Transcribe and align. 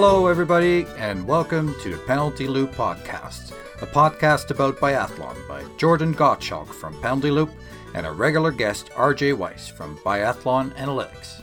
Hello, 0.00 0.28
everybody, 0.28 0.86
and 0.96 1.26
welcome 1.26 1.74
to 1.80 1.90
the 1.90 1.98
Penalty 2.04 2.46
Loop 2.46 2.70
Podcast, 2.70 3.50
a 3.82 3.86
podcast 3.86 4.52
about 4.52 4.76
biathlon 4.76 5.36
by 5.48 5.64
Jordan 5.76 6.14
Gottschalk 6.14 6.68
from 6.68 6.94
Penalty 7.02 7.32
Loop 7.32 7.50
and 7.94 8.06
a 8.06 8.12
regular 8.12 8.52
guest, 8.52 8.90
RJ 8.90 9.36
Weiss 9.36 9.66
from 9.66 9.96
Biathlon 10.04 10.72
Analytics. 10.76 11.42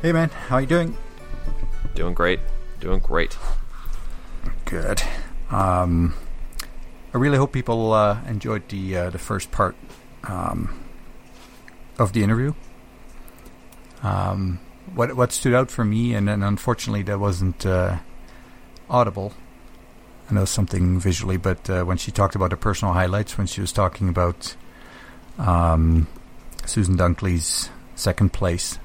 Hey, 0.00 0.12
man, 0.12 0.30
how 0.30 0.56
are 0.56 0.60
you 0.62 0.66
doing? 0.66 0.96
Doing 1.94 2.14
great. 2.14 2.40
Doing 2.80 3.00
great. 3.00 3.36
Good. 4.64 5.02
Um, 5.50 6.14
I 7.12 7.18
really 7.18 7.36
hope 7.36 7.52
people 7.52 7.92
uh, 7.92 8.24
enjoyed 8.26 8.66
the 8.70 8.96
uh, 8.96 9.10
the 9.10 9.18
first 9.18 9.50
part 9.50 9.76
um, 10.24 10.82
of 11.98 12.14
the 12.14 12.22
interview. 12.22 12.54
Um, 14.02 14.60
what 14.94 15.14
what 15.16 15.32
stood 15.32 15.54
out 15.54 15.70
for 15.70 15.84
me, 15.84 16.14
and 16.14 16.28
then 16.28 16.42
unfortunately 16.42 17.02
that 17.02 17.18
wasn't 17.18 17.64
uh, 17.66 17.98
audible. 18.88 19.32
I 20.30 20.34
know 20.34 20.44
something 20.44 21.00
visually, 21.00 21.38
but 21.38 21.68
uh, 21.70 21.84
when 21.84 21.96
she 21.96 22.10
talked 22.10 22.34
about 22.34 22.50
the 22.50 22.56
personal 22.56 22.92
highlights, 22.92 23.38
when 23.38 23.46
she 23.46 23.60
was 23.60 23.72
talking 23.72 24.08
about 24.08 24.56
um, 25.38 26.06
Susan 26.66 26.98
Dunklee's 26.98 27.70
second 27.94 28.32
place, 28.32 28.78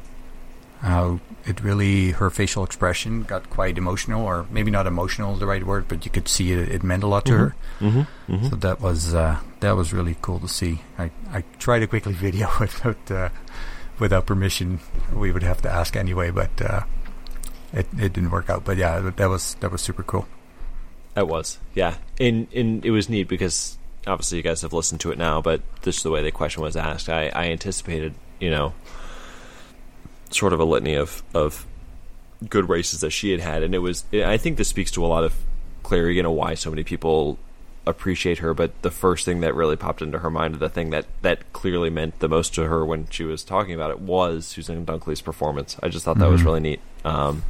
how 0.79 1.19
it 1.45 1.61
really 1.61 2.11
her 2.11 2.29
facial 2.29 2.63
expression 2.63 3.23
got 3.23 3.49
quite 3.49 3.77
emotional, 3.77 4.25
or 4.25 4.45
maybe 4.49 4.71
not 4.71 4.87
emotional, 4.87 5.35
the 5.35 5.45
right 5.45 5.65
word, 5.65 5.87
but 5.87 6.05
you 6.05 6.11
could 6.11 6.27
see 6.27 6.53
it, 6.53 6.69
it 6.69 6.83
meant 6.83 7.03
a 7.03 7.07
lot 7.07 7.25
to 7.25 7.37
her. 7.37 7.55
Mm-hmm. 7.79 8.33
Mm-hmm. 8.33 8.47
So 8.49 8.55
that 8.57 8.79
was 8.79 9.13
uh, 9.13 9.39
that 9.59 9.75
was 9.75 9.91
really 9.91 10.15
cool 10.21 10.39
to 10.39 10.47
see. 10.47 10.81
I, 10.97 11.11
I 11.31 11.43
tried 11.59 11.79
to 11.79 11.87
quickly 11.87 12.13
video 12.27 12.49
it 12.55 12.59
without 12.59 13.11
uh, 13.11 13.29
without 13.99 14.25
permission. 14.25 14.79
We 15.13 15.31
would 15.31 15.43
have 15.43 15.61
to 15.61 15.69
ask 15.69 15.95
anyway, 15.95 16.31
but 16.31 16.61
uh, 16.61 16.81
it 17.71 17.87
it 17.97 18.13
didn't 18.13 18.31
work 18.31 18.49
out. 18.49 18.63
But 18.63 18.77
yeah, 18.77 18.99
that 18.99 19.29
was 19.29 19.55
that 19.55 19.71
was 19.71 19.81
super 19.81 20.03
cool. 20.03 20.27
That 21.13 21.27
was, 21.27 21.59
yeah. 21.75 21.97
And 22.19 22.47
and 22.53 22.85
it 22.85 22.91
was 22.91 23.09
neat 23.09 23.27
because 23.27 23.77
obviously 24.07 24.37
you 24.37 24.43
guys 24.43 24.61
have 24.61 24.73
listened 24.73 25.01
to 25.01 25.11
it 25.11 25.17
now, 25.17 25.41
but 25.41 25.61
this 25.83 25.97
is 25.97 26.03
the 26.03 26.11
way 26.11 26.23
the 26.23 26.31
question 26.31 26.63
was 26.63 26.75
asked. 26.75 27.09
I, 27.09 27.29
I 27.29 27.45
anticipated, 27.45 28.13
you 28.39 28.49
know, 28.49 28.73
sort 30.31 30.53
of 30.53 30.59
a 30.59 30.65
litany 30.65 30.95
of 30.95 31.23
of 31.33 31.65
good 32.49 32.67
races 32.67 33.01
that 33.01 33.11
she 33.11 33.31
had 33.31 33.39
had, 33.39 33.63
and 33.63 33.75
it 33.75 33.79
was. 33.79 34.05
I 34.13 34.37
think 34.37 34.57
this 34.57 34.67
speaks 34.67 34.91
to 34.91 35.05
a 35.05 35.07
lot 35.07 35.23
of 35.23 35.35
Egan 35.85 36.25
and 36.25 36.35
why 36.35 36.55
so 36.55 36.69
many 36.69 36.83
people 36.83 37.37
appreciate 37.85 38.39
her. 38.39 38.53
But 38.53 38.81
the 38.81 38.91
first 38.91 39.25
thing 39.25 39.41
that 39.41 39.53
really 39.55 39.75
popped 39.75 40.01
into 40.01 40.19
her 40.19 40.29
mind, 40.29 40.55
the 40.55 40.69
thing 40.69 40.89
that 40.91 41.05
that 41.21 41.51
clearly 41.53 41.89
meant 41.89 42.19
the 42.19 42.29
most 42.29 42.53
to 42.55 42.65
her 42.67 42.85
when 42.85 43.07
she 43.09 43.23
was 43.23 43.43
talking 43.43 43.73
about 43.73 43.91
it, 43.91 43.99
was 43.99 44.45
Susan 44.45 44.85
Dunklee's 44.85 45.21
performance. 45.21 45.77
I 45.83 45.89
just 45.89 46.05
thought 46.05 46.17
that 46.19 46.29
was 46.29 46.41
Mhm. 46.41 46.45
really 46.45 46.59
neat. 46.61 46.79
Um, 47.05 47.43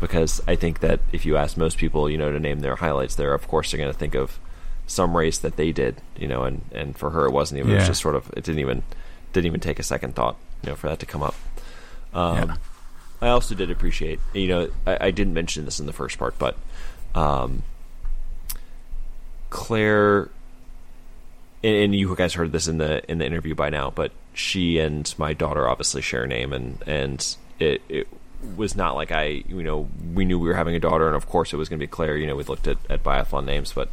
because 0.00 0.40
I 0.48 0.56
think 0.56 0.80
that 0.80 1.00
if 1.12 1.26
you 1.26 1.36
ask 1.36 1.56
most 1.56 1.76
people, 1.76 2.08
you 2.08 2.16
know, 2.16 2.32
to 2.32 2.40
name 2.40 2.60
their 2.60 2.76
highlights, 2.76 3.14
there, 3.16 3.34
of 3.34 3.46
course, 3.48 3.70
they're 3.70 3.78
going 3.78 3.92
to 3.92 3.98
think 3.98 4.14
of 4.14 4.38
some 4.86 5.14
race 5.16 5.38
that 5.38 5.56
they 5.56 5.72
did, 5.72 5.96
you 6.16 6.26
know, 6.26 6.42
and, 6.44 6.62
and 6.72 6.96
for 6.96 7.10
her, 7.10 7.26
it 7.26 7.30
wasn't 7.32 7.58
even. 7.60 7.72
It 7.72 7.74
was 7.76 7.86
just 7.86 8.00
sort 8.02 8.14
of. 8.16 8.28
It 8.36 8.44
didn't 8.44 8.60
even 8.60 8.82
didn't 9.32 9.46
even 9.46 9.60
take 9.60 9.78
a 9.78 9.82
second 9.84 10.14
thought, 10.16 10.36
you 10.62 10.70
know, 10.70 10.74
for 10.76 10.88
that 10.88 10.98
to 11.00 11.06
come 11.06 11.22
up. 11.22 11.34
Um, 12.14 12.36
Yeah. 12.36 12.56
I 13.22 13.28
also 13.28 13.54
did 13.54 13.70
appreciate, 13.70 14.18
you 14.32 14.48
know, 14.48 14.70
I, 14.86 15.06
I 15.08 15.10
didn't 15.10 15.34
mention 15.34 15.66
this 15.66 15.78
in 15.78 15.84
the 15.86 15.92
first 15.92 16.18
part, 16.18 16.38
but 16.38 16.56
um, 17.14 17.62
Clare, 19.50 20.30
and, 21.62 21.74
and 21.74 21.94
you 21.94 22.14
guys 22.16 22.34
heard 22.34 22.52
this 22.52 22.68
in 22.68 22.78
the 22.78 23.08
in 23.10 23.18
the 23.18 23.26
interview 23.26 23.54
by 23.54 23.68
now, 23.68 23.90
but 23.90 24.12
she 24.32 24.78
and 24.78 25.12
my 25.18 25.34
daughter 25.34 25.68
obviously 25.68 26.02
share 26.02 26.24
a 26.24 26.26
name, 26.26 26.52
and 26.52 26.82
and 26.86 27.36
it, 27.58 27.82
it 27.88 28.08
was 28.56 28.74
not 28.74 28.94
like 28.94 29.12
I, 29.12 29.44
you 29.48 29.62
know, 29.62 29.88
we 30.14 30.24
knew 30.24 30.38
we 30.38 30.48
were 30.48 30.54
having 30.54 30.74
a 30.74 30.80
daughter, 30.80 31.06
and 31.06 31.16
of 31.16 31.28
course 31.28 31.52
it 31.52 31.56
was 31.56 31.68
going 31.68 31.78
to 31.78 31.82
be 31.82 31.90
Claire. 31.90 32.16
You 32.16 32.26
know, 32.26 32.36
we 32.36 32.44
looked 32.44 32.66
at 32.66 32.78
at 32.88 33.04
biathlon 33.04 33.44
names, 33.44 33.72
but 33.72 33.90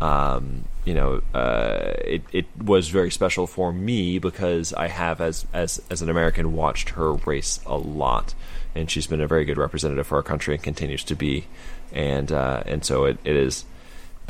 um, 0.00 0.64
you 0.84 0.94
know, 0.94 1.22
uh, 1.34 1.92
it 2.04 2.22
it 2.32 2.46
was 2.56 2.88
very 2.88 3.10
special 3.10 3.46
for 3.46 3.72
me 3.72 4.18
because 4.18 4.72
I 4.72 4.88
have, 4.88 5.20
as 5.20 5.46
as 5.52 5.82
as 5.90 6.00
an 6.02 6.08
American, 6.08 6.54
watched 6.54 6.90
her 6.90 7.12
race 7.12 7.60
a 7.66 7.76
lot, 7.76 8.34
and 8.74 8.90
she's 8.90 9.06
been 9.06 9.20
a 9.20 9.26
very 9.26 9.44
good 9.44 9.58
representative 9.58 10.06
for 10.06 10.16
our 10.16 10.22
country 10.22 10.54
and 10.54 10.62
continues 10.62 11.04
to 11.04 11.14
be, 11.14 11.46
and 11.92 12.32
uh, 12.32 12.62
and 12.64 12.84
so 12.84 13.04
it, 13.04 13.18
it 13.24 13.36
is 13.36 13.64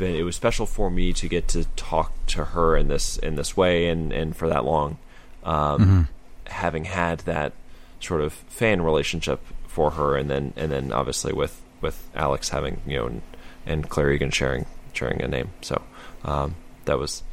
been 0.01 0.15
it 0.15 0.23
was 0.23 0.35
special 0.35 0.65
for 0.65 0.89
me 0.89 1.13
to 1.13 1.29
get 1.29 1.47
to 1.49 1.63
talk 1.75 2.11
to 2.25 2.43
her 2.43 2.75
in 2.75 2.87
this 2.87 3.17
in 3.17 3.35
this 3.35 3.55
way 3.55 3.87
and 3.87 4.11
and 4.11 4.35
for 4.35 4.49
that 4.49 4.65
long, 4.65 4.97
um, 5.43 6.07
having 6.47 6.85
had 6.85 7.19
that 7.19 7.53
sort 7.99 8.19
of 8.19 8.33
fan 8.33 8.81
relationship 8.81 9.39
for 9.67 9.91
her, 9.91 10.17
and 10.17 10.29
then 10.29 10.53
and 10.57 10.71
then 10.71 10.91
obviously 10.91 11.31
with 11.31 11.61
with 11.81 12.09
Alex 12.15 12.49
having 12.49 12.81
you 12.85 12.97
know 12.97 13.07
and, 13.07 13.21
and 13.65 13.89
Clare 13.89 14.11
Egan 14.11 14.31
sharing 14.31 14.65
sharing 14.93 15.21
a 15.21 15.27
name, 15.27 15.51
so 15.61 15.81
um, 16.25 16.55
that 16.85 16.97
was 16.97 17.23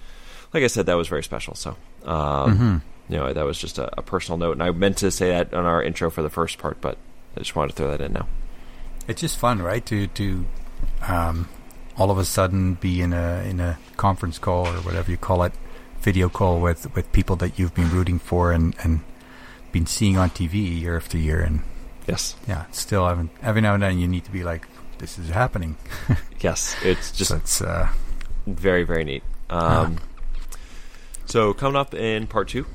like 0.52 0.62
I 0.62 0.68
said 0.68 0.86
that 0.86 0.94
was 0.94 1.08
very 1.08 1.24
special. 1.24 1.54
So 1.54 1.76
um, 2.04 2.82
you 3.08 3.16
know 3.16 3.32
that 3.32 3.44
was 3.46 3.58
just 3.58 3.78
a, 3.78 3.98
a 3.98 4.02
personal 4.02 4.36
note, 4.36 4.52
and 4.52 4.62
I 4.62 4.70
meant 4.72 4.98
to 4.98 5.10
say 5.10 5.30
that 5.30 5.54
on 5.54 5.64
our 5.64 5.82
intro 5.82 6.10
for 6.10 6.22
the 6.22 6.30
first 6.30 6.58
part, 6.58 6.82
but 6.82 6.98
I 7.34 7.40
just 7.40 7.56
wanted 7.56 7.70
to 7.70 7.76
throw 7.76 7.90
that 7.90 8.02
in 8.02 8.12
now. 8.12 8.28
It's 9.08 9.22
just 9.22 9.38
fun, 9.38 9.62
right? 9.62 9.84
To 9.86 10.06
to 10.06 10.44
um, 11.00 11.48
all 11.98 12.10
of 12.10 12.18
a 12.18 12.24
sudden 12.24 12.74
be 12.74 13.00
in 13.00 13.12
a 13.12 13.42
in 13.48 13.60
a 13.60 13.78
conference 13.96 14.38
call 14.38 14.66
or 14.66 14.80
whatever 14.82 15.10
you 15.10 15.16
call 15.16 15.42
it, 15.42 15.52
video 16.00 16.28
call 16.28 16.60
with 16.60 16.94
with 16.94 17.10
people 17.12 17.36
that 17.36 17.58
you've 17.58 17.74
been 17.74 17.90
rooting 17.90 18.18
for 18.18 18.52
and 18.52 18.74
and 18.82 19.00
been 19.72 19.86
seeing 19.86 20.16
on 20.16 20.30
TV 20.30 20.80
year 20.80 20.96
after 20.96 21.18
year, 21.18 21.40
and 21.40 21.62
Yes, 22.06 22.36
yeah, 22.46 22.64
still 22.70 23.06
haven't 23.06 23.30
every 23.42 23.60
now 23.60 23.74
and 23.74 23.82
then 23.82 23.98
you 23.98 24.08
need 24.08 24.24
to 24.24 24.32
be 24.32 24.42
like, 24.42 24.66
this 24.96 25.18
is 25.18 25.28
happening. 25.28 25.76
yes, 26.40 26.74
it's 26.82 27.12
just 27.12 27.30
so 27.30 27.36
it's 27.36 27.60
uh, 27.60 27.88
very 28.46 28.84
very 28.84 29.04
neat. 29.04 29.22
Um, 29.50 29.98
so 31.26 31.52
coming 31.52 31.76
up 31.76 31.94
in 31.94 32.26
part 32.26 32.48
two 32.48 32.66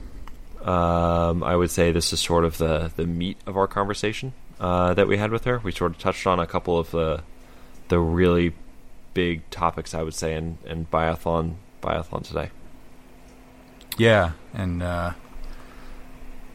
um, 0.64 1.44
i 1.44 1.56
would 1.56 1.70
say 1.70 1.92
this 1.92 2.14
is 2.14 2.20
sort 2.20 2.46
of 2.46 2.58
the 2.58 2.92
the 2.96 3.06
meat 3.06 3.38
of 3.46 3.58
our 3.58 3.68
conversation 3.68 4.34
uh, 4.60 4.94
that 4.94 5.08
we 5.08 5.18
had 5.18 5.32
with 5.32 5.44
her. 5.44 5.60
We 5.60 5.72
sort 5.72 5.92
of 5.92 6.00
touched 6.00 6.26
on 6.26 6.40
a 6.40 6.48
couple 6.48 6.80
of 6.80 6.92
the 6.92 7.22
the 7.90 8.00
really 8.00 8.54
big 9.13 9.47
topics 9.50 9.94
i 9.94 10.01
would 10.01 10.13
say 10.13 10.35
in, 10.35 10.57
in 10.66 10.85
biathlon 10.88 11.56
biathlon 11.81 12.24
today 12.24 12.50
yeah, 13.97 14.31
and 14.53 14.81
uh, 14.81 15.12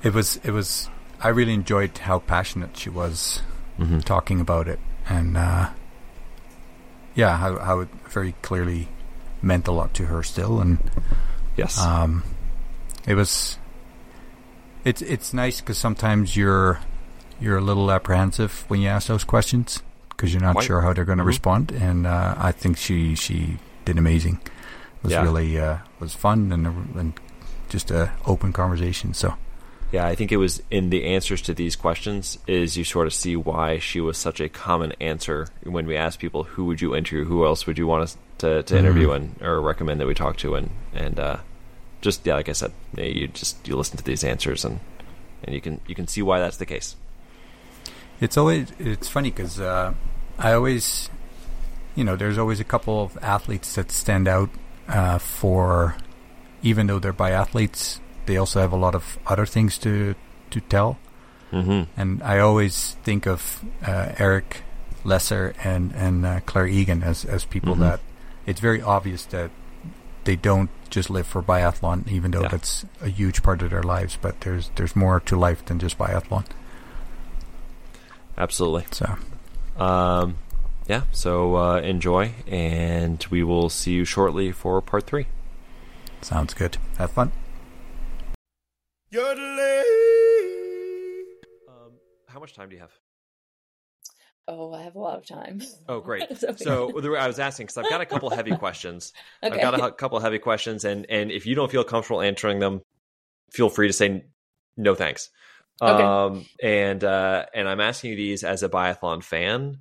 it 0.02 0.12
was 0.12 0.36
it 0.44 0.50
was. 0.50 0.88
I 1.20 1.28
really 1.28 1.54
enjoyed 1.54 1.98
how 1.98 2.20
passionate 2.20 2.76
she 2.76 2.90
was 2.90 3.42
mm-hmm. 3.78 4.00
talking 4.00 4.40
about 4.40 4.68
it, 4.68 4.80
and 5.08 5.36
uh, 5.36 5.70
yeah, 7.14 7.36
how 7.36 7.58
how 7.58 7.80
it 7.80 7.88
very 8.08 8.32
clearly 8.42 8.88
meant 9.42 9.68
a 9.68 9.72
lot 9.72 9.94
to 9.94 10.06
her 10.06 10.22
still, 10.22 10.60
and 10.60 10.78
yes 11.56 11.78
um, 11.80 12.24
it 13.06 13.14
was. 13.14 13.58
It's 14.84 15.02
it's 15.02 15.34
nice 15.34 15.60
because 15.60 15.78
sometimes 15.78 16.36
you're 16.36 16.80
you're 17.40 17.58
a 17.58 17.62
little 17.62 17.90
apprehensive 17.90 18.64
when 18.68 18.80
you 18.80 18.88
ask 18.88 19.06
those 19.06 19.24
questions 19.24 19.82
because 20.18 20.34
you're 20.34 20.42
not 20.42 20.54
Quite. 20.56 20.66
sure 20.66 20.80
how 20.80 20.92
they're 20.92 21.04
going 21.04 21.18
to 21.18 21.24
Mhm. 21.24 21.28
respond, 21.28 21.70
and 21.70 22.04
uh, 22.06 22.34
I 22.36 22.50
think 22.50 22.76
she 22.76 23.14
she 23.14 23.58
did 23.84 23.96
amazing. 23.98 24.40
It 24.98 25.04
was 25.04 25.12
Yeah. 25.12 25.22
really 25.22 25.58
uh, 25.58 25.76
was 26.00 26.12
fun 26.14 26.50
and 26.52 26.66
and 26.98 27.12
just 27.68 27.90
a 27.92 28.10
open 28.26 28.52
conversation. 28.52 29.14
So 29.14 29.34
Yeah, 29.92 30.04
I 30.06 30.14
think 30.16 30.32
it 30.32 30.36
was 30.36 30.60
in 30.70 30.90
the 30.90 31.04
answers 31.16 31.40
to 31.42 31.54
these 31.54 31.74
questions 31.76 32.36
is 32.46 32.76
you 32.76 32.84
sort 32.84 33.06
of 33.06 33.14
see 33.14 33.36
why 33.36 33.78
she 33.78 34.00
was 34.02 34.18
such 34.18 34.38
a 34.40 34.48
common 34.50 34.92
answer 35.00 35.46
when 35.62 35.86
we 35.86 35.96
asked 35.96 36.18
people 36.18 36.42
who 36.44 36.64
would 36.66 36.82
you 36.82 36.94
interview, 36.94 37.24
who 37.24 37.46
else 37.46 37.66
would 37.66 37.78
you 37.78 37.86
want 37.86 38.02
us 38.02 38.16
to, 38.38 38.62
to 38.64 38.74
Mhm. 38.74 38.78
interview 38.78 39.10
and 39.12 39.34
or 39.40 39.62
recommend 39.62 39.98
that 40.00 40.06
we 40.06 40.14
talk 40.14 40.36
to, 40.38 40.56
and 40.56 40.68
and 40.94 41.18
uh, 41.20 41.36
just 42.02 42.26
yeah, 42.26 42.34
like 42.34 42.50
I 42.50 42.54
said, 42.54 42.72
you 42.98 43.28
just 43.28 43.56
you 43.68 43.76
listen 43.76 43.96
to 43.96 44.04
these 44.04 44.24
answers 44.24 44.64
and 44.64 44.80
and 45.44 45.54
you 45.54 45.60
can 45.62 45.80
you 45.86 45.94
can 45.94 46.06
see 46.08 46.22
why 46.22 46.38
that's 46.40 46.58
the 46.58 46.66
case. 46.66 46.96
It's 48.20 48.36
always 48.36 48.72
it's 48.78 49.08
funny 49.08 49.30
because 49.30 49.60
uh, 49.60 49.94
I 50.38 50.52
always, 50.52 51.08
you 51.94 52.04
know, 52.04 52.16
there's 52.16 52.38
always 52.38 52.60
a 52.60 52.64
couple 52.64 53.02
of 53.02 53.16
athletes 53.22 53.74
that 53.76 53.90
stand 53.90 54.26
out 54.28 54.50
uh, 54.88 55.18
for, 55.18 55.96
even 56.62 56.86
though 56.88 56.98
they're 56.98 57.12
biathletes, 57.12 58.00
they 58.26 58.36
also 58.36 58.60
have 58.60 58.72
a 58.72 58.76
lot 58.76 58.94
of 58.94 59.18
other 59.26 59.46
things 59.46 59.78
to 59.78 60.14
to 60.50 60.60
tell. 60.60 60.98
Mm-hmm. 61.52 61.84
And 62.00 62.22
I 62.22 62.38
always 62.40 62.96
think 63.04 63.26
of 63.26 63.64
uh, 63.86 64.12
Erik 64.18 64.62
Lesser 65.04 65.54
and 65.62 65.92
and 65.94 66.26
uh, 66.26 66.40
Clare 66.44 66.66
Egan 66.66 67.02
as 67.02 67.24
as 67.24 67.44
people 67.44 67.76
Mhm. 67.76 67.80
that 67.80 68.00
it's 68.46 68.60
very 68.60 68.82
obvious 68.82 69.24
that 69.26 69.50
they 70.24 70.36
don't 70.36 70.70
just 70.90 71.08
live 71.10 71.26
for 71.26 71.42
biathlon, 71.42 72.08
even 72.08 72.32
though 72.32 72.42
Yeah. 72.42 72.48
that's 72.48 72.84
a 73.00 73.08
huge 73.08 73.42
part 73.42 73.62
of 73.62 73.70
their 73.70 73.82
lives. 73.82 74.18
But 74.20 74.40
there's 74.40 74.70
there's 74.74 74.96
more 74.96 75.20
to 75.20 75.36
life 75.36 75.64
than 75.64 75.78
just 75.78 75.96
biathlon. 75.98 76.44
Absolutely. 78.38 78.86
So. 78.92 79.16
Um, 79.76 80.36
yeah. 80.88 81.02
So 81.12 81.56
uh, 81.56 81.80
enjoy, 81.80 82.32
and 82.46 83.24
we 83.30 83.42
will 83.42 83.68
see 83.68 83.92
you 83.92 84.04
shortly 84.04 84.52
for 84.52 84.80
part 84.80 85.06
three. 85.06 85.26
Sounds 86.22 86.54
good. 86.54 86.78
Have 86.96 87.10
fun. 87.10 87.32
Um, 91.68 91.92
how 92.26 92.40
much 92.40 92.54
time 92.54 92.68
do 92.68 92.76
you 92.76 92.80
have? 92.80 92.92
Oh, 94.46 94.72
I 94.72 94.82
have 94.82 94.94
a 94.94 94.98
lot 94.98 95.18
of 95.18 95.26
time. 95.26 95.60
Oh, 95.88 96.00
great. 96.00 96.24
so, 96.38 96.54
so 96.56 97.16
I 97.16 97.26
was 97.26 97.38
asking 97.38 97.66
because 97.66 97.76
I've 97.76 97.90
got 97.90 98.00
a 98.00 98.06
couple 98.06 98.30
heavy 98.30 98.56
questions. 98.56 99.12
okay. 99.42 99.54
I've 99.54 99.60
got 99.60 99.88
a 99.88 99.92
couple 99.92 100.18
heavy 100.20 100.38
questions, 100.38 100.84
and 100.84 101.04
and 101.10 101.30
if 101.30 101.44
you 101.44 101.54
don't 101.54 101.70
feel 101.70 101.84
comfortable 101.84 102.22
answering 102.22 102.58
them, 102.58 102.80
feel 103.50 103.68
free 103.68 103.88
to 103.88 103.92
say 103.92 104.24
no 104.76 104.94
thanks. 104.94 105.28
Okay. 105.80 106.02
Um, 106.02 106.46
and 106.62 107.02
uh, 107.04 107.46
and 107.54 107.68
I'm 107.68 107.80
asking 107.80 108.10
you 108.10 108.16
these 108.16 108.44
as 108.44 108.62
a 108.62 108.68
biathlon 108.68 109.22
fan, 109.22 109.78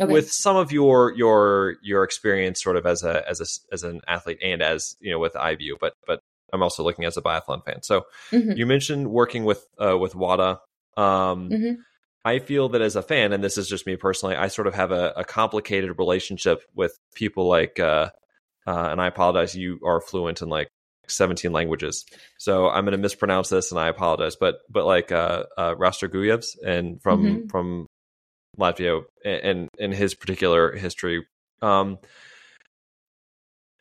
okay. 0.00 0.12
with 0.12 0.32
some 0.32 0.56
of 0.56 0.70
your 0.72 1.12
your 1.16 1.76
your 1.82 2.04
experience, 2.04 2.62
sort 2.62 2.76
of 2.76 2.86
as 2.86 3.02
a 3.02 3.28
as 3.28 3.40
a 3.40 3.74
as 3.74 3.82
an 3.82 4.00
athlete 4.06 4.38
and 4.42 4.62
as 4.62 4.96
you 5.00 5.10
know 5.10 5.18
with 5.18 5.34
IBU, 5.34 5.78
but 5.80 5.94
but 6.06 6.20
I'm 6.52 6.62
also 6.62 6.82
looking 6.84 7.04
as 7.04 7.16
a 7.16 7.22
biathlon 7.22 7.64
fan. 7.64 7.82
So 7.82 8.02
mm-hmm. 8.30 8.52
you 8.52 8.66
mentioned 8.66 9.10
working 9.10 9.44
with 9.44 9.66
uh, 9.78 9.98
with 9.98 10.14
WADA. 10.14 10.60
Um, 10.96 11.50
mm-hmm. 11.50 11.72
I 12.24 12.38
feel 12.38 12.68
that 12.70 12.82
as 12.82 12.94
a 12.94 13.02
fan, 13.02 13.32
and 13.32 13.42
this 13.42 13.58
is 13.58 13.68
just 13.68 13.86
me 13.86 13.96
personally, 13.96 14.36
I 14.36 14.46
sort 14.46 14.68
of 14.68 14.74
have 14.74 14.92
a, 14.92 15.12
a 15.16 15.24
complicated 15.24 15.98
relationship 15.98 16.62
with 16.74 16.96
people 17.16 17.48
like, 17.48 17.80
uh, 17.80 18.10
uh, 18.64 18.88
and 18.90 19.00
I 19.00 19.08
apologize, 19.08 19.56
you 19.56 19.80
are 19.84 20.00
fluent 20.00 20.40
in 20.40 20.48
like 20.48 20.68
17 21.12 21.52
languages, 21.52 22.04
so 22.38 22.68
I'm 22.68 22.84
going 22.84 22.92
to 22.92 22.98
mispronounce 22.98 23.48
this, 23.48 23.70
and 23.70 23.80
I 23.80 23.88
apologize, 23.88 24.36
but 24.36 24.58
but 24.70 24.86
like 24.86 25.12
uh, 25.12 25.44
uh, 25.56 25.74
Rastorgujevs 25.74 26.56
and 26.64 27.00
from 27.02 27.22
mm-hmm. 27.22 27.46
from 27.48 27.86
Latvia 28.58 29.02
and 29.24 29.68
in 29.78 29.92
his 29.92 30.14
particular 30.14 30.74
history. 30.76 31.26
Um, 31.60 31.98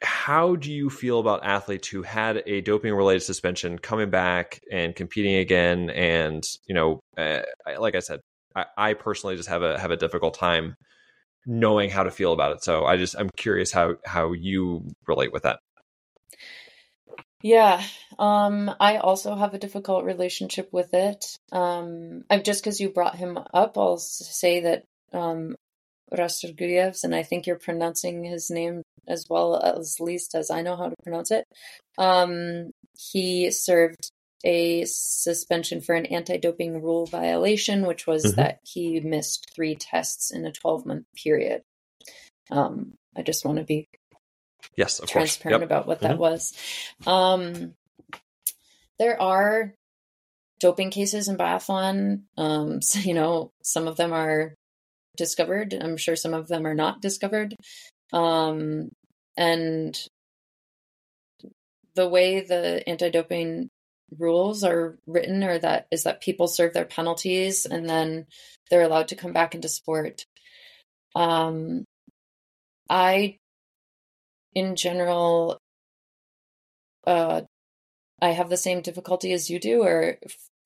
how 0.04 0.56
do 0.56 0.72
you 0.72 0.90
feel 0.90 1.20
about 1.20 1.46
athletes 1.46 1.88
who 1.88 2.02
had 2.02 2.42
a 2.48 2.62
doping 2.62 2.94
related 2.94 3.22
suspension 3.22 3.78
coming 3.78 4.10
back 4.10 4.60
and 4.72 4.96
competing 4.96 5.36
again 5.36 5.92
and 5.92 6.44
you 6.66 6.74
know 6.74 7.00
uh, 7.20 7.42
like 7.78 7.94
i 7.94 8.00
said 8.00 8.20
I, 8.56 8.66
I 8.78 8.94
personally 8.94 9.36
just 9.36 9.50
have 9.50 9.62
a 9.62 9.80
have 9.80 9.92
a 9.92 9.98
difficult 9.98 10.34
time 10.34 10.76
knowing 11.46 11.90
how 11.90 12.04
to 12.04 12.12
feel 12.12 12.34
about 12.34 12.54
it. 12.54 12.64
So 12.64 12.86
I 12.86 12.98
just 12.98 13.16
I'm 13.18 13.30
curious 13.36 13.72
how 13.72 13.96
how 14.06 14.34
you 14.34 14.88
relate 15.08 15.34
with 15.34 15.44
that. 15.44 15.60
Yeah, 17.44 17.84
um, 18.20 18.72
I 18.80 18.98
also 18.98 19.36
have 19.36 19.54
a 19.54 19.60
difficult 19.60 20.06
relationship 20.06 20.70
with 20.72 20.94
it. 20.94 21.26
Um, 21.52 22.24
I'm 22.30 22.44
just 22.44 22.64
because 22.64 22.80
you 22.80 22.90
brought 22.90 23.16
him 23.16 23.38
up, 23.54 23.78
I'll 23.78 23.98
say 23.98 24.62
that 24.62 24.84
um, 25.14 25.56
Rastorgujevs, 26.14 27.04
and 27.04 27.16
I 27.16 27.24
think 27.24 27.48
you're 27.48 27.58
pronouncing 27.58 28.24
his 28.24 28.50
name 28.50 28.84
as 29.08 29.26
well 29.30 29.56
as 29.58 30.00
least 30.00 30.36
as 30.36 30.52
I 30.52 30.62
know 30.62 30.76
how 30.76 30.90
to 30.90 30.96
pronounce 31.04 31.32
it. 31.32 31.46
Um, 31.98 32.72
he 32.98 33.52
served 33.52 34.12
a 34.44 34.86
suspension 34.86 35.82
for 35.82 35.96
an 35.96 36.06
anti 36.08 36.38
doping 36.38 36.82
rule 36.82 37.06
violation, 37.06 37.86
which 37.86 38.08
was 38.08 38.24
mm-hmm. 38.26 38.36
that 38.36 38.60
he 38.64 39.00
missed 39.00 39.52
three 39.56 39.76
tests 39.76 40.32
in 40.32 40.46
a 40.46 40.52
12 40.52 40.86
month 40.86 41.06
period. 41.16 41.62
Um, 42.50 42.94
I 43.16 43.22
just 43.22 43.46
want 43.46 43.58
to 43.60 43.64
be 43.64 43.88
yes, 44.76 45.02
transparent 45.08 45.62
yep. 45.62 45.68
about 45.68 45.88
what 45.88 46.02
that 46.02 46.12
mm-hmm. 46.12 46.22
was. 46.22 46.54
Um, 47.06 47.74
there 49.00 49.22
are 49.22 49.74
doping 50.60 50.92
cases 50.92 51.28
in 51.28 51.38
biathlon. 51.38 52.22
Um, 52.38 52.82
so, 52.82 53.00
you 53.00 53.14
know, 53.14 53.52
some 53.64 53.88
of 53.88 53.98
them 53.98 54.14
are 54.14 54.56
discovered. 55.18 55.74
I'm 55.74 55.98
sure 55.98 56.16
some 56.16 56.34
of 56.34 56.48
them 56.48 56.66
are 56.66 56.76
not 56.76 57.02
discovered. 57.02 57.56
Um, 58.14 58.90
and 59.36 59.98
the 61.96 62.08
way 62.08 62.42
the 62.42 62.88
anti-doping 62.88 63.70
rules 64.18 64.64
are 64.64 64.98
written 65.08 65.44
or 65.44 65.58
that 65.58 65.88
is 65.92 66.04
that 66.04 66.22
people 66.22 66.48
serve 66.48 66.74
their 66.74 66.86
penalties 66.86 67.66
and 67.66 67.90
then 67.90 68.26
they're 68.70 68.82
allowed 68.82 69.10
to 69.10 69.16
come 69.16 69.34
back 69.34 69.56
into 69.56 69.70
sport. 69.70 70.26
Um, 71.16 71.86
I, 72.90 73.38
in 74.54 74.76
general, 74.76 75.58
uh, 77.06 77.42
I 78.22 78.30
have 78.30 78.50
the 78.50 78.58
same 78.58 78.82
difficulty 78.82 79.34
as 79.34 79.50
you 79.50 79.60
do, 79.60 79.84
or 79.84 80.18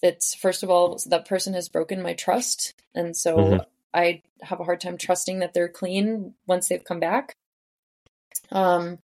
it's 0.01 0.35
first 0.35 0.63
of 0.63 0.69
all, 0.69 0.99
that 1.07 1.27
person 1.27 1.53
has 1.53 1.69
broken 1.69 2.01
my 2.01 2.13
trust. 2.13 2.73
And 2.93 3.15
so 3.15 3.37
mm-hmm. 3.37 3.59
I 3.93 4.21
have 4.41 4.59
a 4.59 4.63
hard 4.63 4.81
time 4.81 4.97
trusting 4.97 5.39
that 5.39 5.53
they're 5.53 5.69
clean 5.69 6.33
once 6.47 6.67
they've 6.67 6.83
come 6.83 6.99
back. 6.99 7.33
Um, 8.51 8.99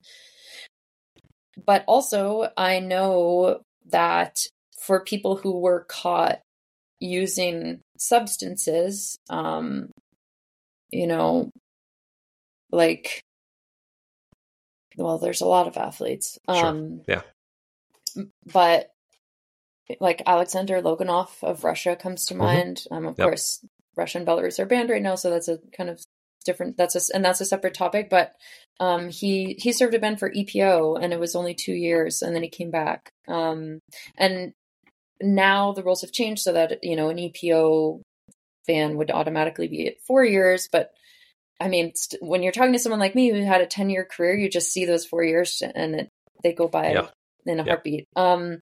but 1.65 1.85
also, 1.87 2.49
I 2.57 2.81
know 2.81 3.61
that 3.87 4.47
for 4.81 5.05
people 5.05 5.37
who 5.37 5.59
were 5.59 5.85
caught 5.89 6.41
using 6.99 7.81
substances, 7.99 9.17
um, 9.29 9.91
you 10.91 11.07
know, 11.07 11.51
like, 12.73 13.23
well, 15.01 15.19
there's 15.19 15.41
a 15.41 15.47
lot 15.47 15.67
of 15.67 15.77
athletes. 15.77 16.39
Um, 16.47 17.03
sure. 17.07 17.23
Yeah. 18.17 18.25
But 18.53 18.93
like 20.01 20.23
Alexander 20.27 20.81
Loginov 20.81 21.31
of 21.43 21.65
Russia 21.65 21.97
comes 21.97 22.27
to 22.27 22.35
mm-hmm. 22.35 22.43
mind. 22.43 22.85
Um, 22.91 23.07
of 23.07 23.19
yep. 23.19 23.27
course, 23.27 23.65
Russia 23.97 24.19
and 24.19 24.27
Belarus 24.27 24.59
are 24.59 24.67
banned 24.67 24.91
right 24.91 25.03
now, 25.03 25.15
so 25.17 25.31
that's 25.31 25.49
a 25.49 25.59
kind 25.77 25.91
of 25.91 26.01
different. 26.45 26.77
That's 26.77 26.97
a 26.97 27.15
and 27.15 27.25
that's 27.25 27.41
a 27.41 27.45
separate 27.45 27.75
topic. 27.75 28.09
But 28.11 28.35
um, 28.79 29.09
he 29.09 29.57
he 29.59 29.73
served 29.73 29.95
a 29.95 29.99
ban 29.99 30.17
for 30.17 30.31
EPO, 30.31 31.03
and 31.03 31.13
it 31.13 31.21
was 31.21 31.35
only 31.35 31.55
two 31.55 31.75
years, 31.75 32.23
and 32.23 32.35
then 32.35 32.43
he 32.43 32.49
came 32.49 32.71
back. 32.71 33.11
Um, 33.29 33.81
and 34.17 34.53
now 35.21 35.73
the 35.73 35.83
rules 35.83 36.03
have 36.03 36.13
changed 36.13 36.43
so 36.43 36.53
that 36.53 36.83
you 36.83 36.97
know 36.97 37.09
an 37.09 37.19
EPO 37.19 38.03
ban 38.67 38.97
would 38.97 39.11
automatically 39.11 39.69
be 39.69 39.89
at 39.89 40.01
four 40.07 40.25
years. 40.25 40.69
But 40.71 40.93
I 41.61 41.69
mean, 41.69 41.95
st- 41.95 42.23
when 42.23 42.43
you're 42.43 42.53
talking 42.53 42.73
to 42.73 42.79
someone 42.79 43.01
like 43.01 43.15
me 43.15 43.31
who 43.31 43.45
had 43.45 43.61
a 43.61 43.67
ten 43.67 43.91
year 43.91 44.05
career, 44.05 44.35
you 44.35 44.49
just 44.49 44.73
see 44.73 44.87
those 44.87 45.05
four 45.05 45.23
years 45.23 45.63
and 45.63 45.95
it, 45.95 46.09
they 46.43 46.53
go 46.53 46.69
by 46.69 46.93
yeah. 46.93 47.09
in 47.45 47.61
a 47.61 47.65
yeah. 47.65 47.73
heartbeat. 47.73 48.07
Um, 48.17 48.61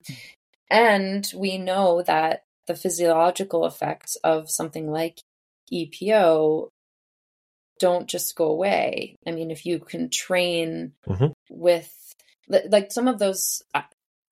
and 0.69 1.29
we 1.35 1.57
know 1.57 2.01
that 2.03 2.43
the 2.67 2.75
physiological 2.75 3.65
effects 3.65 4.15
of 4.23 4.49
something 4.49 4.89
like 4.89 5.19
EPO 5.71 6.69
don't 7.79 8.07
just 8.07 8.35
go 8.35 8.45
away. 8.45 9.15
I 9.27 9.31
mean, 9.31 9.51
if 9.51 9.65
you 9.65 9.79
can 9.79 10.09
train 10.09 10.93
mm-hmm. 11.07 11.27
with 11.49 11.91
like 12.47 12.91
some 12.91 13.07
of 13.07 13.19
those 13.19 13.63
uh, 13.73 13.81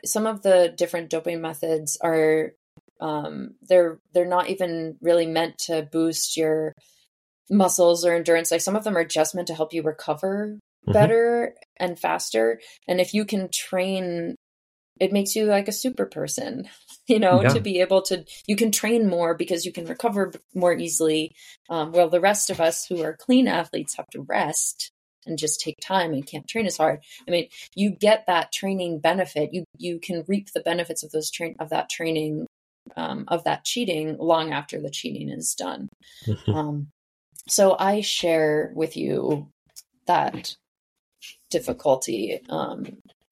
some 0.05 0.27
of 0.27 0.41
the 0.43 0.73
different 0.75 1.09
doping 1.09 1.41
methods 1.41 1.97
are 2.01 2.53
um 2.99 3.55
they're 3.63 3.99
they're 4.13 4.25
not 4.25 4.49
even 4.49 4.97
really 5.01 5.25
meant 5.25 5.57
to 5.57 5.87
boost 5.91 6.37
your 6.37 6.73
muscles 7.49 8.05
or 8.05 8.13
endurance 8.13 8.51
like 8.51 8.61
some 8.61 8.75
of 8.75 8.83
them 8.83 8.97
are 8.97 9.05
just 9.05 9.35
meant 9.35 9.47
to 9.47 9.55
help 9.55 9.73
you 9.73 9.81
recover 9.81 10.47
mm-hmm. 10.47 10.91
better 10.91 11.55
and 11.77 11.99
faster 11.99 12.59
and 12.87 13.01
if 13.01 13.13
you 13.13 13.25
can 13.25 13.49
train 13.49 14.35
it 14.99 15.11
makes 15.11 15.35
you 15.35 15.45
like 15.45 15.67
a 15.67 15.73
super 15.73 16.05
person 16.05 16.67
you 17.07 17.19
know 17.19 17.41
yeah. 17.41 17.49
to 17.49 17.59
be 17.59 17.81
able 17.81 18.01
to 18.01 18.23
you 18.47 18.55
can 18.55 18.71
train 18.71 19.07
more 19.07 19.35
because 19.35 19.65
you 19.65 19.71
can 19.71 19.85
recover 19.85 20.31
more 20.53 20.73
easily 20.73 21.31
um, 21.69 21.91
well 21.91 22.09
the 22.09 22.21
rest 22.21 22.49
of 22.49 22.61
us 22.61 22.85
who 22.85 23.01
are 23.01 23.17
clean 23.17 23.47
athletes 23.47 23.95
have 23.95 24.07
to 24.07 24.21
rest 24.21 24.91
and 25.25 25.37
just 25.37 25.61
take 25.61 25.77
time 25.81 26.13
and 26.13 26.27
can't 26.27 26.47
train 26.47 26.65
as 26.65 26.77
hard 26.77 26.99
i 27.27 27.31
mean 27.31 27.47
you 27.75 27.91
get 27.91 28.25
that 28.27 28.51
training 28.51 28.99
benefit 28.99 29.53
you 29.53 29.63
you 29.77 29.99
can 29.99 30.23
reap 30.27 30.51
the 30.53 30.61
benefits 30.61 31.03
of 31.03 31.11
those 31.11 31.31
train 31.31 31.55
of 31.59 31.69
that 31.69 31.89
training 31.89 32.45
um, 32.97 33.23
of 33.29 33.45
that 33.45 33.63
cheating 33.63 34.17
long 34.17 34.51
after 34.51 34.81
the 34.81 34.89
cheating 34.89 35.29
is 35.29 35.55
done 35.55 35.87
mm-hmm. 36.27 36.53
um, 36.53 36.87
so 37.47 37.75
i 37.79 38.01
share 38.01 38.71
with 38.75 38.97
you 38.97 39.47
that 40.07 40.55
difficulty 41.49 42.41
um, 42.49 42.85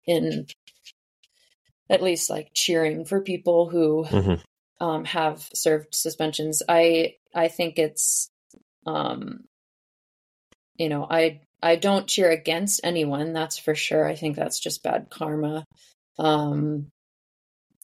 in 0.05 0.45
at 1.89 2.01
least 2.01 2.29
like 2.29 2.49
cheering 2.53 3.03
for 3.03 3.21
people 3.21 3.67
who 3.69 4.05
mm-hmm. 4.05 4.85
um, 4.85 5.03
have 5.05 5.47
served 5.53 5.93
suspensions. 5.93 6.63
I 6.67 7.15
I 7.35 7.49
think 7.49 7.77
it's 7.77 8.29
um, 8.85 9.43
you 10.77 10.87
know 10.87 11.05
I 11.09 11.41
I 11.61 11.75
don't 11.75 12.07
cheer 12.07 12.31
against 12.31 12.81
anyone. 12.83 13.33
That's 13.33 13.57
for 13.57 13.75
sure. 13.75 14.07
I 14.07 14.15
think 14.15 14.35
that's 14.35 14.59
just 14.59 14.83
bad 14.83 15.07
karma. 15.09 15.65
Um, 16.17 16.87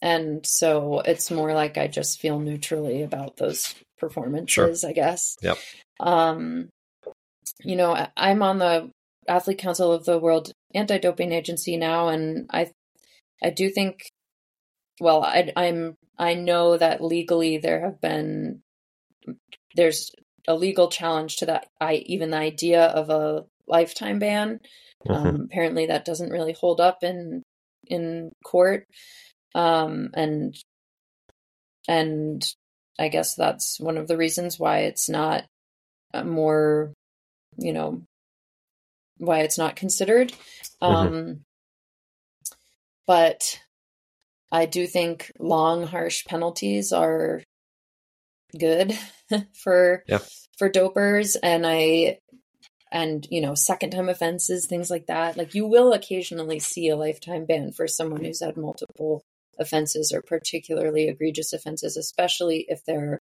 and 0.00 0.46
so 0.46 1.00
it's 1.00 1.30
more 1.30 1.52
like 1.52 1.76
I 1.76 1.88
just 1.88 2.20
feel 2.20 2.38
neutrally 2.38 3.02
about 3.02 3.36
those 3.36 3.74
performances. 3.98 4.80
Sure. 4.80 4.90
I 4.90 4.92
guess. 4.92 5.36
Yep. 5.42 5.58
Um, 6.00 6.68
you 7.62 7.76
know, 7.76 8.06
I'm 8.16 8.42
on 8.42 8.58
the 8.58 8.90
athlete 9.26 9.58
council 9.58 9.92
of 9.92 10.04
the 10.04 10.18
World 10.18 10.52
Anti-Doping 10.74 11.32
Agency 11.32 11.76
now, 11.76 12.08
and 12.08 12.48
I 12.52 12.70
I 13.42 13.50
do 13.50 13.70
think, 13.70 14.10
well, 15.00 15.22
I, 15.22 15.52
I'm 15.56 15.96
I 16.18 16.34
know 16.34 16.76
that 16.76 17.02
legally 17.02 17.58
there 17.58 17.80
have 17.84 18.00
been 18.00 18.62
there's 19.74 20.10
a 20.46 20.54
legal 20.54 20.88
challenge 20.88 21.36
to 21.36 21.46
that. 21.46 21.68
I 21.80 21.94
even 22.06 22.30
the 22.30 22.38
idea 22.38 22.84
of 22.86 23.10
a 23.10 23.44
lifetime 23.66 24.18
ban. 24.18 24.60
Mm-hmm. 25.06 25.12
Um, 25.12 25.40
apparently, 25.42 25.86
that 25.86 26.04
doesn't 26.04 26.30
really 26.30 26.52
hold 26.52 26.80
up 26.80 27.02
in 27.02 27.42
in 27.86 28.32
court, 28.44 28.86
um, 29.54 30.10
and 30.14 30.56
and 31.86 32.44
I 32.98 33.08
guess 33.08 33.34
that's 33.34 33.78
one 33.78 33.96
of 33.96 34.08
the 34.08 34.16
reasons 34.16 34.58
why 34.58 34.80
it's 34.80 35.08
not 35.08 35.44
more, 36.24 36.92
you 37.56 37.72
know, 37.72 38.02
why 39.18 39.40
it's 39.40 39.58
not 39.58 39.76
considered. 39.76 40.32
Mm-hmm. 40.82 40.84
Um, 40.84 41.40
but 43.06 43.60
I 44.50 44.66
do 44.66 44.86
think 44.86 45.32
long, 45.38 45.86
harsh 45.86 46.24
penalties 46.24 46.92
are 46.92 47.42
good 48.58 48.96
for 49.54 50.04
yeah. 50.06 50.18
for 50.56 50.70
dopers, 50.70 51.36
and 51.42 51.66
I 51.66 52.18
and 52.90 53.26
you 53.30 53.40
know 53.40 53.54
second 53.54 53.90
time 53.90 54.08
offenses, 54.08 54.66
things 54.66 54.90
like 54.90 55.06
that. 55.06 55.36
Like 55.36 55.54
you 55.54 55.66
will 55.66 55.92
occasionally 55.92 56.58
see 56.58 56.88
a 56.88 56.96
lifetime 56.96 57.46
ban 57.46 57.72
for 57.72 57.86
someone 57.86 58.24
who's 58.24 58.42
had 58.42 58.56
multiple 58.56 59.22
offenses 59.58 60.12
or 60.12 60.22
particularly 60.22 61.08
egregious 61.08 61.52
offenses, 61.52 61.96
especially 61.96 62.64
if 62.68 62.84
they're 62.84 63.18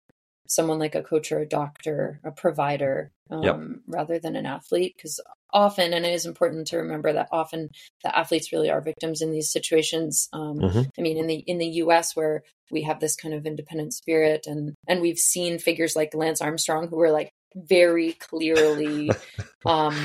someone 0.47 0.79
like 0.79 0.95
a 0.95 1.03
coach 1.03 1.31
or 1.31 1.39
a 1.39 1.47
doctor, 1.47 2.19
a 2.23 2.31
provider, 2.31 3.11
um, 3.29 3.43
yep. 3.43 3.59
rather 3.87 4.19
than 4.19 4.35
an 4.35 4.45
athlete. 4.45 4.93
Because 4.95 5.19
often, 5.53 5.93
and 5.93 6.05
it 6.05 6.13
is 6.13 6.25
important 6.25 6.67
to 6.67 6.77
remember 6.77 7.13
that 7.13 7.29
often 7.31 7.69
the 8.03 8.17
athletes 8.17 8.51
really 8.51 8.69
are 8.69 8.81
victims 8.81 9.21
in 9.21 9.31
these 9.31 9.51
situations. 9.51 10.27
Um, 10.33 10.59
mm-hmm. 10.59 10.81
I 10.97 11.01
mean, 11.01 11.17
in 11.17 11.27
the 11.27 11.35
in 11.35 11.57
the 11.57 11.67
U.S. 11.67 12.15
where 12.15 12.43
we 12.71 12.83
have 12.83 12.99
this 12.99 13.15
kind 13.15 13.33
of 13.33 13.45
independent 13.45 13.93
spirit, 13.93 14.45
and 14.47 14.75
and 14.87 15.01
we've 15.01 15.17
seen 15.17 15.59
figures 15.59 15.95
like 15.95 16.13
Lance 16.13 16.41
Armstrong 16.41 16.87
who 16.87 16.97
were 16.97 17.11
like 17.11 17.31
very 17.55 18.13
clearly, 18.13 19.09
um, 19.65 19.95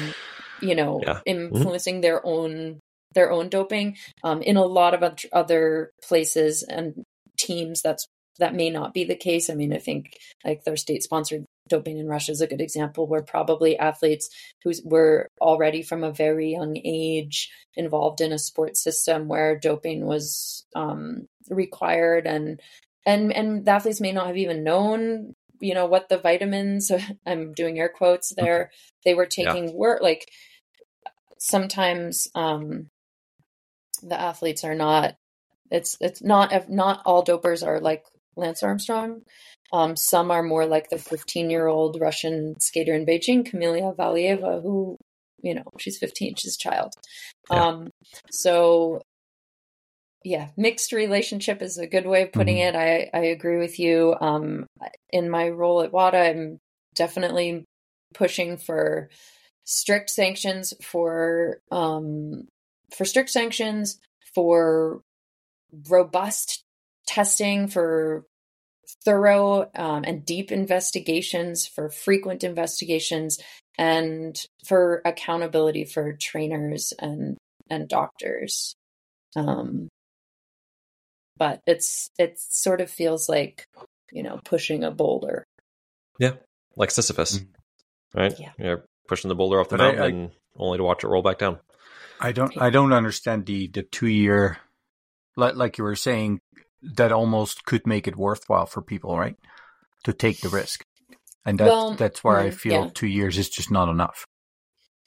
you 0.62 0.74
know, 0.74 1.00
yeah. 1.02 1.20
Mm-hmm. 1.26 1.54
influencing 1.56 1.96
mm-hmm. 1.96 2.02
their 2.02 2.26
own 2.26 2.80
their 3.14 3.30
own 3.30 3.48
doping. 3.48 3.96
Um, 4.22 4.42
in 4.42 4.56
a 4.56 4.64
lot 4.64 4.94
of 4.94 5.18
other 5.32 5.90
places 6.02 6.62
and 6.62 7.02
teams, 7.38 7.82
that's 7.82 8.06
that 8.40 8.54
may 8.54 8.70
not 8.70 8.92
be 8.92 9.04
the 9.04 9.16
case. 9.16 9.48
I 9.48 9.54
mean, 9.54 9.72
I 9.72 9.78
think 9.78 10.18
like 10.44 10.64
their 10.64 10.76
state 10.76 11.02
sponsored 11.02 11.44
doping 11.68 11.98
in 11.98 12.08
Russia 12.08 12.32
is 12.32 12.40
a 12.40 12.46
good 12.46 12.60
example 12.60 13.06
where 13.06 13.22
probably 13.22 13.78
athletes 13.78 14.28
who 14.64 14.72
were 14.84 15.28
already 15.40 15.82
from 15.82 16.02
a 16.02 16.12
very 16.12 16.50
young 16.50 16.76
age 16.84 17.48
involved 17.76 18.20
in 18.20 18.32
a 18.32 18.38
sports 18.38 18.82
system 18.82 19.28
where 19.28 19.58
doping 19.58 20.04
was 20.04 20.66
um, 20.74 21.26
required 21.48 22.26
and 22.26 22.60
and 23.06 23.32
and 23.32 23.64
the 23.64 23.70
athletes 23.70 24.00
may 24.00 24.12
not 24.12 24.26
have 24.26 24.36
even 24.36 24.64
known 24.64 25.34
you 25.60 25.74
know 25.74 25.86
what 25.86 26.08
the 26.08 26.18
vitamins 26.18 26.90
i'm 27.26 27.52
doing 27.52 27.78
air 27.78 27.88
quotes 27.88 28.32
mm-hmm. 28.32 28.44
there 28.44 28.70
they 29.04 29.14
were 29.14 29.26
taking 29.26 29.68
yeah. 29.68 29.74
were 29.74 29.98
like 30.02 30.26
sometimes 31.38 32.28
um 32.34 32.88
the 34.02 34.18
athletes 34.18 34.64
are 34.64 34.74
not 34.74 35.14
it's 35.70 35.96
it's 36.00 36.22
not 36.22 36.68
not 36.68 37.02
all 37.06 37.24
dopers 37.24 37.66
are 37.66 37.80
like 37.80 38.04
Lance 38.36 38.62
Armstrong. 38.62 39.22
Um, 39.72 39.96
some 39.96 40.30
are 40.30 40.42
more 40.42 40.66
like 40.66 40.90
the 40.90 40.98
15 40.98 41.50
year 41.50 41.66
old 41.66 42.00
Russian 42.00 42.58
skater 42.60 42.94
in 42.94 43.06
Beijing, 43.06 43.48
Kamila 43.48 43.96
Valieva, 43.96 44.62
who, 44.62 44.96
you 45.42 45.54
know, 45.54 45.64
she's 45.78 45.98
15, 45.98 46.34
she's 46.36 46.56
a 46.56 46.58
child. 46.58 46.92
Yeah. 47.50 47.66
Um, 47.66 47.90
so, 48.30 49.02
yeah, 50.24 50.48
mixed 50.56 50.92
relationship 50.92 51.62
is 51.62 51.78
a 51.78 51.86
good 51.86 52.06
way 52.06 52.22
of 52.22 52.32
putting 52.32 52.56
mm-hmm. 52.56 52.76
it. 52.76 53.10
I, 53.14 53.18
I 53.18 53.24
agree 53.26 53.58
with 53.58 53.78
you. 53.78 54.16
Um, 54.20 54.66
in 55.10 55.30
my 55.30 55.48
role 55.48 55.82
at 55.82 55.92
WADA, 55.92 56.18
I'm 56.18 56.58
definitely 56.94 57.64
pushing 58.12 58.56
for 58.56 59.08
strict 59.64 60.10
sanctions 60.10 60.74
for 60.82 61.60
um, 61.70 62.48
for 62.96 63.04
strict 63.04 63.30
sanctions 63.30 63.98
for 64.34 65.00
robust 65.88 66.64
testing 67.10 67.66
for 67.66 68.24
thorough 69.04 69.68
um, 69.74 70.04
and 70.04 70.24
deep 70.24 70.52
investigations, 70.52 71.66
for 71.66 71.90
frequent 71.90 72.44
investigations, 72.44 73.38
and 73.76 74.36
for 74.64 75.02
accountability 75.04 75.84
for 75.84 76.12
trainers 76.12 76.92
and 76.98 77.36
and 77.68 77.88
doctors. 77.88 78.74
Um, 79.34 79.88
but 81.36 81.60
it's 81.66 82.10
it 82.18 82.38
sort 82.38 82.80
of 82.80 82.90
feels 82.90 83.28
like 83.28 83.64
you 84.12 84.22
know 84.22 84.38
pushing 84.44 84.84
a 84.84 84.92
boulder. 84.92 85.44
Yeah, 86.18 86.34
like 86.76 86.92
Sisyphus, 86.92 87.38
mm. 87.38 87.46
right? 88.14 88.38
Yeah, 88.38 88.52
you're 88.56 88.84
pushing 89.08 89.30
the 89.30 89.34
boulder 89.34 89.58
off 89.58 89.68
the 89.68 89.78
but 89.78 89.96
mountain 89.96 90.02
I, 90.02 90.04
I, 90.04 90.08
and 90.08 90.30
only 90.56 90.78
to 90.78 90.84
watch 90.84 91.02
it 91.02 91.08
roll 91.08 91.22
back 91.22 91.38
down. 91.38 91.58
I 92.20 92.30
don't 92.30 92.56
I 92.56 92.70
don't 92.70 92.92
understand 92.92 93.46
the 93.46 93.66
the 93.66 93.82
two 93.82 94.06
year 94.06 94.58
like 95.36 95.56
like 95.56 95.78
you 95.78 95.84
were 95.84 95.96
saying 95.96 96.40
that 96.82 97.12
almost 97.12 97.64
could 97.64 97.86
make 97.86 98.08
it 98.08 98.16
worthwhile 98.16 98.66
for 98.66 98.82
people, 98.82 99.18
right? 99.18 99.36
To 100.04 100.12
take 100.12 100.40
the 100.40 100.48
risk. 100.48 100.84
And 101.44 101.58
that's 101.58 101.68
well, 101.68 101.94
that's 101.94 102.22
where 102.22 102.38
I 102.38 102.50
feel 102.50 102.84
yeah. 102.84 102.90
two 102.92 103.06
years 103.06 103.38
is 103.38 103.48
just 103.48 103.70
not 103.70 103.88
enough. 103.88 104.26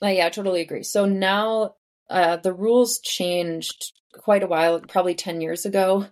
Uh, 0.01 0.07
yeah, 0.07 0.25
I 0.25 0.29
totally 0.29 0.61
agree. 0.61 0.83
So 0.83 1.05
now 1.05 1.75
uh, 2.09 2.37
the 2.37 2.53
rules 2.53 2.99
changed 2.99 3.93
quite 4.13 4.43
a 4.43 4.47
while, 4.47 4.79
probably 4.81 5.15
10 5.15 5.41
years 5.41 5.65
ago, 5.65 6.07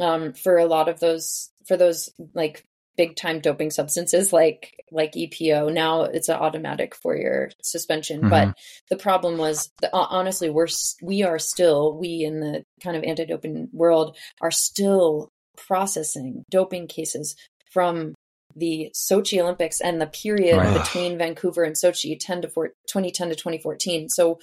um, 0.00 0.32
for 0.32 0.58
a 0.58 0.66
lot 0.66 0.88
of 0.88 1.00
those, 1.00 1.50
for 1.66 1.76
those 1.76 2.08
like 2.34 2.64
big 2.98 3.16
time 3.16 3.40
doping 3.40 3.70
substances 3.70 4.32
like 4.32 4.84
like 4.90 5.12
EPO. 5.12 5.72
Now 5.72 6.02
it's 6.02 6.28
an 6.28 6.36
automatic 6.36 6.94
four 6.94 7.16
year 7.16 7.50
suspension. 7.62 8.20
Mm-hmm. 8.20 8.28
But 8.28 8.54
the 8.90 8.96
problem 8.96 9.38
was, 9.38 9.70
the, 9.80 9.88
honestly, 9.94 10.50
we're 10.50 10.66
we 11.00 11.22
are 11.22 11.38
still 11.38 11.96
we 11.96 12.24
in 12.24 12.40
the 12.40 12.64
kind 12.82 12.96
of 12.96 13.04
anti 13.04 13.24
doping 13.24 13.68
world 13.72 14.16
are 14.42 14.50
still 14.50 15.30
processing 15.56 16.44
doping 16.50 16.88
cases 16.88 17.36
from 17.72 18.14
the 18.56 18.90
Sochi 18.94 19.40
Olympics 19.40 19.80
and 19.80 20.00
the 20.00 20.06
period 20.06 20.56
right. 20.56 20.82
between 20.82 21.16
Vancouver 21.16 21.62
and 21.62 21.76
Sochi 21.76 22.18
10 22.18 22.42
to 22.42 22.48
4, 22.48 22.68
2010 22.88 23.28
to 23.28 23.34
2014. 23.36 24.08
So 24.08 24.40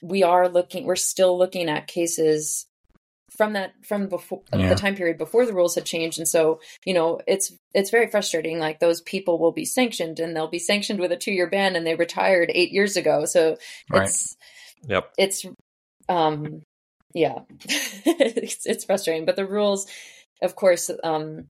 we 0.00 0.22
are 0.22 0.48
looking 0.48 0.84
we're 0.84 0.96
still 0.96 1.36
looking 1.36 1.68
at 1.68 1.86
cases 1.86 2.66
from 3.42 3.54
that 3.54 3.74
from 3.82 4.06
before 4.06 4.40
yeah. 4.54 4.68
the 4.68 4.76
time 4.76 4.94
period 4.94 5.18
before 5.18 5.44
the 5.44 5.52
rules 5.52 5.74
had 5.74 5.84
changed. 5.84 6.16
And 6.16 6.28
so 6.28 6.60
you 6.84 6.94
know 6.94 7.20
it's 7.26 7.52
it's 7.74 7.90
very 7.90 8.06
frustrating 8.06 8.60
like 8.60 8.78
those 8.78 9.00
people 9.00 9.40
will 9.40 9.50
be 9.50 9.64
sanctioned 9.64 10.20
and 10.20 10.36
they'll 10.36 10.46
be 10.46 10.60
sanctioned 10.60 11.00
with 11.00 11.10
a 11.10 11.16
two 11.16 11.32
year 11.32 11.50
ban 11.50 11.74
and 11.74 11.84
they 11.84 11.96
retired 11.96 12.52
eight 12.54 12.70
years 12.70 12.96
ago. 12.96 13.24
So 13.24 13.56
right. 13.90 14.04
it's 14.04 14.36
yep. 14.86 15.12
it's 15.18 15.44
um 16.08 16.62
yeah. 17.14 17.40
It's, 18.04 18.64
it's 18.64 18.84
frustrating. 18.84 19.24
But 19.24 19.34
the 19.34 19.46
rules 19.46 19.88
of 20.40 20.54
course 20.54 20.88
um 21.02 21.48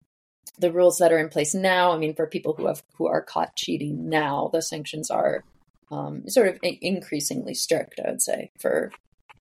the 0.58 0.72
rules 0.72 0.96
that 0.98 1.12
are 1.12 1.18
in 1.18 1.30
place 1.30 1.54
now 1.54 1.92
i 1.92 1.96
mean 1.96 2.14
for 2.14 2.26
people 2.26 2.52
who 2.52 2.66
have 2.66 2.82
who 2.98 3.06
are 3.06 3.22
caught 3.22 3.56
cheating 3.56 4.10
now 4.10 4.50
the 4.52 4.60
sanctions 4.60 5.10
are 5.10 5.44
um 5.90 6.28
sort 6.28 6.46
of 6.46 6.58
increasingly 6.62 7.54
strict 7.54 7.98
i 8.04 8.10
would 8.10 8.20
say 8.20 8.50
for 8.60 8.92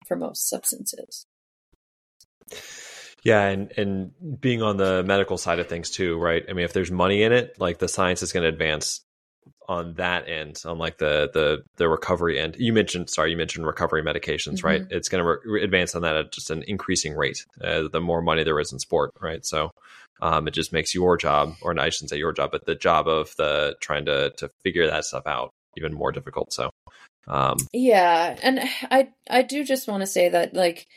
for 0.08 0.16
most 0.16 0.48
substances 0.48 1.26
yeah, 3.24 3.46
and 3.46 3.72
and 3.78 4.40
being 4.40 4.62
on 4.62 4.78
the 4.78 5.04
medical 5.04 5.38
side 5.38 5.60
of 5.60 5.68
things 5.68 5.90
too, 5.90 6.18
right? 6.18 6.44
I 6.50 6.54
mean, 6.54 6.66
if 6.66 6.74
there's 6.74 6.92
money 6.92 7.24
in 7.24 7.32
it, 7.32 7.60
like 7.60 7.78
the 7.80 7.88
science 7.88 8.22
is 8.24 8.32
going 8.32 8.44
to 8.44 8.50
advance 8.50 9.02
on 9.68 9.94
that 9.96 10.28
end, 10.28 10.62
on 10.66 10.78
like 10.78 10.98
the 10.98 11.30
the 11.34 11.64
the 11.78 11.88
recovery 11.88 12.40
end. 12.40 12.56
You 12.58 12.74
mentioned, 12.74 13.10
sorry, 13.10 13.32
you 13.32 13.38
mentioned 13.38 13.66
recovery 13.66 14.04
medications, 14.04 14.56
mm-hmm. 14.56 14.68
right? 14.68 14.82
It's 14.90 15.08
going 15.08 15.24
to 15.24 15.38
re- 15.46 15.64
advance 15.64 15.94
on 15.96 16.02
that 16.02 16.16
at 16.16 16.32
just 16.32 16.50
an 16.50 16.64
increasing 16.68 17.16
rate. 17.16 17.46
Uh, 17.64 17.88
the 17.92 18.02
more 18.02 18.22
money 18.22 18.44
there 18.44 18.60
is 18.60 18.74
in 18.74 18.80
sport, 18.80 19.12
right? 19.22 19.46
So 19.46 19.72
um, 20.22 20.48
it 20.48 20.52
just 20.52 20.74
makes 20.74 20.96
your 20.96 21.16
job, 21.16 21.56
or 21.62 21.80
I 21.80 21.90
shouldn't 21.90 22.10
say 22.10 22.18
your 22.18 22.34
job, 22.34 22.52
but 22.52 22.66
the 22.66 22.76
job 22.76 23.08
of 23.08 23.36
the 23.38 23.76
trying 23.82 24.06
to 24.06 24.32
to 24.38 24.50
figure 24.64 24.88
that 24.88 25.06
stuff 25.06 25.28
out 25.28 25.52
even 25.78 25.94
more 25.94 26.12
difficult. 26.12 26.54
So 26.54 26.72
um, 27.28 27.58
yeah, 27.72 28.38
and 28.42 28.60
I 28.90 29.10
I 29.30 29.42
do 29.44 29.64
just 29.64 29.88
want 29.88 30.02
to 30.02 30.08
say 30.08 30.30
that 30.30 30.54
like 30.54 30.88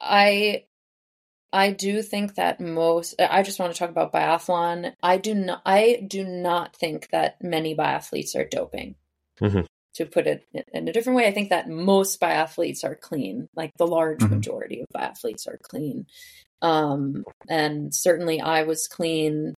I 0.00 0.64
I 1.52 1.72
do 1.72 2.02
think 2.02 2.34
that 2.34 2.60
most 2.60 3.14
I 3.18 3.42
just 3.42 3.58
want 3.58 3.72
to 3.72 3.78
talk 3.78 3.90
about 3.90 4.12
biathlon. 4.12 4.92
I 5.02 5.16
do 5.16 5.34
not 5.34 5.62
I 5.64 6.04
do 6.06 6.24
not 6.24 6.76
think 6.76 7.08
that 7.10 7.42
many 7.42 7.74
biathletes 7.74 8.36
are 8.36 8.44
doping. 8.44 8.96
Mm-hmm. 9.40 9.62
To 9.94 10.06
put 10.06 10.26
it 10.28 10.46
in 10.72 10.86
a 10.86 10.92
different 10.92 11.16
way, 11.16 11.26
I 11.26 11.32
think 11.32 11.50
that 11.50 11.68
most 11.68 12.20
biathletes 12.20 12.84
are 12.84 12.94
clean. 12.94 13.48
Like 13.56 13.72
the 13.78 13.86
large 13.86 14.20
mm-hmm. 14.20 14.34
majority 14.34 14.80
of 14.80 14.86
biathletes 14.94 15.48
are 15.48 15.58
clean. 15.60 16.06
Um, 16.60 17.24
and 17.48 17.94
certainly 17.94 18.40
I 18.40 18.64
was 18.64 18.86
clean 18.86 19.54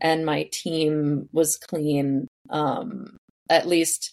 and 0.00 0.26
my 0.26 0.48
team 0.52 1.28
was 1.32 1.56
clean. 1.56 2.28
Um, 2.50 3.16
at 3.48 3.66
least 3.66 4.12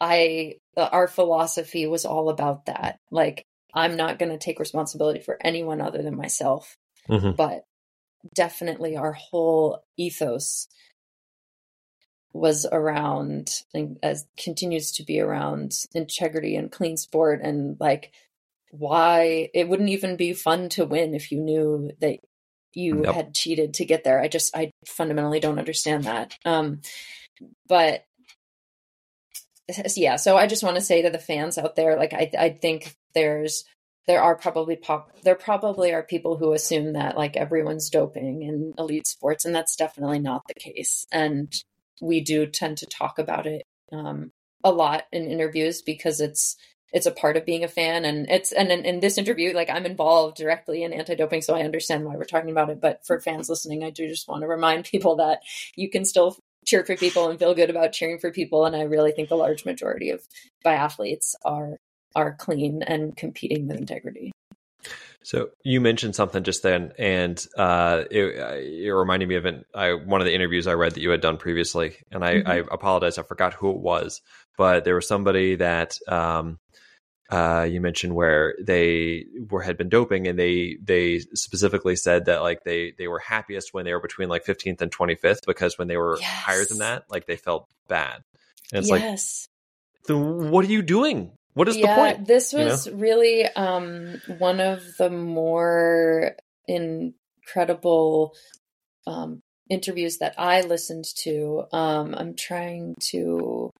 I 0.00 0.54
our 0.76 1.08
philosophy 1.08 1.86
was 1.86 2.04
all 2.04 2.28
about 2.28 2.66
that. 2.66 2.98
Like 3.10 3.44
I'm 3.74 3.96
not 3.96 4.18
going 4.18 4.30
to 4.32 4.38
take 4.38 4.60
responsibility 4.60 5.20
for 5.20 5.38
anyone 5.40 5.80
other 5.80 6.02
than 6.02 6.16
myself. 6.16 6.76
Mm-hmm. 7.08 7.32
But 7.32 7.64
definitely 8.32 8.96
our 8.96 9.12
whole 9.12 9.84
ethos 9.96 10.68
was 12.32 12.66
around 12.70 13.62
and 13.72 13.98
as 14.02 14.26
continues 14.36 14.92
to 14.92 15.04
be 15.04 15.20
around 15.20 15.72
integrity 15.94 16.56
and 16.56 16.72
clean 16.72 16.96
sport 16.96 17.40
and 17.42 17.76
like 17.78 18.12
why 18.70 19.50
it 19.54 19.68
wouldn't 19.68 19.90
even 19.90 20.16
be 20.16 20.32
fun 20.32 20.68
to 20.68 20.84
win 20.84 21.14
if 21.14 21.30
you 21.30 21.40
knew 21.40 21.92
that 22.00 22.18
you 22.72 23.04
yep. 23.04 23.14
had 23.14 23.34
cheated 23.34 23.74
to 23.74 23.84
get 23.84 24.02
there. 24.02 24.20
I 24.20 24.26
just 24.26 24.56
I 24.56 24.72
fundamentally 24.84 25.38
don't 25.38 25.60
understand 25.60 26.04
that. 26.04 26.36
Um, 26.44 26.80
but 27.68 28.04
yeah, 29.96 30.16
so 30.16 30.36
I 30.36 30.48
just 30.48 30.64
want 30.64 30.74
to 30.74 30.82
say 30.82 31.02
to 31.02 31.10
the 31.10 31.18
fans 31.18 31.56
out 31.56 31.76
there, 31.76 31.96
like 31.96 32.12
I 32.12 32.30
I 32.36 32.48
think 32.50 32.96
there's 33.14 33.64
there 34.06 34.22
are 34.22 34.36
probably 34.36 34.76
pop 34.76 35.10
there 35.22 35.34
probably 35.34 35.92
are 35.92 36.02
people 36.02 36.36
who 36.36 36.52
assume 36.52 36.92
that 36.92 37.16
like 37.16 37.36
everyone's 37.36 37.88
doping 37.90 38.42
in 38.42 38.74
elite 38.78 39.06
sports 39.06 39.44
and 39.44 39.54
that's 39.54 39.76
definitely 39.76 40.18
not 40.18 40.42
the 40.46 40.54
case. 40.54 41.06
And 41.10 41.52
we 42.00 42.20
do 42.20 42.46
tend 42.46 42.78
to 42.78 42.86
talk 42.86 43.18
about 43.18 43.46
it 43.46 43.62
um, 43.92 44.30
a 44.62 44.70
lot 44.70 45.04
in 45.12 45.26
interviews 45.30 45.82
because 45.82 46.20
it's 46.20 46.56
it's 46.92 47.06
a 47.06 47.10
part 47.10 47.36
of 47.36 47.44
being 47.44 47.64
a 47.64 47.68
fan 47.68 48.04
and 48.04 48.30
it's 48.30 48.52
and 48.52 48.70
in, 48.70 48.84
in, 48.84 49.00
this 49.00 49.18
interview 49.18 49.52
like 49.52 49.68
i'm 49.68 49.86
involved 49.86 50.36
directly 50.36 50.84
in 50.84 50.92
anti-doping 50.92 51.42
so 51.42 51.54
i 51.54 51.62
understand 51.62 52.04
why 52.04 52.16
we're 52.16 52.24
talking 52.24 52.50
about 52.50 52.70
it. 52.70 52.80
But 52.80 53.04
for 53.06 53.20
fans 53.20 53.48
listening 53.48 53.84
i 53.84 53.90
do 53.90 54.08
just 54.08 54.28
want 54.28 54.42
to 54.42 54.48
remind 54.48 54.84
people 54.84 55.16
that 55.16 55.40
you 55.76 55.90
can 55.90 56.04
still 56.04 56.36
cheer 56.66 56.84
for 56.84 56.96
people 56.96 57.28
and 57.28 57.38
feel 57.38 57.54
good 57.54 57.70
about 57.70 57.92
cheering 57.92 58.18
for 58.18 58.30
people 58.30 58.64
and 58.64 58.74
i 58.74 58.82
really 58.82 59.12
think 59.12 59.28
the 59.28 59.36
large 59.36 59.64
majority 59.64 60.10
of 60.10 60.22
biathletes 60.64 61.34
are 61.44 61.78
are 62.14 62.34
clean 62.34 62.82
and 62.82 63.16
competing 63.16 63.66
with 63.66 63.78
integrity. 63.78 64.32
So 65.22 65.48
you 65.62 65.80
mentioned 65.80 66.14
something 66.14 66.44
just 66.44 66.62
then, 66.62 66.92
and 66.98 67.42
uh, 67.56 68.04
it, 68.10 68.84
it, 68.84 68.92
reminded 68.92 69.26
me 69.26 69.36
of 69.36 69.46
an, 69.46 69.64
I, 69.74 69.94
one 69.94 70.20
of 70.20 70.26
the 70.26 70.34
interviews 70.34 70.66
I 70.66 70.74
read 70.74 70.92
that 70.92 71.00
you 71.00 71.08
had 71.08 71.22
done 71.22 71.38
previously, 71.38 71.96
and 72.12 72.22
I, 72.22 72.34
mm-hmm. 72.34 72.48
I 72.48 72.56
apologize, 72.70 73.16
I 73.16 73.22
forgot 73.22 73.54
who 73.54 73.70
it 73.70 73.78
was, 73.78 74.20
but 74.58 74.84
there 74.84 74.94
was 74.94 75.08
somebody 75.08 75.56
that 75.56 75.96
um, 76.08 76.58
uh, 77.30 77.62
you 77.62 77.80
mentioned 77.80 78.14
where 78.14 78.54
they 78.60 79.24
were 79.50 79.62
had 79.62 79.78
been 79.78 79.88
doping, 79.88 80.26
and 80.26 80.38
they 80.38 80.76
they 80.82 81.20
specifically 81.32 81.96
said 81.96 82.26
that 82.26 82.42
like 82.42 82.62
they 82.64 82.92
they 82.98 83.08
were 83.08 83.18
happiest 83.18 83.72
when 83.72 83.86
they 83.86 83.94
were 83.94 84.00
between 84.00 84.28
like 84.28 84.44
15th 84.44 84.82
and 84.82 84.90
25th 84.90 85.46
because 85.46 85.78
when 85.78 85.88
they 85.88 85.96
were 85.96 86.18
yes. 86.20 86.30
higher 86.30 86.64
than 86.66 86.78
that, 86.78 87.04
like 87.08 87.26
they 87.26 87.36
felt 87.36 87.66
bad. 87.88 88.22
And 88.72 88.80
it's 88.80 88.90
yes. 88.90 89.48
like, 90.08 90.18
what 90.18 90.64
are 90.66 90.70
you 90.70 90.82
doing? 90.82 91.32
What 91.54 91.68
is 91.68 91.76
yeah, 91.76 91.94
the 91.94 92.00
point? 92.00 92.26
This 92.26 92.52
was 92.52 92.86
you 92.86 92.92
know? 92.92 92.98
really 92.98 93.46
um, 93.46 94.20
one 94.38 94.60
of 94.60 94.82
the 94.98 95.10
more 95.10 96.36
incredible 96.66 98.34
um, 99.06 99.40
interviews 99.70 100.18
that 100.18 100.34
I 100.36 100.62
listened 100.62 101.06
to. 101.22 101.64
Um, 101.72 102.14
I'm 102.16 102.34
trying 102.34 102.96
to, 103.10 103.70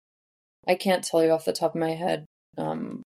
I 0.66 0.76
can't 0.76 1.04
tell 1.04 1.22
you 1.22 1.30
off 1.30 1.44
the 1.44 1.52
top 1.52 1.74
of 1.74 1.80
my 1.80 1.92
head 1.92 2.26
um, 2.56 3.02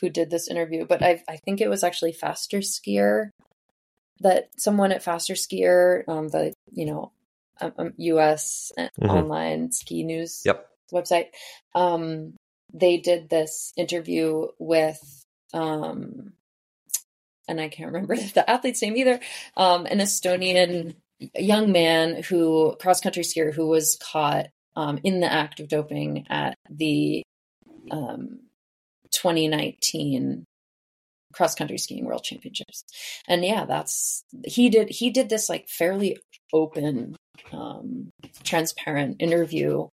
who 0.00 0.08
did 0.08 0.30
this 0.30 0.48
interview, 0.48 0.86
but 0.86 1.02
I, 1.02 1.22
I 1.28 1.38
think 1.44 1.60
it 1.60 1.68
was 1.68 1.82
actually 1.82 2.12
Faster 2.12 2.58
Skier 2.58 3.30
that 4.20 4.48
someone 4.56 4.92
at 4.92 5.02
Faster 5.02 5.34
Skier, 5.34 6.06
um, 6.08 6.28
the 6.28 6.52
you 6.72 6.86
know 6.86 7.12
U.S. 7.96 8.72
Um, 8.78 8.88
mm-hmm. 9.00 9.10
online 9.10 9.72
ski 9.72 10.04
news 10.04 10.42
yep. 10.44 10.68
website, 10.92 11.28
um, 11.74 12.34
they 12.78 12.98
did 12.98 13.28
this 13.28 13.72
interview 13.76 14.46
with 14.58 15.24
um 15.52 16.32
and 17.48 17.60
I 17.60 17.68
can't 17.68 17.92
remember 17.92 18.16
the 18.34 18.48
athlete's 18.48 18.82
name 18.82 18.96
either, 18.96 19.20
um, 19.56 19.86
an 19.86 19.98
Estonian 19.98 20.96
young 21.34 21.72
man 21.72 22.22
who 22.24 22.76
cross 22.80 23.00
country 23.00 23.22
skier 23.22 23.54
who 23.54 23.66
was 23.66 23.96
caught 24.02 24.48
um, 24.74 24.98
in 25.02 25.20
the 25.20 25.32
act 25.32 25.60
of 25.60 25.68
doping 25.68 26.26
at 26.28 26.56
the 26.68 27.22
um, 27.90 28.40
2019 29.12 30.44
cross 31.32 31.54
country 31.54 31.78
skiing 31.78 32.04
world 32.04 32.24
championships. 32.24 32.84
And 33.28 33.44
yeah, 33.44 33.64
that's 33.64 34.24
he 34.44 34.68
did 34.68 34.90
he 34.90 35.10
did 35.10 35.28
this 35.28 35.48
like 35.48 35.68
fairly 35.68 36.18
open 36.52 37.16
um, 37.52 38.10
transparent 38.42 39.16
interview 39.20 39.88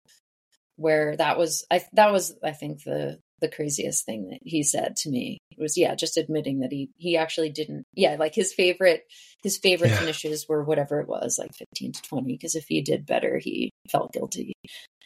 where 0.81 1.15
that 1.15 1.37
was 1.37 1.65
I 1.71 1.85
that 1.93 2.11
was 2.11 2.35
I 2.43 2.51
think 2.51 2.83
the 2.83 3.19
the 3.39 3.47
craziest 3.47 4.05
thing 4.05 4.29
that 4.29 4.39
he 4.43 4.63
said 4.63 4.95
to 4.95 5.09
me 5.09 5.39
was 5.57 5.77
yeah 5.77 5.95
just 5.95 6.17
admitting 6.17 6.59
that 6.59 6.71
he 6.71 6.89
he 6.97 7.17
actually 7.17 7.49
didn't 7.49 7.83
yeah 7.93 8.15
like 8.19 8.35
his 8.35 8.53
favorite 8.53 9.03
his 9.43 9.57
favorite 9.57 9.89
yeah. 9.89 9.97
finishes 9.97 10.47
were 10.47 10.63
whatever 10.63 10.99
it 10.99 11.07
was 11.07 11.37
like 11.39 11.53
15 11.55 11.93
to 11.93 12.01
20 12.03 12.33
because 12.33 12.55
if 12.55 12.65
he 12.67 12.81
did 12.81 13.05
better 13.05 13.39
he 13.39 13.71
felt 13.89 14.13
guilty 14.13 14.53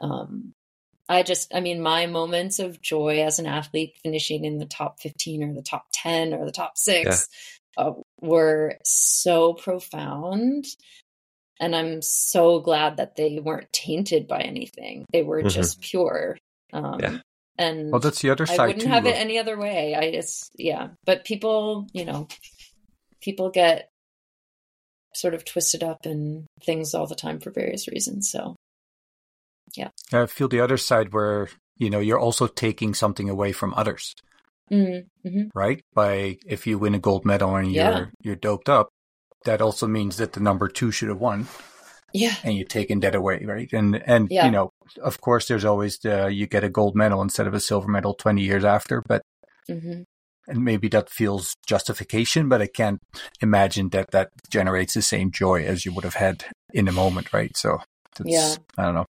um 0.02 0.54
I 1.08 1.22
just, 1.22 1.54
I 1.54 1.60
mean, 1.60 1.82
my 1.82 2.08
moments 2.08 2.58
of 2.58 2.82
joy 2.82 3.22
as 3.22 3.38
an 3.38 3.46
athlete 3.46 3.96
finishing 4.04 4.44
in 4.44 4.58
the 4.58 4.66
top 4.66 5.00
15 5.00 5.44
or 5.44 5.54
the 5.54 5.62
top 5.62 5.86
10 5.94 6.34
or 6.34 6.46
the 6.46 6.52
top 6.52 6.78
six 6.78 7.28
yeah. 7.78 7.84
uh, 7.84 7.94
were 8.22 8.78
so 8.84 9.54
profound 9.54 10.66
and 11.60 11.76
I'm 11.76 12.02
so 12.02 12.60
glad 12.60 12.98
that 12.98 13.16
they 13.16 13.40
weren't 13.40 13.72
tainted 13.72 14.28
by 14.28 14.42
anything. 14.42 15.06
They 15.12 15.24
were 15.24 15.40
mm-hmm. 15.40 15.48
just 15.50 15.82
pure. 15.82 16.38
Um, 16.74 17.00
yeah. 17.00 17.18
And 17.58 17.92
well, 17.92 18.02
that's 18.02 18.22
the 18.22 18.32
other 18.32 18.46
side. 18.46 18.60
I 18.60 18.68
wouldn't 18.68 18.84
too, 18.84 18.90
have 18.90 19.06
it 19.06 19.16
any 19.16 19.40
other 19.40 19.58
way. 19.58 19.96
I 19.96 20.12
just, 20.12 20.52
yeah. 20.58 20.90
But 21.06 21.24
people, 21.24 21.88
you 21.94 22.04
know, 22.04 22.28
people 23.22 23.50
get 23.50 23.90
sort 25.14 25.34
of 25.34 25.46
twisted 25.46 25.82
up 25.82 26.06
in 26.06 26.46
things 26.64 26.94
all 26.94 27.08
the 27.08 27.16
time 27.16 27.40
for 27.40 27.52
various 27.52 27.88
reasons. 27.88 28.30
So, 28.30 28.56
yeah. 29.76 29.90
I 30.12 30.26
feel 30.26 30.50
the 30.50 30.60
other 30.60 30.78
side 30.78 31.14
where 31.14 31.50
you 31.78 31.90
know 31.90 32.00
you're 32.00 32.20
also 32.20 32.48
taking 32.48 32.94
something 32.94 33.30
away 33.30 33.54
from 33.54 33.74
others. 33.74 34.14
Mm-hmm. 34.72 35.28
mm-hmm. 35.28 35.58
Right? 35.58 35.82
By 35.94 36.38
if 36.46 36.68
you 36.68 36.78
win 36.78 36.96
a 36.96 37.00
gold 37.00 37.26
medal 37.26 37.56
and 37.56 37.72
you're 37.72 38.12
you're 38.20 38.36
doped 38.36 38.68
up, 38.68 38.90
that 39.46 39.62
also 39.62 39.88
means 39.88 40.18
that 40.18 40.34
the 40.34 40.40
number 40.40 40.68
two 40.68 40.92
should 40.92 41.10
have 41.10 41.20
won. 41.20 41.48
Yeah. 42.14 42.36
And 42.44 42.56
you're 42.56 42.66
taking 42.66 43.02
that 43.02 43.16
away, 43.16 43.44
right? 43.46 43.72
And 43.74 44.02
and 44.06 44.30
yeah. 44.30 44.46
you 44.46 44.52
know, 44.52 44.72
of 45.02 45.20
course, 45.22 45.48
there's 45.48 45.66
always 45.66 45.98
the 46.00 46.28
you 46.28 46.48
get 46.48 46.64
a 46.64 46.70
gold 46.70 46.96
medal 46.96 47.22
instead 47.22 47.48
of 47.48 47.54
a 47.54 47.60
silver 47.60 47.88
medal 47.90 48.14
20 48.14 48.42
years 48.42 48.64
after, 48.64 49.04
but 49.06 49.22
mm-hmm. 49.70 50.04
and 50.48 50.64
maybe 50.64 50.88
that 50.90 51.10
feels 51.10 51.56
justification, 51.68 52.48
but 52.48 52.62
I 52.62 52.68
can't 52.68 53.00
imagine 53.42 53.90
that 53.90 54.12
that 54.12 54.30
generates 54.50 54.94
the 54.94 55.02
same 55.02 55.32
joy 55.32 55.66
as 55.66 55.86
you 55.86 55.94
would 55.94 56.06
have 56.06 56.16
had 56.16 56.46
in 56.74 56.86
the 56.86 56.94
moment, 56.94 57.34
right? 57.34 57.56
So 57.58 57.80
yeah, 58.24 58.56
I 58.78 58.84
don't 58.84 58.96
know. 58.96 59.06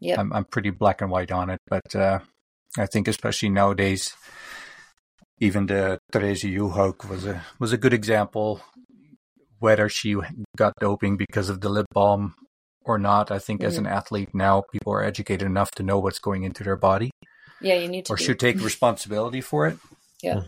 Yeah, 0.00 0.18
I'm 0.18 0.32
I'm 0.32 0.44
pretty 0.44 0.70
black 0.70 1.02
and 1.02 1.10
white 1.10 1.32
on 1.32 1.50
it, 1.50 1.60
but 1.68 1.94
uh, 1.94 2.20
I 2.78 2.86
think 2.86 3.08
especially 3.08 3.50
nowadays, 3.50 4.14
even 5.38 5.66
the 5.66 5.98
Therese 6.12 6.44
Johaug 6.44 7.08
was 7.10 7.26
a 7.26 7.44
was 7.58 7.74
a 7.74 7.78
good 7.78 7.92
example 7.92 8.62
whether 9.58 9.88
she 9.88 10.16
got 10.56 10.74
doping 10.80 11.16
because 11.16 11.48
of 11.48 11.60
the 11.60 11.68
lip 11.68 11.86
balm 11.92 12.34
or 12.84 12.98
not. 12.98 13.30
I 13.30 13.38
think 13.38 13.60
mm-hmm. 13.60 13.68
as 13.68 13.78
an 13.78 13.86
athlete 13.86 14.34
now, 14.34 14.62
people 14.72 14.92
are 14.92 15.02
educated 15.02 15.46
enough 15.46 15.70
to 15.72 15.82
know 15.82 15.98
what's 15.98 16.18
going 16.18 16.44
into 16.44 16.64
their 16.64 16.76
body. 16.76 17.10
Yeah, 17.60 17.76
you 17.76 17.88
need 17.88 18.06
to. 18.06 18.12
Or 18.12 18.16
be. 18.16 18.24
should 18.24 18.38
take 18.38 18.60
responsibility 18.60 19.40
for 19.40 19.66
it. 19.66 19.78
Yeah. 20.22 20.42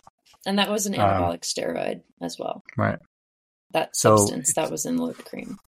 And 0.47 0.59
that 0.59 0.71
was 0.71 0.87
an 0.87 0.95
um, 0.95 1.01
anabolic 1.01 1.33
um, 1.33 1.39
steroid 1.41 2.03
as 2.21 2.39
well. 2.39 2.63
Right. 2.77 2.99
That 3.73 3.97
substance 3.97 4.55
that 4.55 4.71
was 4.71 4.87
in 4.87 4.97
the 4.97 5.03
lip 5.03 5.25
cream. 5.25 5.59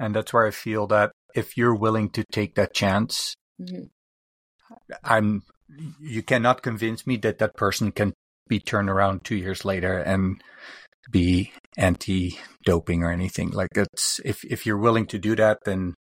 And 0.00 0.14
that's 0.14 0.32
where 0.32 0.46
I 0.46 0.50
feel 0.50 0.86
that 0.88 1.12
if 1.34 1.56
you're 1.56 1.74
willing 1.74 2.10
to 2.10 2.24
take 2.30 2.54
that 2.54 2.74
chance, 2.74 3.34
mm-hmm. 3.60 3.84
I'm. 5.02 5.42
You 6.00 6.22
cannot 6.22 6.62
convince 6.62 7.06
me 7.06 7.16
that 7.18 7.38
that 7.38 7.54
person 7.54 7.92
can 7.92 8.14
be 8.48 8.58
turned 8.58 8.88
around 8.88 9.24
two 9.24 9.36
years 9.36 9.64
later 9.64 9.98
and 9.98 10.42
be 11.10 11.52
anti-doping 11.78 13.04
or 13.04 13.10
anything. 13.10 13.50
Like 13.50 13.70
it's 13.76 14.20
if 14.24 14.44
if 14.44 14.66
you're 14.66 14.78
willing 14.78 15.06
to 15.06 15.18
do 15.18 15.34
that, 15.36 15.58
then 15.64 15.94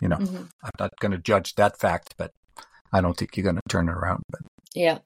you 0.00 0.08
know 0.08 0.16
mm-hmm. 0.16 0.44
I'm 0.62 0.70
not 0.78 0.92
going 1.00 1.12
to 1.12 1.18
judge 1.18 1.54
that 1.56 1.78
fact, 1.78 2.14
but 2.16 2.30
I 2.92 3.00
don't 3.00 3.16
think 3.16 3.36
you're 3.36 3.44
going 3.44 3.56
to 3.56 3.62
turn 3.68 3.88
it 3.88 3.92
around. 3.92 4.22
But 4.30 4.40
yeah. 4.74 4.98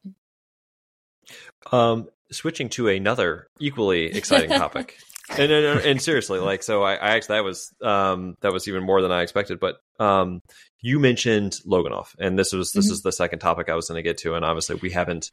Um, 1.73 2.09
switching 2.31 2.69
to 2.71 2.89
another 2.89 3.49
equally 3.59 4.07
exciting 4.07 4.51
topic. 4.51 4.97
and, 5.31 5.51
and, 5.51 5.81
and 5.81 6.03
seriously, 6.03 6.39
like, 6.39 6.63
so 6.63 6.83
I, 6.83 6.95
I, 6.95 7.17
actually 7.17 7.37
that 7.37 7.45
was 7.45 7.75
um 7.83 8.37
that 8.43 8.53
was 8.53 8.69
even 8.69 8.85
more 8.85 9.03
than 9.03 9.11
I 9.11 9.23
expected. 9.23 9.59
But 9.59 9.77
um, 9.99 10.41
you 10.81 11.01
mentioned 11.01 11.57
Loginov, 11.67 12.15
and 12.19 12.39
this 12.39 12.53
was 12.53 12.73
this 12.73 12.87
mm-hmm. 12.87 12.93
is 12.93 13.03
the 13.03 13.13
second 13.13 13.41
topic 13.41 13.69
I 13.69 13.75
was 13.75 13.89
going 13.89 13.99
to 13.99 14.09
get 14.09 14.19
to, 14.19 14.35
and 14.35 14.45
obviously 14.45 14.77
we 14.77 14.91
haven't 14.91 15.31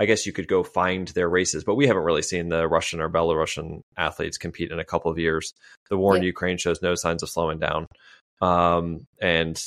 I 0.00 0.06
guess 0.06 0.24
you 0.24 0.32
could 0.32 0.48
go 0.48 0.62
find 0.62 1.08
their 1.08 1.28
races, 1.28 1.62
but 1.62 1.74
we 1.74 1.86
haven't 1.86 2.04
really 2.04 2.22
seen 2.22 2.48
the 2.48 2.66
Russian 2.66 3.02
or 3.02 3.10
Belarusian 3.10 3.82
athletes 3.98 4.38
compete 4.38 4.72
in 4.72 4.78
a 4.78 4.84
couple 4.84 5.10
of 5.10 5.18
years. 5.18 5.52
The 5.90 5.98
war 5.98 6.14
yeah. 6.14 6.20
in 6.20 6.24
Ukraine 6.24 6.56
shows 6.56 6.80
no 6.80 6.94
signs 6.94 7.22
of 7.22 7.28
slowing 7.28 7.58
down. 7.58 7.86
Um, 8.40 9.06
and 9.20 9.62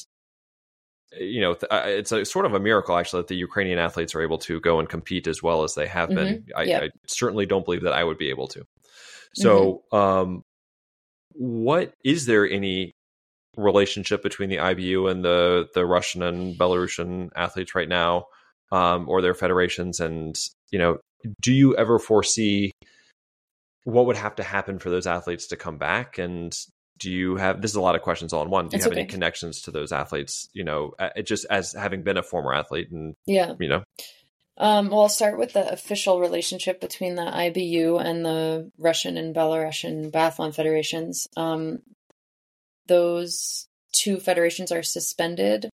you 1.20 1.42
know, 1.42 1.56
it's 1.72 2.12
a 2.12 2.26
sort 2.26 2.48
of 2.48 2.56
a 2.56 2.60
miracle 2.60 2.98
actually 2.98 3.22
that 3.22 3.28
the 3.28 3.36
Ukrainian 3.36 3.78
athletes 3.78 4.16
are 4.16 4.24
able 4.24 4.40
to 4.40 4.60
go 4.60 4.80
and 4.80 4.90
compete 4.90 5.28
as 5.28 5.44
well 5.44 5.62
as 5.62 5.76
they 5.76 5.86
have 5.86 6.10
mm-hmm. 6.10 6.16
been. 6.16 6.46
I. 6.58 6.62
I, 6.64 6.90
certainly 7.06 7.46
don't 7.46 7.64
believe 7.64 7.84
that 7.84 7.94
I 7.94 8.04
would 8.04 8.18
be 8.18 8.32
able 8.32 8.48
to. 8.48 8.64
So, 9.36 9.84
mm-hmm. 9.94 9.96
um, 9.96 10.44
what 11.34 11.94
is 12.04 12.26
there 12.26 12.50
any 12.50 12.94
relationship 13.56 14.24
between 14.24 14.50
the 14.50 14.58
IBU 14.58 15.12
and 15.12 15.24
the 15.24 15.68
the 15.76 15.86
Russian 15.86 16.24
and 16.24 16.58
Belarusian 16.58 17.30
athletes 17.36 17.76
right 17.76 17.88
now? 17.88 18.26
Um, 18.74 19.08
or 19.08 19.22
their 19.22 19.34
federations? 19.34 20.00
And 20.00 20.38
you 20.72 20.80
know, 20.80 21.00
do 21.42 21.54
you 21.54 21.76
ever 21.76 22.00
foresee 22.00 22.72
what 23.84 24.06
would 24.06 24.18
have 24.18 24.36
to 24.36 24.44
happen 24.44 24.80
for 24.80 24.90
those 24.90 25.08
athletes 25.08 25.48
to 25.48 25.56
come 25.56 25.78
back 25.78 26.18
and 26.18 26.58
do 27.00 27.12
you 27.12 27.36
have 27.36 27.62
this 27.62 27.72
is 27.72 27.76
a 27.76 27.82
lot 27.82 27.96
of 27.96 28.02
questions 28.02 28.32
all 28.32 28.44
in 28.44 28.50
one 28.50 28.68
do 28.68 28.76
you 28.76 28.78
it's 28.78 28.86
have 28.86 28.94
okay. 28.94 29.02
any 29.02 29.10
connections 29.10 29.62
to 29.62 29.72
those 29.72 29.92
athletes 29.92 30.48
you 30.54 30.64
know 30.64 30.94
just 31.26 31.46
as 31.50 31.74
having 31.74 32.02
been 32.02 32.16
a 32.16 32.24
former 32.24 32.54
athlete 32.54 32.90
and 32.92 33.16
yeah 33.26 33.54
you 33.60 33.68
know 33.68 33.84
um, 34.56 34.90
well, 34.90 35.02
I'll 35.02 35.10
start 35.10 35.40
with 35.40 35.54
the 35.54 35.68
official 35.72 36.20
relationship 36.20 36.80
between 36.80 37.16
the 37.16 37.24
IBU 37.24 38.00
and 38.00 38.24
the 38.24 38.72
Russian 38.78 39.18
and 39.18 39.34
Belarusian 39.34 40.12
biathlon 40.12 40.54
federations. 40.54 41.28
Um, 41.36 41.80
those 42.86 43.68
two 43.94 44.20
federations 44.20 44.72
are 44.72 44.84
suspended 44.84 45.70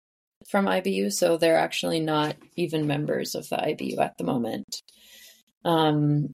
from 0.50 0.66
IBU, 0.66 1.14
so 1.14 1.38
they're 1.38 1.58
actually 1.58 2.00
not 2.00 2.36
even 2.56 2.88
members 2.88 3.36
of 3.36 3.48
the 3.50 3.58
IBU 3.58 4.00
at 4.00 4.18
the 4.18 4.24
moment. 4.24 4.82
Um, 5.64 6.34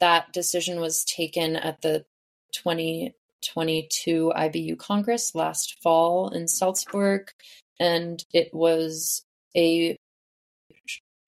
that 0.00 0.32
decision 0.32 0.80
was 0.80 1.04
taken 1.04 1.54
at 1.54 1.80
the 1.80 2.04
2022 2.52 4.32
IBU 4.36 4.78
Congress 4.78 5.34
last 5.34 5.80
fall 5.80 6.30
in 6.30 6.48
Salzburg, 6.48 7.30
and 7.78 8.24
it 8.32 8.52
was 8.52 9.22
a 9.56 9.96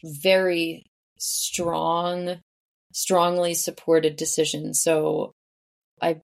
very 0.03 0.85
strong, 1.19 2.41
strongly 2.93 3.55
supported 3.55 4.17
decision. 4.17 4.75
So 4.75 5.35
I 6.03 6.21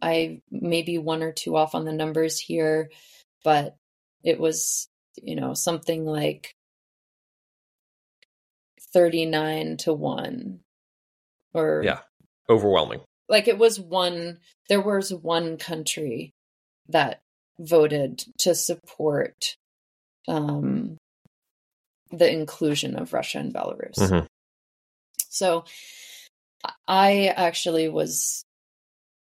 I 0.00 0.40
may 0.50 0.82
be 0.82 0.98
one 0.98 1.22
or 1.22 1.32
two 1.32 1.56
off 1.56 1.74
on 1.74 1.84
the 1.84 1.92
numbers 1.92 2.38
here, 2.38 2.90
but 3.44 3.76
it 4.26 4.40
was, 4.40 4.88
you 5.22 5.36
know, 5.36 5.54
something 5.54 6.04
like 6.04 6.54
39 8.92 9.76
to 9.78 9.92
1 9.92 10.60
or 11.54 11.82
Yeah. 11.84 12.00
Overwhelming. 12.48 13.00
Like 13.28 13.48
it 13.48 13.58
was 13.58 13.80
one 13.80 14.38
there 14.68 14.80
was 14.80 15.12
one 15.12 15.56
country 15.56 16.32
that 16.88 17.20
voted 17.58 18.24
to 18.38 18.54
support 18.54 19.56
um 20.28 20.96
the 22.10 22.30
inclusion 22.30 22.96
of 22.96 23.12
Russia 23.12 23.38
and 23.38 23.54
Belarus. 23.54 23.98
Mm-hmm. 23.98 24.26
So 25.28 25.64
I 26.86 27.26
actually 27.28 27.88
was 27.88 28.44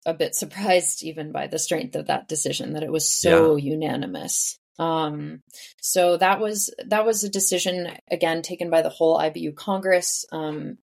a 0.04 0.14
bit 0.14 0.34
surprised 0.34 1.02
even 1.02 1.32
by 1.32 1.46
the 1.46 1.58
strength 1.58 1.94
of 1.94 2.06
that 2.06 2.28
decision 2.28 2.74
that 2.74 2.82
it 2.82 2.90
was 2.90 3.08
so 3.08 3.56
yeah. 3.56 3.72
unanimous. 3.72 4.58
Um, 4.78 5.42
so 5.80 6.16
that 6.16 6.40
was 6.40 6.74
that 6.86 7.04
was 7.04 7.24
a 7.24 7.28
decision 7.28 7.92
again 8.10 8.42
taken 8.42 8.70
by 8.70 8.82
the 8.82 8.88
whole 8.88 9.18
IBU 9.18 9.54
Congress. 9.54 10.24
Um, 10.32 10.78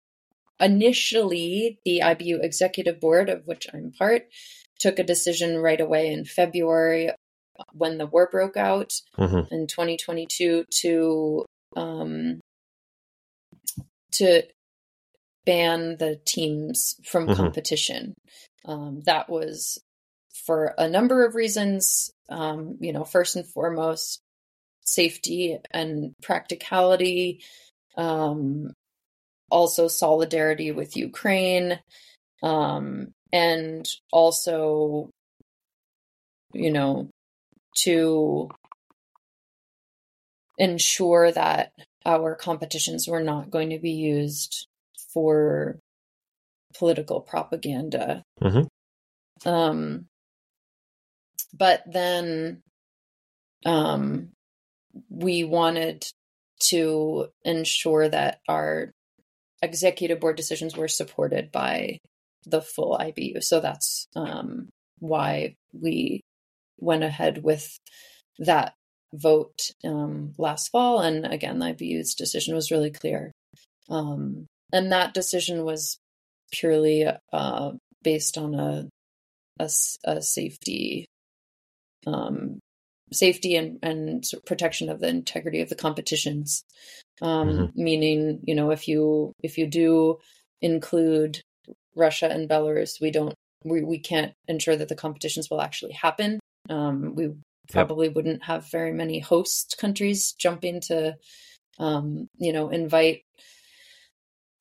initially, 0.60 1.78
the 1.84 2.00
IBU 2.04 2.42
Executive 2.42 3.00
Board, 3.00 3.28
of 3.28 3.46
which 3.46 3.66
I'm 3.72 3.92
part, 3.92 4.22
took 4.78 4.98
a 4.98 5.04
decision 5.04 5.58
right 5.58 5.80
away 5.80 6.12
in 6.12 6.24
February 6.24 7.10
when 7.72 7.98
the 7.98 8.06
war 8.06 8.28
broke 8.30 8.56
out 8.56 8.92
mm-hmm. 9.18 9.54
in 9.54 9.66
2022 9.66 10.64
to 10.82 11.44
um, 11.76 12.40
to 14.12 14.42
ban 15.44 15.96
the 15.98 16.20
teams 16.26 16.96
from 17.04 17.26
mm-hmm. 17.26 17.36
competition. 17.36 18.14
Um, 18.64 19.02
that 19.06 19.30
was 19.30 19.78
for 20.46 20.74
a 20.78 20.88
number 20.88 21.26
of 21.26 21.34
reasons. 21.34 22.10
Um, 22.28 22.78
you 22.80 22.92
know, 22.92 23.04
first 23.04 23.36
and 23.36 23.46
foremost, 23.46 24.20
safety 24.84 25.58
and 25.70 26.14
practicality. 26.22 27.42
Um, 27.96 28.72
also, 29.50 29.86
solidarity 29.88 30.72
with 30.72 30.96
Ukraine, 30.96 31.78
um, 32.42 33.12
and 33.32 33.86
also, 34.12 35.10
you 36.52 36.72
know, 36.72 37.08
to 37.84 38.50
ensure 40.58 41.30
that 41.30 41.70
our 42.04 42.34
competitions 42.34 43.06
were 43.06 43.22
not 43.22 43.50
going 43.50 43.70
to 43.70 43.78
be 43.78 43.92
used 43.92 44.66
for 45.12 45.78
political 46.76 47.20
propaganda. 47.20 48.22
Mm-hmm. 48.42 49.48
Um, 49.48 50.06
but 51.52 51.82
then 51.86 52.62
um, 53.64 54.30
we 55.10 55.44
wanted 55.44 56.06
to 56.58 57.28
ensure 57.44 58.08
that 58.08 58.40
our 58.48 58.92
executive 59.62 60.20
board 60.20 60.36
decisions 60.36 60.76
were 60.76 60.88
supported 60.88 61.50
by 61.52 61.98
the 62.44 62.62
full 62.62 62.96
IBU. 62.98 63.42
So 63.42 63.60
that's 63.60 64.06
um, 64.14 64.68
why 64.98 65.56
we 65.72 66.20
went 66.78 67.04
ahead 67.04 67.42
with 67.42 67.78
that 68.38 68.74
vote 69.12 69.70
um, 69.84 70.32
last 70.38 70.68
fall. 70.70 71.00
And 71.00 71.26
again, 71.26 71.58
the 71.58 71.66
IBU's 71.66 72.14
decision 72.14 72.54
was 72.54 72.70
really 72.70 72.90
clear. 72.90 73.32
Um, 73.88 74.46
and 74.72 74.92
that 74.92 75.14
decision 75.14 75.64
was 75.64 75.98
purely 76.52 77.06
uh, 77.32 77.72
based 78.02 78.38
on 78.38 78.54
a, 78.54 78.88
a, 79.58 79.68
a 80.04 80.22
safety 80.22 81.06
um, 82.06 82.58
safety 83.12 83.56
and, 83.56 83.78
and 83.82 84.24
protection 84.46 84.88
of 84.88 85.00
the 85.00 85.08
integrity 85.08 85.60
of 85.60 85.68
the 85.68 85.74
competitions 85.74 86.62
um, 87.22 87.48
mm-hmm. 87.48 87.82
meaning 87.82 88.40
you 88.42 88.54
know 88.54 88.70
if 88.70 88.88
you 88.88 89.32
if 89.42 89.58
you 89.58 89.66
do 89.66 90.18
include 90.60 91.40
russia 91.94 92.28
and 92.28 92.48
belarus 92.48 93.00
we 93.00 93.10
don't 93.10 93.34
we, 93.64 93.82
we 93.82 93.98
can't 93.98 94.32
ensure 94.48 94.76
that 94.76 94.88
the 94.88 94.94
competitions 94.94 95.48
will 95.50 95.60
actually 95.60 95.92
happen 95.92 96.38
um, 96.68 97.14
we 97.14 97.30
probably 97.70 98.06
yep. 98.06 98.16
wouldn't 98.16 98.44
have 98.44 98.70
very 98.70 98.92
many 98.92 99.18
host 99.18 99.76
countries 99.78 100.32
jumping 100.32 100.80
to, 100.82 101.16
um, 101.78 102.28
you 102.38 102.52
know, 102.52 102.68
invite 102.68 103.22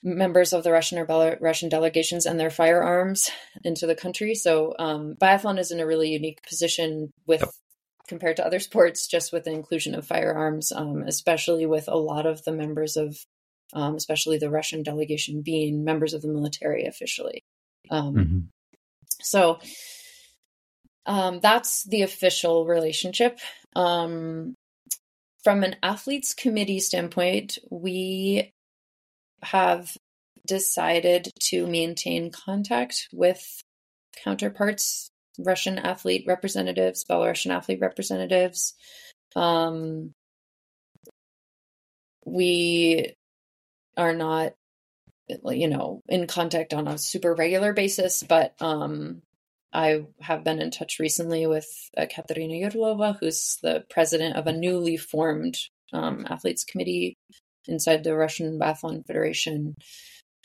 members 0.06 0.54
of 0.54 0.64
the 0.64 0.72
Russian 0.72 1.00
or 1.00 1.06
Belarusian 1.06 1.70
delegations 1.70 2.28
and 2.28 2.40
their 2.40 2.52
firearms 2.52 3.32
into 3.64 3.88
the 3.88 3.96
country. 3.96 4.36
So 4.36 4.76
um, 4.78 5.16
biathlon 5.20 5.60
is 5.60 5.72
in 5.72 5.80
a 5.80 5.86
really 5.86 6.10
unique 6.10 6.44
position 6.48 7.12
with 7.26 7.42
yep. 7.42 7.50
compared 8.08 8.38
to 8.38 8.46
other 8.46 8.60
sports, 8.60 9.08
just 9.08 9.34
with 9.34 9.46
the 9.46 9.52
inclusion 9.52 9.96
of 9.96 10.06
firearms, 10.06 10.72
um, 10.72 11.04
especially 11.08 11.66
with 11.66 11.88
a 11.88 11.98
lot 11.98 12.28
of 12.28 12.44
the 12.44 12.52
members 12.52 12.98
of, 12.98 13.18
um, 13.74 13.96
especially 13.96 14.38
the 14.38 14.52
Russian 14.52 14.84
delegation 14.84 15.42
being 15.42 15.84
members 15.84 16.14
of 16.14 16.22
the 16.22 16.28
military 16.28 16.86
officially. 16.86 17.44
Um, 17.90 18.16
mm-hmm. 18.16 18.40
So 19.22 19.60
um, 21.08 21.40
that's 21.40 21.84
the 21.84 22.04
official 22.04 22.68
relationship. 22.68 23.40
Um, 23.76 24.54
from 25.44 25.64
an 25.64 25.78
athletes 25.82 26.34
committee 26.36 26.80
standpoint, 26.80 27.58
we 27.72 28.52
have 29.44 29.96
decided 30.46 31.32
to 31.40 31.68
maintain 31.68 32.32
contact 32.32 33.08
with 33.12 33.64
counterparts, 34.24 35.10
Russian 35.40 35.78
athlete 35.78 36.26
representatives, 36.28 37.06
Belarusian 37.06 37.52
athlete 37.52 37.80
representatives. 37.82 38.74
Um, 39.36 40.14
we 42.26 43.14
are 43.98 44.14
not, 44.14 44.54
you 45.28 45.68
know, 45.68 46.02
in 46.08 46.28
contact 46.28 46.74
on 46.74 46.88
a 46.88 46.98
super 46.98 47.34
regular 47.34 47.74
basis, 47.74 48.24
but 48.24 48.54
um, 48.62 49.22
I 49.74 50.06
have 50.22 50.44
been 50.44 50.62
in 50.62 50.72
touch 50.72 51.00
recently 51.00 51.48
with 51.48 51.68
uh, 51.98 52.06
Katerina 52.10 52.54
Yurlova, 52.54 53.18
who's 53.20 53.58
the 53.62 53.84
president 53.90 54.38
of 54.38 54.48
a 54.48 54.54
newly 54.54 54.98
formed 54.98 55.58
um, 55.92 56.26
athletes 56.30 56.64
committee 56.64 57.18
inside 57.68 58.04
the 58.04 58.16
Russian 58.16 58.60
Biathlon 58.60 59.06
Federation, 59.06 59.76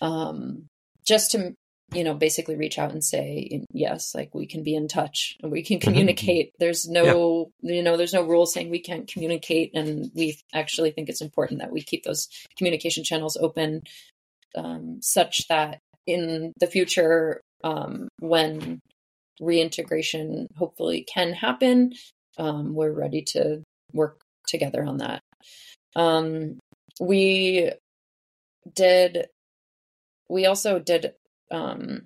um, 0.01 0.67
just 1.07 1.33
to 1.33 1.55
you 1.93 2.05
know 2.05 2.15
basically 2.15 2.57
reach 2.57 2.79
out 2.79 2.93
and 2.93 3.05
say 3.05 3.65
yes, 3.73 4.15
like 4.15 4.35
we 4.35 4.47
can 4.47 4.63
be 4.63 4.75
in 4.75 4.89
touch 4.89 5.37
and 5.43 5.51
we 5.51 5.63
can 5.63 5.79
mm-hmm. 5.79 5.89
communicate. 5.89 6.53
There's 6.59 6.89
no 6.89 7.51
yeah. 7.63 7.75
you 7.77 7.83
know 7.83 7.97
there's 7.97 8.15
no 8.15 8.27
rule 8.27 8.47
saying 8.47 8.71
we 8.71 8.81
can't 8.81 9.09
communicate, 9.09 9.73
and 9.75 10.11
we 10.15 10.39
actually 10.55 10.91
think 10.91 11.09
it's 11.09 11.23
important 11.23 11.61
that 11.61 11.73
we 11.73 11.83
keep 11.83 12.05
those 12.05 12.29
communication 12.57 13.05
channels 13.05 13.37
open, 13.37 13.83
um, 14.57 14.99
such 15.03 15.49
that 15.49 15.79
in 16.07 16.53
the 16.59 16.67
future 16.67 17.41
um, 17.63 18.09
when 18.21 18.81
reintegration 19.41 20.47
hopefully 20.57 21.05
can 21.13 21.33
happen, 21.33 21.93
um, 22.39 22.75
we're 22.75 22.93
ready 22.93 23.23
to 23.23 23.63
work 23.93 24.21
together 24.47 24.85
on 24.85 24.99
that. 24.99 25.21
Um, 25.97 26.60
we 27.01 27.73
did, 28.73 29.27
we 30.29 30.47
also 30.47 30.79
did, 30.79 31.15
um, 31.51 32.03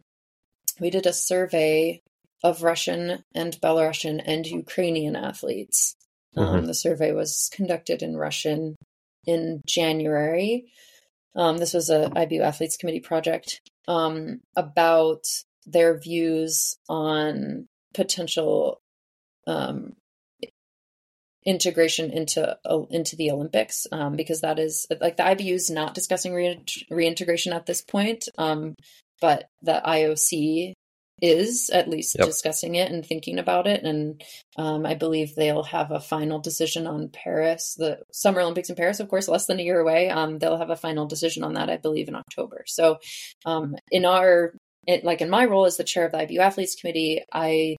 we 0.80 0.88
did 0.88 1.04
a 1.04 1.12
survey 1.12 2.00
of 2.42 2.62
Russian 2.62 3.24
and 3.34 3.60
Belarusian 3.60 4.22
and 4.24 4.46
Ukrainian 4.46 5.16
athletes. 5.16 5.96
Um, 6.36 6.46
mm-hmm. 6.46 6.66
the 6.66 6.74
survey 6.74 7.12
was 7.12 7.50
conducted 7.52 8.02
in 8.02 8.16
Russian 8.16 8.76
in 9.26 9.62
January. 9.66 10.66
Um, 11.36 11.58
this 11.58 11.74
was 11.74 11.90
a 11.90 12.10
IBU 12.10 12.40
Athletes 12.40 12.76
Committee 12.76 13.00
project 13.00 13.60
um, 13.88 14.40
about 14.56 15.24
their 15.66 15.98
views 15.98 16.76
on 16.88 17.66
potential 17.92 18.80
um, 19.46 19.94
integration 21.46 22.10
into 22.10 22.56
uh, 22.64 22.82
into 22.90 23.16
the 23.16 23.30
Olympics 23.30 23.86
um, 23.92 24.16
because 24.16 24.40
that 24.40 24.58
is 24.58 24.86
like 25.00 25.16
the 25.16 25.22
IBU 25.22 25.52
is 25.52 25.70
not 25.70 25.94
discussing 25.94 26.32
re- 26.32 26.64
reintegration 26.90 27.52
at 27.52 27.66
this 27.66 27.82
point, 27.82 28.28
um, 28.38 28.74
but 29.20 29.48
the 29.62 29.80
IOC 29.84 30.72
is 31.22 31.70
at 31.70 31.88
least 31.88 32.16
yep. 32.18 32.26
discussing 32.26 32.74
it 32.74 32.90
and 32.90 33.06
thinking 33.06 33.38
about 33.38 33.66
it. 33.66 33.84
And 33.84 34.22
um, 34.56 34.84
I 34.84 34.94
believe 34.94 35.34
they'll 35.34 35.62
have 35.62 35.90
a 35.90 36.00
final 36.00 36.40
decision 36.40 36.86
on 36.86 37.08
Paris, 37.08 37.76
the 37.78 38.00
Summer 38.12 38.40
Olympics 38.40 38.68
in 38.68 38.76
Paris, 38.76 39.00
of 39.00 39.08
course, 39.08 39.28
less 39.28 39.46
than 39.46 39.60
a 39.60 39.62
year 39.62 39.78
away. 39.78 40.10
Um, 40.10 40.38
they'll 40.38 40.58
have 40.58 40.70
a 40.70 40.76
final 40.76 41.06
decision 41.06 41.44
on 41.44 41.54
that, 41.54 41.70
I 41.70 41.76
believe, 41.76 42.08
in 42.08 42.16
October. 42.16 42.64
So, 42.66 42.98
um, 43.44 43.76
in 43.90 44.04
our 44.04 44.54
it, 44.86 45.04
like 45.04 45.20
in 45.20 45.30
my 45.30 45.46
role 45.46 45.64
as 45.64 45.76
the 45.76 45.84
chair 45.84 46.04
of 46.04 46.12
the 46.12 46.18
IBU 46.18 46.38
Athletes 46.40 46.74
Committee, 46.74 47.22
I 47.32 47.76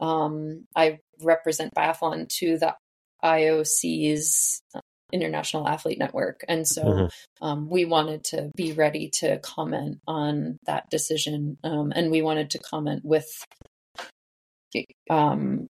um, 0.00 0.64
I 0.74 0.98
represent 1.22 1.74
biathlon 1.74 2.28
to 2.38 2.58
the 2.58 2.74
IOC's 3.24 4.62
uh, 4.74 4.80
International 5.12 5.66
Athlete 5.66 5.98
Network. 5.98 6.44
And 6.48 6.66
so 6.66 6.82
mm-hmm. 6.82 7.44
um, 7.44 7.68
we 7.68 7.84
wanted 7.84 8.24
to 8.24 8.50
be 8.56 8.72
ready 8.72 9.10
to 9.20 9.38
comment 9.38 9.98
on 10.06 10.58
that 10.66 10.88
decision. 10.90 11.58
Um, 11.64 11.92
and 11.94 12.10
we 12.10 12.22
wanted 12.22 12.50
to 12.50 12.58
comment 12.58 13.04
with. 13.04 13.28
Um, 15.08 15.66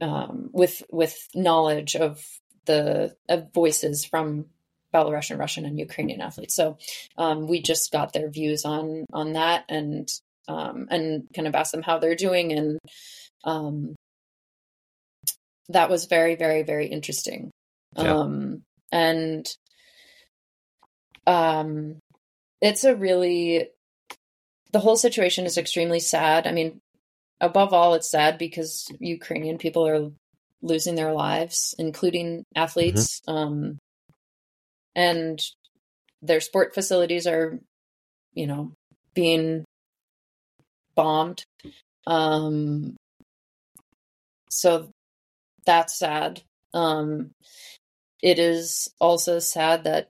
um, 0.00 0.50
with 0.52 0.82
with 0.90 1.28
knowledge 1.34 1.94
of 1.94 2.24
the 2.66 3.14
of 3.28 3.52
voices 3.52 4.04
from 4.04 4.46
Belarusian, 4.94 5.38
Russian, 5.38 5.64
and 5.64 5.78
Ukrainian 5.78 6.20
athletes. 6.20 6.54
So 6.54 6.78
um, 7.18 7.48
we 7.48 7.60
just 7.60 7.92
got 7.92 8.12
their 8.12 8.30
views 8.30 8.64
on 8.64 9.04
on 9.12 9.34
that 9.34 9.64
and 9.68 10.08
um, 10.48 10.86
and 10.90 11.28
kind 11.34 11.48
of 11.48 11.54
asked 11.54 11.72
them 11.72 11.82
how 11.82 11.98
they're 11.98 12.14
doing 12.14 12.52
and 12.52 12.78
um, 13.44 13.94
that 15.68 15.90
was 15.90 16.06
very 16.06 16.34
very 16.34 16.62
very 16.62 16.86
interesting 16.86 17.50
yeah. 17.96 18.14
um 18.14 18.62
and 18.92 19.46
um 21.26 21.98
it's 22.60 22.84
a 22.84 22.94
really 22.94 23.68
the 24.72 24.80
whole 24.80 24.96
situation 24.96 25.46
is 25.46 25.58
extremely 25.58 26.00
sad 26.00 26.46
i 26.46 26.52
mean 26.52 26.80
above 27.40 27.72
all 27.72 27.94
it's 27.94 28.10
sad 28.10 28.38
because 28.38 28.88
ukrainian 29.00 29.58
people 29.58 29.86
are 29.86 30.10
losing 30.62 30.94
their 30.94 31.12
lives 31.12 31.74
including 31.78 32.44
athletes 32.54 33.20
mm-hmm. 33.28 33.38
um 33.38 33.78
and 34.94 35.40
their 36.22 36.40
sport 36.40 36.74
facilities 36.74 37.26
are 37.26 37.58
you 38.34 38.46
know 38.46 38.72
being 39.14 39.64
bombed 40.94 41.44
um 42.06 42.96
so 44.50 44.88
that's 45.66 45.98
sad. 45.98 46.42
Um, 46.72 47.30
it 48.22 48.38
is 48.38 48.88
also 49.00 49.38
sad 49.38 49.84
that 49.84 50.08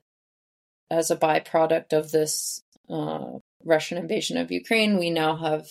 as 0.90 1.10
a 1.10 1.16
byproduct 1.16 1.92
of 1.92 2.10
this 2.10 2.62
uh, 2.88 3.38
Russian 3.64 3.98
invasion 3.98 4.36
of 4.36 4.50
Ukraine, 4.50 4.98
we 4.98 5.10
now 5.10 5.36
have 5.36 5.66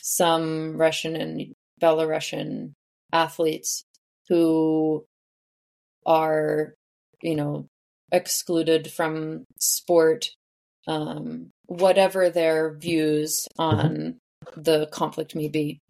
some 0.00 0.76
Russian 0.76 1.16
and 1.16 1.54
Belarusian 1.80 2.72
athletes 3.12 3.84
who 4.28 5.04
are, 6.06 6.74
you 7.22 7.34
know, 7.34 7.66
excluded 8.12 8.90
from 8.90 9.44
sport, 9.58 10.30
um, 10.86 11.50
whatever 11.66 12.30
their 12.30 12.74
views 12.74 13.46
mm-hmm. 13.58 13.86
on 13.86 14.18
the 14.56 14.86
conflict 14.86 15.34
may 15.34 15.48
be. 15.48 15.80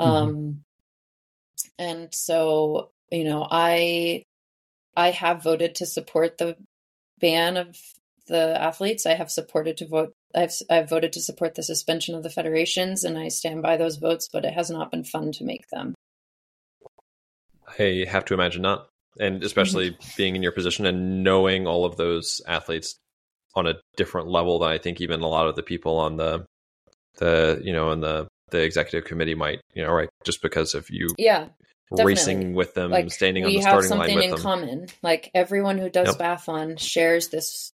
Mm-hmm. 0.00 0.10
Um, 0.10 0.63
and 1.78 2.14
so 2.14 2.90
you 3.10 3.24
know 3.24 3.46
i 3.50 4.22
i 4.96 5.10
have 5.10 5.42
voted 5.42 5.74
to 5.74 5.86
support 5.86 6.38
the 6.38 6.56
ban 7.20 7.56
of 7.56 7.76
the 8.28 8.60
athletes 8.60 9.06
i 9.06 9.14
have 9.14 9.30
supported 9.30 9.76
to 9.76 9.86
vote 9.86 10.12
I've 10.34 10.52
I've 10.68 10.88
voted 10.88 11.12
to 11.12 11.20
support 11.20 11.54
the 11.54 11.62
suspension 11.62 12.14
of 12.14 12.22
the 12.22 12.30
federations, 12.30 13.04
and 13.04 13.16
I 13.16 13.28
stand 13.28 13.62
by 13.62 13.76
those 13.76 13.96
votes. 13.96 14.28
But 14.32 14.44
it 14.44 14.54
has 14.54 14.70
not 14.70 14.90
been 14.90 15.04
fun 15.04 15.32
to 15.32 15.44
make 15.44 15.68
them. 15.68 15.94
I 17.78 18.04
have 18.08 18.24
to 18.26 18.34
imagine 18.34 18.62
not, 18.62 18.88
and 19.18 19.42
especially 19.42 19.92
mm-hmm. 19.92 20.10
being 20.16 20.36
in 20.36 20.42
your 20.42 20.52
position 20.52 20.86
and 20.86 21.22
knowing 21.22 21.66
all 21.66 21.84
of 21.84 21.96
those 21.96 22.42
athletes 22.46 22.96
on 23.54 23.66
a 23.66 23.74
different 23.96 24.28
level 24.28 24.58
than 24.58 24.70
I 24.70 24.78
think 24.78 25.00
even 25.00 25.20
a 25.20 25.28
lot 25.28 25.46
of 25.46 25.56
the 25.56 25.62
people 25.62 25.98
on 25.98 26.16
the 26.16 26.44
the 27.18 27.60
you 27.62 27.72
know 27.72 27.90
on 27.90 28.00
the 28.00 28.26
the 28.50 28.62
executive 28.62 29.08
committee 29.08 29.34
might 29.34 29.60
you 29.74 29.82
know 29.82 29.92
right 29.92 30.08
just 30.24 30.42
because 30.42 30.74
of 30.74 30.90
you 30.90 31.08
yeah 31.16 31.46
Definitely. 31.90 32.12
racing 32.12 32.54
with 32.54 32.74
them, 32.74 32.90
like, 32.90 33.12
standing 33.12 33.44
on 33.44 33.52
the 33.52 33.60
starting 33.60 33.90
line 33.90 33.98
with 34.00 34.08
them. 34.08 34.16
We 34.16 34.22
have 34.22 34.38
something 34.38 34.38
in 34.38 34.42
common. 34.42 34.86
Like 35.02 35.30
everyone 35.34 35.78
who 35.78 35.90
does 35.90 36.08
yep. 36.08 36.16
biathlon 36.16 36.78
shares 36.78 37.28
this 37.28 37.72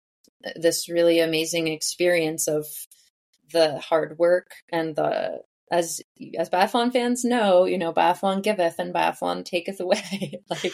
this 0.56 0.88
really 0.88 1.20
amazing 1.20 1.68
experience 1.68 2.48
of 2.48 2.66
the 3.52 3.80
hard 3.80 4.18
work 4.20 4.52
and 4.72 4.96
the 4.96 5.42
as 5.72 6.02
as 6.38 6.50
biathlon 6.50 6.94
fans 6.94 7.26
know, 7.26 7.66
you 7.66 7.78
know, 7.78 7.92
biathlon 7.92 8.44
giveth 8.44 8.78
and 8.80 8.94
biathlon 8.94 9.44
taketh 9.44 9.80
away. 9.80 10.40
like 10.50 10.74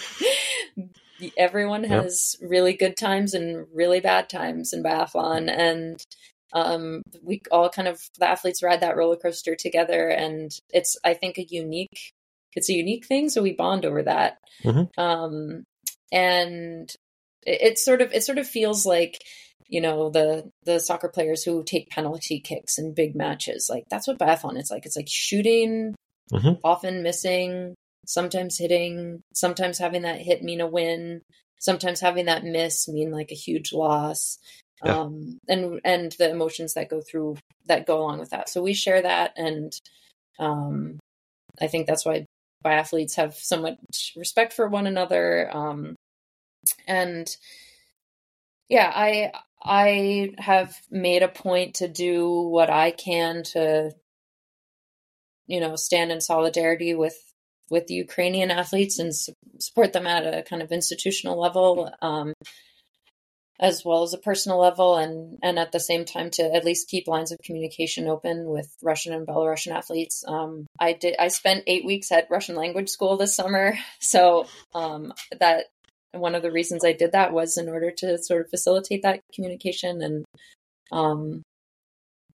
everyone 1.37 1.83
has 1.83 2.35
yep. 2.41 2.49
really 2.49 2.73
good 2.73 2.97
times 2.97 3.33
and 3.33 3.65
really 3.73 3.99
bad 3.99 4.29
times 4.29 4.73
in 4.73 4.83
biathlon 4.83 5.49
and 5.49 6.05
um, 6.53 7.01
we 7.23 7.41
all 7.49 7.69
kind 7.69 7.87
of 7.87 8.01
the 8.19 8.27
athletes 8.27 8.61
ride 8.61 8.81
that 8.81 8.97
roller 8.97 9.15
coaster 9.15 9.55
together 9.55 10.09
and 10.09 10.51
it's 10.71 10.97
i 11.03 11.13
think 11.13 11.37
a 11.37 11.45
unique 11.45 12.13
it's 12.53 12.69
a 12.69 12.73
unique 12.73 13.05
thing, 13.05 13.29
so 13.29 13.41
we 13.41 13.53
bond 13.53 13.85
over 13.85 14.03
that. 14.03 14.37
Mm-hmm. 14.63 15.01
Um, 15.01 15.63
and 16.11 16.89
it, 17.45 17.61
it 17.61 17.79
sort 17.79 18.01
of 18.01 18.11
it 18.13 18.23
sort 18.23 18.37
of 18.37 18.47
feels 18.47 18.85
like 18.85 19.23
you 19.67 19.81
know 19.81 20.09
the 20.09 20.49
the 20.65 20.79
soccer 20.79 21.07
players 21.07 21.43
who 21.43 21.63
take 21.63 21.89
penalty 21.89 22.39
kicks 22.39 22.77
in 22.77 22.93
big 22.93 23.15
matches. 23.15 23.67
Like 23.69 23.85
that's 23.89 24.07
what 24.07 24.19
biathlon 24.19 24.59
is 24.59 24.69
like. 24.69 24.85
It's 24.85 24.97
like 24.97 25.07
shooting, 25.09 25.95
mm-hmm. 26.31 26.53
often 26.63 27.03
missing, 27.03 27.75
sometimes 28.05 28.57
hitting, 28.57 29.21
sometimes 29.33 29.77
having 29.77 30.03
that 30.03 30.19
hit 30.19 30.43
mean 30.43 30.61
a 30.61 30.67
win, 30.67 31.21
sometimes 31.59 32.01
having 32.01 32.25
that 32.25 32.43
miss 32.43 32.87
mean 32.87 33.11
like 33.11 33.31
a 33.31 33.35
huge 33.35 33.73
loss. 33.73 34.37
Yeah. 34.83 34.97
Um, 34.97 35.37
and 35.47 35.79
and 35.85 36.11
the 36.13 36.29
emotions 36.29 36.73
that 36.73 36.89
go 36.89 37.01
through 37.01 37.37
that 37.67 37.85
go 37.85 37.99
along 37.99 38.19
with 38.19 38.31
that. 38.31 38.49
So 38.49 38.61
we 38.61 38.73
share 38.73 39.01
that, 39.01 39.33
and 39.37 39.71
um, 40.39 40.99
I 41.61 41.67
think 41.67 41.87
that's 41.87 42.05
why 42.05 42.25
biathletes 42.63 43.15
have 43.15 43.35
so 43.35 43.61
much 43.61 44.13
respect 44.15 44.53
for 44.53 44.67
one 44.67 44.87
another. 44.87 45.49
Um, 45.55 45.95
and 46.87 47.35
yeah, 48.69 48.91
I 48.93 49.31
I 49.63 50.33
have 50.37 50.75
made 50.89 51.23
a 51.23 51.27
point 51.27 51.75
to 51.75 51.87
do 51.87 52.29
what 52.29 52.69
I 52.69 52.91
can 52.91 53.43
to, 53.53 53.91
you 55.47 55.59
know, 55.59 55.75
stand 55.75 56.11
in 56.11 56.21
solidarity 56.21 56.95
with 56.95 57.17
with 57.69 57.89
Ukrainian 57.89 58.51
athletes 58.51 58.99
and 58.99 59.13
support 59.59 59.93
them 59.93 60.05
at 60.07 60.25
a 60.25 60.43
kind 60.43 60.61
of 60.61 60.71
institutional 60.71 61.39
level. 61.39 61.89
Um, 62.01 62.33
as 63.61 63.85
well 63.85 64.01
as 64.01 64.13
a 64.13 64.17
personal 64.17 64.57
level 64.57 64.97
and 64.97 65.37
and 65.43 65.59
at 65.59 65.71
the 65.71 65.79
same 65.79 66.03
time 66.03 66.31
to 66.31 66.43
at 66.43 66.65
least 66.65 66.89
keep 66.89 67.07
lines 67.07 67.31
of 67.31 67.37
communication 67.45 68.07
open 68.07 68.45
with 68.45 68.75
Russian 68.81 69.13
and 69.13 69.27
Belarusian 69.27 69.71
athletes. 69.71 70.23
Um, 70.27 70.65
I 70.79 70.93
did 70.93 71.15
I 71.19 71.27
spent 71.27 71.63
eight 71.67 71.85
weeks 71.85 72.11
at 72.11 72.29
Russian 72.31 72.55
language 72.55 72.89
school 72.89 73.17
this 73.17 73.35
summer, 73.35 73.77
so 73.99 74.47
um, 74.73 75.13
that 75.39 75.65
one 76.11 76.35
of 76.35 76.41
the 76.41 76.51
reasons 76.51 76.83
I 76.83 76.93
did 76.93 77.13
that 77.13 77.31
was 77.31 77.57
in 77.57 77.69
order 77.69 77.91
to 77.97 78.17
sort 78.17 78.41
of 78.41 78.49
facilitate 78.49 79.03
that 79.03 79.21
communication 79.33 80.01
and 80.01 80.25
um 80.91 81.41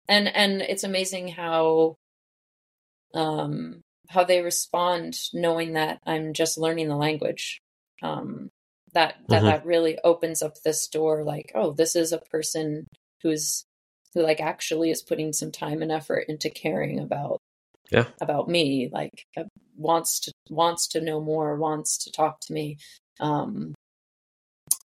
and 0.09 0.29
and 0.29 0.62
it's 0.62 0.85
amazing 0.85 1.29
how 1.29 1.97
um 3.12 3.83
how 4.09 4.25
they 4.25 4.41
respond 4.41 5.19
knowing 5.35 5.75
that 5.75 5.99
I'm 6.07 6.33
just 6.33 6.59
learning 6.59 6.89
the 6.89 6.97
language. 6.97 7.61
Um, 8.03 8.51
that 8.96 9.16
that 9.28 9.42
mm-hmm. 9.42 9.46
that 9.46 9.66
really 9.66 9.98
opens 10.04 10.40
up 10.42 10.54
this 10.64 10.88
door 10.88 11.22
like 11.22 11.52
oh 11.54 11.70
this 11.70 11.94
is 11.94 12.12
a 12.12 12.18
person 12.18 12.87
who's 13.22 13.66
who 14.14 14.22
like 14.22 14.40
actually 14.40 14.90
is 14.90 15.02
putting 15.02 15.35
some 15.35 15.52
time 15.52 15.82
and 15.82 15.92
effort 15.92 16.24
into 16.28 16.48
caring 16.48 16.98
about 16.98 17.38
yeah. 17.90 18.06
about 18.22 18.48
me 18.48 18.88
like 18.90 19.26
uh, 19.37 19.44
wants 19.76 20.18
to 20.20 20.32
wants 20.48 20.88
to 20.88 21.02
know 21.02 21.20
more 21.20 21.56
wants 21.56 22.04
to 22.04 22.11
talk 22.11 22.40
to 22.40 22.54
me. 22.54 22.78
Um 23.20 23.74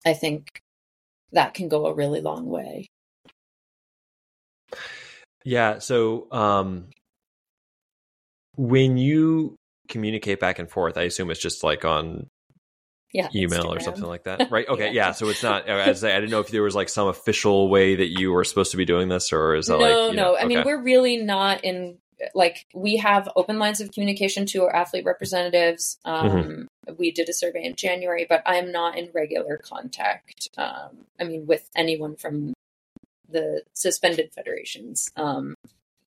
i 0.05 0.13
think 0.13 0.47
that 1.33 1.53
can 1.53 1.67
go 1.67 1.85
a 1.85 1.93
really 1.93 2.21
long 2.21 2.45
way. 2.45 2.87
Yeah 5.43 5.79
so 5.79 6.31
um 6.31 6.87
when 8.55 8.95
you 8.95 9.57
communicate 9.89 10.39
back 10.39 10.59
and 10.59 10.69
forth 10.69 10.97
i 10.97 11.03
assume 11.03 11.31
it's 11.31 11.39
just 11.41 11.63
like 11.63 11.83
on 11.83 12.27
yeah, 13.13 13.29
email 13.35 13.63
Instagram. 13.63 13.75
or 13.75 13.79
something 13.79 14.03
like 14.03 14.23
that, 14.23 14.51
right? 14.51 14.67
Okay, 14.67 14.87
yeah. 14.87 15.07
yeah. 15.07 15.11
So 15.11 15.29
it's 15.29 15.43
not. 15.43 15.69
I, 15.69 15.89
I 15.89 15.93
didn't 15.93 16.29
know 16.29 16.39
if 16.39 16.49
there 16.49 16.63
was 16.63 16.75
like 16.75 16.89
some 16.89 17.07
official 17.07 17.69
way 17.69 17.95
that 17.95 18.07
you 18.07 18.31
were 18.31 18.43
supposed 18.43 18.71
to 18.71 18.77
be 18.77 18.85
doing 18.85 19.09
this, 19.09 19.33
or 19.33 19.55
is 19.55 19.67
that 19.67 19.79
no, 19.79 19.85
like 19.85 19.91
no? 19.91 20.11
no. 20.11 20.35
I 20.35 20.39
okay. 20.39 20.47
mean, 20.47 20.63
we're 20.65 20.81
really 20.81 21.17
not 21.17 21.63
in 21.63 21.97
like 22.33 22.65
we 22.73 22.97
have 22.97 23.29
open 23.35 23.59
lines 23.59 23.81
of 23.81 23.91
communication 23.91 24.45
to 24.47 24.63
our 24.63 24.75
athlete 24.75 25.05
representatives. 25.05 25.97
Um, 26.05 26.29
mm-hmm. 26.29 26.93
We 26.97 27.11
did 27.11 27.29
a 27.29 27.33
survey 27.33 27.63
in 27.63 27.75
January, 27.75 28.25
but 28.27 28.41
I'm 28.45 28.71
not 28.71 28.97
in 28.97 29.09
regular 29.13 29.57
contact. 29.57 30.49
Um, 30.57 31.05
I 31.19 31.23
mean, 31.23 31.45
with 31.45 31.69
anyone 31.75 32.15
from 32.15 32.53
the 33.31 33.63
suspended 33.73 34.31
federations. 34.33 35.09
Um, 35.15 35.55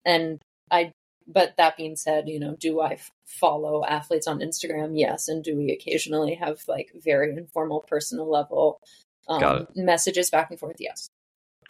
and 0.06 0.42
I, 0.72 0.92
but 1.30 1.56
that 1.58 1.78
being 1.78 1.96
said, 1.96 2.28
you 2.28 2.40
know, 2.40 2.56
do 2.60 2.82
I 2.82 2.98
follow 3.26 3.86
athletes 3.86 4.28
on 4.28 4.40
Instagram? 4.40 4.92
Yes. 4.96 5.28
And 5.28 5.44
do 5.44 5.56
we 5.56 5.72
occasionally 5.72 6.34
have 6.36 6.60
like 6.68 6.92
very 6.96 7.36
informal, 7.38 7.86
personal 7.88 8.30
level 8.30 8.82
um, 9.28 9.68
messages 9.76 10.32
back 10.32 10.50
and 10.50 10.60
forth? 10.60 10.78
Yes. 10.80 11.10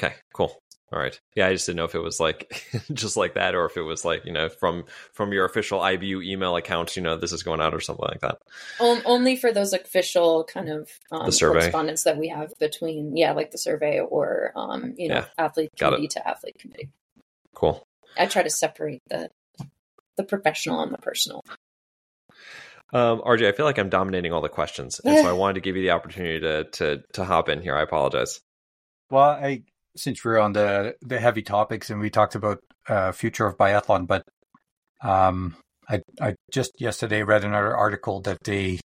Okay, 0.01 0.15
cool. 0.33 0.61
All 0.91 0.99
right. 0.99 1.19
Yeah, 1.35 1.47
I 1.47 1.53
just 1.53 1.67
didn't 1.67 1.77
know 1.77 1.83
if 1.83 1.93
it 1.93 1.99
was 1.99 2.19
like 2.19 2.63
just 2.93 3.15
like 3.17 3.35
that, 3.35 3.53
or 3.53 3.65
if 3.65 3.77
it 3.77 3.83
was 3.83 4.03
like 4.03 4.25
you 4.25 4.31
know 4.31 4.49
from 4.49 4.85
from 5.13 5.31
your 5.33 5.45
official 5.45 5.81
IBU 5.81 6.25
email 6.25 6.55
account. 6.55 6.95
You 6.95 7.03
know, 7.03 7.15
this 7.15 7.31
is 7.31 7.43
going 7.43 7.61
out 7.61 7.75
or 7.75 7.79
something 7.79 8.07
like 8.09 8.21
that. 8.21 8.39
Um, 8.79 9.01
only 9.05 9.35
for 9.35 9.51
those 9.51 9.73
official 9.73 10.45
kind 10.45 10.69
of 10.69 10.89
um, 11.11 11.27
the 11.27 11.31
survey. 11.31 11.59
correspondence 11.59 12.03
that 12.03 12.17
we 12.17 12.29
have 12.29 12.53
between, 12.59 13.15
yeah, 13.15 13.33
like 13.33 13.51
the 13.51 13.59
survey 13.59 13.99
or 13.99 14.51
um, 14.55 14.95
you 14.97 15.09
know, 15.09 15.15
yeah. 15.15 15.25
athlete 15.37 15.69
committee 15.77 16.07
to 16.07 16.27
athlete 16.27 16.57
committee. 16.57 16.89
Cool. 17.53 17.85
I 18.17 18.25
try 18.25 18.41
to 18.41 18.49
separate 18.49 19.03
the 19.09 19.29
the 20.19 20.25
professional 20.25 20.83
and 20.83 20.93
the 20.93 20.97
personal. 20.97 21.41
Um, 22.91 23.21
RJ, 23.21 23.47
I 23.47 23.51
feel 23.53 23.65
like 23.65 23.77
I'm 23.77 23.89
dominating 23.89 24.33
all 24.33 24.41
the 24.41 24.49
questions, 24.49 24.99
and 24.99 25.17
so 25.17 25.29
I 25.29 25.31
wanted 25.31 25.55
to 25.55 25.61
give 25.61 25.77
you 25.77 25.83
the 25.83 25.91
opportunity 25.91 26.39
to 26.41 26.63
to 26.65 27.03
to 27.13 27.23
hop 27.23 27.47
in 27.47 27.61
here. 27.61 27.75
I 27.75 27.83
apologize. 27.83 28.41
Well, 29.09 29.29
I 29.29 29.63
since 29.95 30.25
we're 30.25 30.39
on 30.39 30.53
the 30.53 30.95
the 31.01 31.19
heavy 31.19 31.41
topics 31.41 31.89
and 31.89 32.01
we 32.01 32.09
talked 32.09 32.35
about 32.35 32.59
uh, 32.87 33.11
future 33.11 33.45
of 33.45 33.57
biathlon, 33.57 34.07
but 34.07 34.23
um, 35.01 35.55
I 35.87 36.01
I 36.19 36.35
just 36.51 36.71
yesterday 36.81 37.23
read 37.23 37.45
another 37.45 37.75
article 37.77 38.21
that 38.21 38.43
they 38.43 38.79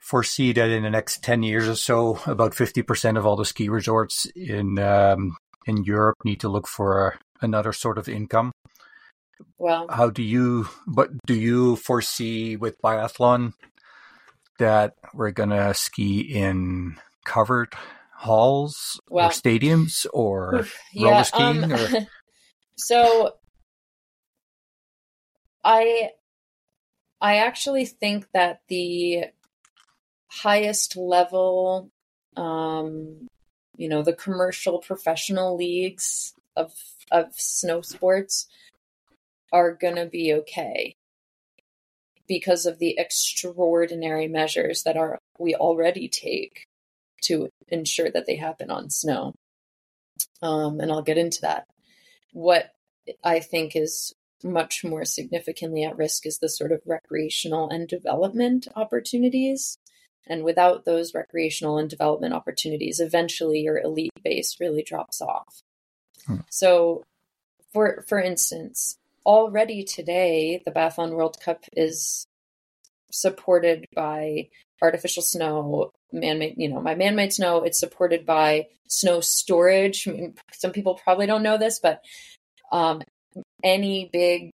foresee 0.00 0.52
that 0.54 0.70
in 0.70 0.82
the 0.82 0.90
next 0.90 1.22
ten 1.22 1.42
years 1.42 1.68
or 1.68 1.76
so, 1.76 2.18
about 2.26 2.54
fifty 2.54 2.82
percent 2.82 3.16
of 3.16 3.26
all 3.26 3.36
the 3.36 3.44
ski 3.44 3.68
resorts 3.68 4.26
in 4.34 4.78
um, 4.78 5.36
in 5.66 5.84
Europe 5.84 6.16
need 6.24 6.40
to 6.40 6.48
look 6.48 6.66
for 6.66 7.18
another 7.42 7.72
sort 7.72 7.98
of 7.98 8.08
income. 8.08 8.52
Well, 9.58 9.86
how 9.88 10.10
do 10.10 10.22
you? 10.22 10.68
But 10.86 11.10
do 11.26 11.34
you 11.34 11.76
foresee 11.76 12.56
with 12.56 12.80
biathlon 12.82 13.54
that 14.58 14.94
we're 15.14 15.30
gonna 15.30 15.74
ski 15.74 16.20
in 16.20 16.96
covered 17.24 17.74
halls 18.14 19.00
well, 19.08 19.28
or 19.28 19.30
stadiums 19.30 20.06
or 20.12 20.66
roller 20.96 21.24
skiing? 21.24 21.64
Um, 21.64 21.72
or... 21.72 21.88
so 22.76 23.32
I 25.64 26.10
I 27.20 27.36
actually 27.36 27.86
think 27.86 28.26
that 28.32 28.62
the 28.68 29.26
highest 30.28 30.96
level 30.96 31.90
um 32.36 33.28
you 33.76 33.88
know 33.88 34.02
the 34.02 34.14
commercial 34.14 34.78
professional 34.78 35.56
leagues 35.56 36.32
of 36.56 36.72
of 37.10 37.26
snow 37.34 37.82
sports 37.82 38.46
are 39.52 39.72
going 39.72 39.96
to 39.96 40.06
be 40.06 40.32
okay 40.32 40.96
because 42.26 42.66
of 42.66 42.78
the 42.78 42.96
extraordinary 42.98 44.28
measures 44.28 44.84
that 44.84 44.96
are 44.96 45.18
we 45.38 45.54
already 45.54 46.08
take 46.08 46.66
to 47.22 47.48
ensure 47.68 48.10
that 48.10 48.26
they 48.26 48.36
happen 48.36 48.70
on 48.70 48.90
snow. 48.90 49.34
Um, 50.40 50.80
and 50.80 50.90
I'll 50.90 51.02
get 51.02 51.18
into 51.18 51.40
that. 51.42 51.66
What 52.32 52.72
I 53.22 53.40
think 53.40 53.76
is 53.76 54.14
much 54.44 54.84
more 54.84 55.04
significantly 55.04 55.84
at 55.84 55.96
risk 55.96 56.26
is 56.26 56.38
the 56.38 56.48
sort 56.48 56.72
of 56.72 56.80
recreational 56.86 57.68
and 57.68 57.86
development 57.88 58.66
opportunities. 58.74 59.78
And 60.26 60.44
without 60.44 60.84
those 60.84 61.14
recreational 61.14 61.78
and 61.78 61.90
development 61.90 62.34
opportunities, 62.34 63.00
eventually 63.00 63.60
your 63.60 63.78
elite 63.78 64.12
base 64.22 64.56
really 64.60 64.82
drops 64.82 65.20
off. 65.20 65.62
Hmm. 66.26 66.36
So, 66.48 67.02
for 67.72 68.04
for 68.08 68.20
instance, 68.20 68.98
already 69.24 69.84
today, 69.84 70.62
the 70.64 70.70
Biathlon 70.70 71.12
World 71.12 71.38
Cup 71.40 71.64
is 71.72 72.26
supported 73.10 73.86
by 73.94 74.48
artificial 74.80 75.22
snow, 75.22 75.92
man-made, 76.12 76.54
you 76.56 76.68
know, 76.68 76.80
my 76.80 76.94
man-made 76.94 77.32
snow. 77.32 77.62
It's 77.62 77.78
supported 77.78 78.26
by 78.26 78.66
snow 78.88 79.20
storage. 79.20 80.08
some 80.52 80.72
people 80.72 80.94
probably 80.94 81.26
don't 81.26 81.42
know 81.42 81.58
this, 81.58 81.78
but 81.78 82.02
um, 82.72 83.02
any 83.62 84.10
big 84.12 84.50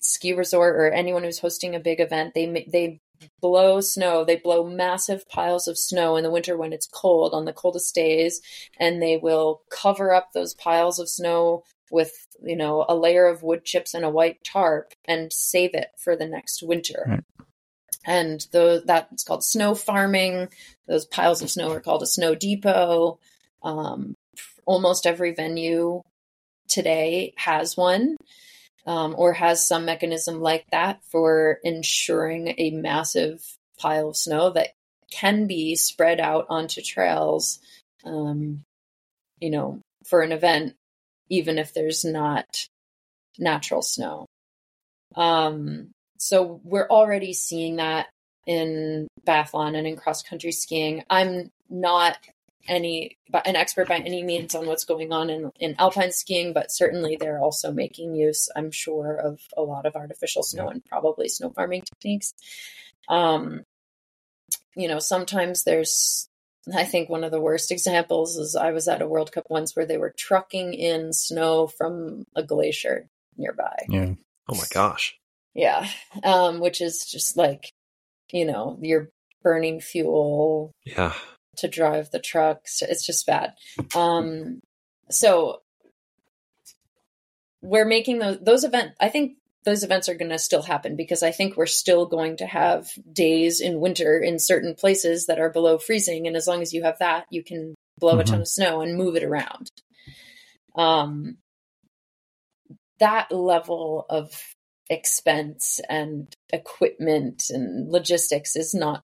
ski 0.00 0.32
resort 0.32 0.76
or 0.76 0.90
anyone 0.90 1.22
who's 1.22 1.38
hosting 1.38 1.74
a 1.74 1.80
big 1.80 2.00
event, 2.00 2.34
they 2.34 2.66
they 2.70 3.00
blow 3.40 3.80
snow. 3.80 4.24
They 4.24 4.36
blow 4.36 4.64
massive 4.64 5.28
piles 5.28 5.68
of 5.68 5.78
snow 5.78 6.16
in 6.16 6.24
the 6.24 6.30
winter 6.30 6.56
when 6.56 6.72
it's 6.72 6.86
cold 6.86 7.34
on 7.34 7.44
the 7.44 7.52
coldest 7.52 7.94
days, 7.94 8.40
and 8.78 9.02
they 9.02 9.16
will 9.16 9.62
cover 9.70 10.12
up 10.12 10.32
those 10.32 10.54
piles 10.54 10.98
of 10.98 11.08
snow 11.08 11.64
with 11.90 12.26
you 12.42 12.56
know 12.56 12.84
a 12.88 12.94
layer 12.94 13.26
of 13.26 13.42
wood 13.42 13.64
chips 13.64 13.94
and 13.94 14.04
a 14.04 14.10
white 14.10 14.42
tarp 14.44 14.92
and 15.04 15.32
save 15.32 15.74
it 15.74 15.88
for 15.98 16.16
the 16.16 16.26
next 16.26 16.62
winter. 16.62 17.04
Right 17.06 17.24
and 18.06 18.46
the, 18.52 18.82
that's 18.84 19.24
called 19.24 19.44
snow 19.44 19.74
farming. 19.74 20.48
Those 20.86 21.06
piles 21.06 21.42
of 21.42 21.50
snow 21.50 21.70
are 21.72 21.80
called 21.80 22.02
a 22.02 22.06
snow 22.06 22.34
depot. 22.34 23.18
Um, 23.62 24.14
almost 24.64 25.06
every 25.06 25.34
venue 25.34 26.02
today 26.68 27.34
has 27.36 27.76
one 27.76 28.16
um, 28.86 29.14
or 29.18 29.32
has 29.34 29.66
some 29.66 29.84
mechanism 29.84 30.40
like 30.40 30.64
that 30.70 31.00
for 31.10 31.58
ensuring 31.62 32.54
a 32.56 32.70
massive 32.70 33.44
pile 33.78 34.10
of 34.10 34.16
snow 34.16 34.50
that 34.50 34.68
can 35.10 35.46
be 35.46 35.74
spread 35.74 36.20
out 36.20 36.46
onto 36.48 36.80
trails, 36.80 37.58
um, 38.04 38.62
you 39.40 39.50
know, 39.50 39.80
for 40.06 40.22
an 40.22 40.32
event, 40.32 40.74
even 41.30 41.58
if 41.58 41.72
there's 41.72 42.04
not 42.04 42.68
natural 43.38 43.82
snow. 43.82 44.26
Um, 45.16 45.92
so 46.18 46.60
we're 46.64 46.88
already 46.88 47.32
seeing 47.32 47.76
that 47.76 48.08
in 48.46 49.08
biathlon 49.26 49.76
and 49.76 49.86
in 49.86 49.96
cross 49.96 50.22
country 50.22 50.52
skiing. 50.52 51.04
I'm 51.08 51.50
not 51.70 52.18
any 52.68 53.16
an 53.44 53.56
expert 53.56 53.88
by 53.88 53.96
any 53.96 54.22
means 54.22 54.54
on 54.54 54.66
what's 54.66 54.84
going 54.84 55.12
on 55.12 55.30
in, 55.30 55.50
in 55.58 55.74
alpine 55.78 56.12
skiing, 56.12 56.52
but 56.52 56.70
certainly 56.70 57.16
they're 57.16 57.40
also 57.40 57.72
making 57.72 58.14
use, 58.14 58.48
I'm 58.54 58.70
sure, 58.70 59.16
of 59.16 59.40
a 59.56 59.62
lot 59.62 59.86
of 59.86 59.96
artificial 59.96 60.42
snow 60.42 60.68
and 60.68 60.84
probably 60.84 61.28
snow 61.28 61.50
farming 61.50 61.82
techniques. 61.82 62.34
Um, 63.08 63.64
you 64.76 64.88
know, 64.88 64.98
sometimes 64.98 65.64
there's 65.64 66.28
I 66.74 66.84
think 66.84 67.08
one 67.08 67.24
of 67.24 67.30
the 67.30 67.40
worst 67.40 67.70
examples 67.70 68.36
is 68.36 68.54
I 68.54 68.72
was 68.72 68.86
at 68.86 69.02
a 69.02 69.08
World 69.08 69.32
Cup 69.32 69.46
once 69.48 69.74
where 69.74 69.86
they 69.86 69.96
were 69.96 70.14
trucking 70.16 70.74
in 70.74 71.12
snow 71.12 71.66
from 71.66 72.24
a 72.36 72.42
glacier 72.42 73.08
nearby. 73.36 73.76
Yeah. 73.88 74.14
Oh 74.48 74.54
my 74.54 74.66
gosh. 74.72 75.16
Yeah. 75.54 75.88
Um, 76.22 76.60
which 76.60 76.80
is 76.80 77.06
just 77.06 77.36
like, 77.36 77.72
you 78.32 78.44
know, 78.44 78.78
you're 78.82 79.10
burning 79.42 79.80
fuel. 79.80 80.72
Yeah. 80.84 81.14
To 81.58 81.68
drive 81.68 82.10
the 82.10 82.20
trucks. 82.20 82.82
It's 82.82 83.04
just 83.04 83.26
bad. 83.26 83.54
Um, 83.94 84.60
so 85.10 85.62
we're 87.62 87.86
making 87.86 88.18
those 88.18 88.38
those 88.40 88.64
events. 88.64 88.96
I 89.00 89.08
think 89.08 89.36
those 89.64 89.84
events 89.84 90.08
are 90.08 90.14
going 90.14 90.30
to 90.30 90.38
still 90.38 90.62
happen 90.62 90.96
because 90.96 91.22
I 91.22 91.32
think 91.32 91.56
we're 91.56 91.66
still 91.66 92.06
going 92.06 92.38
to 92.38 92.46
have 92.46 92.88
days 93.12 93.60
in 93.60 93.80
winter 93.80 94.18
in 94.18 94.38
certain 94.38 94.74
places 94.74 95.26
that 95.26 95.38
are 95.38 95.50
below 95.50 95.78
freezing, 95.78 96.26
and 96.26 96.36
as 96.36 96.46
long 96.46 96.62
as 96.62 96.72
you 96.72 96.82
have 96.82 96.98
that, 96.98 97.26
you 97.30 97.44
can 97.44 97.74
blow 97.98 98.12
mm-hmm. 98.12 98.20
a 98.20 98.24
ton 98.24 98.34
mm-hmm. 98.34 98.42
of 98.42 98.48
snow 98.48 98.80
and 98.80 98.96
move 98.96 99.16
it 99.16 99.24
around. 99.24 99.70
Um, 100.76 101.36
that 103.00 103.32
level 103.32 104.06
of 104.08 104.32
expense 104.88 105.80
and 105.88 106.32
equipment 106.52 107.44
and 107.50 107.90
logistics 107.90 108.56
is 108.56 108.74
not 108.74 109.02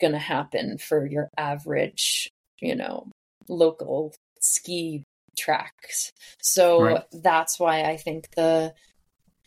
going 0.00 0.12
to 0.12 0.18
happen 0.18 0.78
for 0.78 1.06
your 1.06 1.28
average, 1.36 2.30
you 2.60 2.74
know, 2.74 3.10
local 3.48 4.14
ski 4.40 5.04
tracks. 5.38 6.12
So 6.42 6.82
right. 6.82 7.04
that's 7.12 7.58
why 7.58 7.82
I 7.82 7.96
think 7.96 8.28
the 8.34 8.74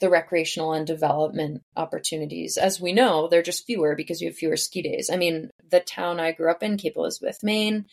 the 0.02 0.10
recreational 0.10 0.74
and 0.74 0.86
development 0.86 1.62
opportunities, 1.78 2.58
as 2.58 2.82
we 2.82 2.92
know, 2.92 3.28
they're 3.28 3.44
just 3.44 3.66
fewer 3.66 3.96
because 3.96 4.20
you 4.20 4.28
have 4.28 4.36
fewer 4.36 4.58
ski 4.58 4.82
days. 4.82 5.10
I 5.12 5.16
mean, 5.16 5.52
the 5.70 5.80
town 5.80 6.20
I 6.20 6.32
grew 6.32 6.52
up 6.52 6.64
in, 6.64 6.78
Cape 6.78 6.98
Elizabeth, 6.98 7.44
Maine, 7.44 7.86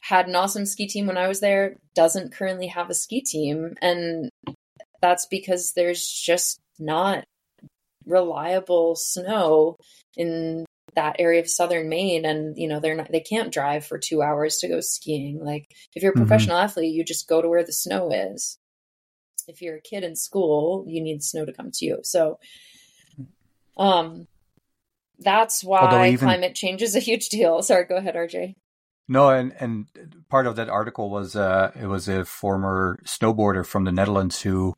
had 0.00 0.26
an 0.26 0.34
awesome 0.34 0.66
ski 0.66 0.88
team 0.88 1.06
when 1.06 1.18
I 1.18 1.28
was 1.28 1.40
there, 1.40 1.76
doesn't 1.94 2.32
currently 2.32 2.68
have 2.68 2.90
a 2.90 2.94
ski 2.94 3.20
team. 3.20 3.74
And 3.82 4.30
that's 5.02 5.26
because 5.26 5.74
there's 5.74 6.08
just 6.08 6.58
not 6.78 7.24
reliable 8.06 8.96
snow 8.96 9.76
in 10.16 10.64
that 10.94 11.16
area 11.18 11.40
of 11.40 11.48
southern 11.48 11.88
Maine 11.88 12.24
and 12.24 12.58
you 12.58 12.68
know 12.68 12.80
they're 12.80 12.96
not 12.96 13.10
they 13.10 13.20
can't 13.20 13.52
drive 13.52 13.86
for 13.86 13.98
2 13.98 14.20
hours 14.20 14.58
to 14.58 14.68
go 14.68 14.80
skiing 14.80 15.42
like 15.42 15.64
if 15.94 16.02
you're 16.02 16.12
a 16.12 16.14
mm-hmm. 16.14 16.26
professional 16.26 16.56
mm-hmm. 16.56 16.64
athlete 16.64 16.92
you 16.92 17.02
just 17.02 17.28
go 17.28 17.40
to 17.40 17.48
where 17.48 17.64
the 17.64 17.72
snow 17.72 18.10
is 18.10 18.58
if 19.52 19.62
you're 19.62 19.76
a 19.76 19.80
kid 19.80 20.04
in 20.04 20.16
school 20.16 20.84
you 20.86 21.02
need 21.02 21.22
snow 21.22 21.44
to 21.44 21.52
come 21.52 21.70
to 21.72 21.84
you. 21.84 21.98
So 22.02 22.38
um 23.76 24.26
that's 25.18 25.62
why 25.62 26.08
even, 26.08 26.26
climate 26.26 26.54
change 26.54 26.82
is 26.82 26.96
a 26.96 27.00
huge 27.00 27.28
deal. 27.28 27.62
Sorry 27.62 27.84
go 27.84 27.96
ahead 27.96 28.14
RJ 28.14 28.54
no, 29.08 29.30
and 29.30 29.54
and 29.58 29.86
part 30.30 30.46
of 30.46 30.56
that 30.56 30.68
article 30.68 31.10
was 31.10 31.34
uh, 31.36 31.72
it 31.78 31.86
was 31.86 32.08
a 32.08 32.24
former 32.24 32.98
snowboarder 33.04 33.66
from 33.66 33.84
the 33.84 33.92
Netherlands 33.92 34.40
who 34.40 34.74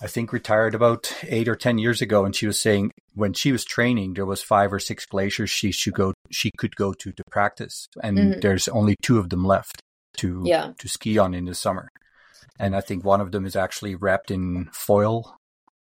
I 0.00 0.06
think 0.06 0.32
retired 0.32 0.74
about 0.74 1.12
eight 1.24 1.48
or 1.48 1.56
ten 1.56 1.78
years 1.78 2.00
ago, 2.00 2.24
and 2.24 2.34
she 2.34 2.46
was 2.46 2.60
saying 2.60 2.92
when 3.14 3.32
she 3.32 3.52
was 3.52 3.64
training, 3.64 4.14
there 4.14 4.26
was 4.26 4.42
five 4.42 4.72
or 4.72 4.78
six 4.78 5.04
glaciers 5.04 5.50
she 5.50 5.72
should 5.72 5.94
go 5.94 6.14
she 6.30 6.50
could 6.56 6.76
go 6.76 6.92
to 6.94 7.12
to 7.12 7.22
practice, 7.30 7.88
and 8.02 8.16
mm-hmm. 8.16 8.40
there's 8.40 8.68
only 8.68 8.96
two 9.02 9.18
of 9.18 9.30
them 9.30 9.44
left 9.44 9.82
to 10.18 10.42
yeah. 10.46 10.72
to 10.78 10.88
ski 10.88 11.18
on 11.18 11.34
in 11.34 11.44
the 11.44 11.54
summer, 11.54 11.88
and 12.58 12.76
I 12.76 12.80
think 12.80 13.04
one 13.04 13.20
of 13.20 13.32
them 13.32 13.46
is 13.46 13.56
actually 13.56 13.94
wrapped 13.94 14.30
in 14.30 14.68
foil 14.72 15.36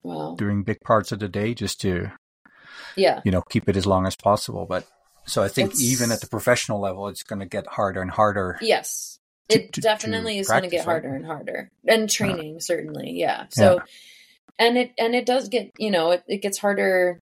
wow. 0.03 0.35
during 0.37 0.63
big 0.63 0.81
parts 0.81 1.11
of 1.11 1.19
the 1.19 1.27
day 1.27 1.53
just 1.53 1.81
to 1.81 2.11
yeah 2.95 3.21
you 3.23 3.31
know 3.31 3.41
keep 3.41 3.69
it 3.69 3.77
as 3.77 3.85
long 3.85 4.05
as 4.07 4.15
possible, 4.15 4.65
but. 4.67 4.85
So 5.29 5.43
I 5.43 5.49
think 5.49 5.71
it's, 5.71 5.83
even 5.83 6.13
at 6.13 6.21
the 6.21 6.27
professional 6.27 6.79
level, 6.79 7.09
it's 7.09 7.21
going 7.21 7.41
to 7.41 7.45
get 7.45 7.67
harder 7.67 8.01
and 8.01 8.09
harder. 8.09 8.57
Yes, 8.61 9.17
it 9.49 9.73
to, 9.73 9.81
definitely 9.81 10.35
to 10.35 10.39
is 10.39 10.47
going 10.47 10.63
to 10.63 10.69
get 10.69 10.85
harder 10.85 11.09
right? 11.09 11.17
and 11.17 11.25
harder 11.25 11.71
and 11.87 12.09
training 12.09 12.53
yeah. 12.55 12.59
certainly 12.59 13.11
yeah 13.11 13.45
so 13.49 13.75
yeah. 13.75 13.79
and 14.59 14.77
it 14.77 14.91
and 14.97 15.15
it 15.15 15.25
does 15.25 15.49
get 15.49 15.71
you 15.77 15.91
know 15.91 16.11
it, 16.11 16.23
it 16.27 16.41
gets 16.41 16.57
harder 16.57 17.19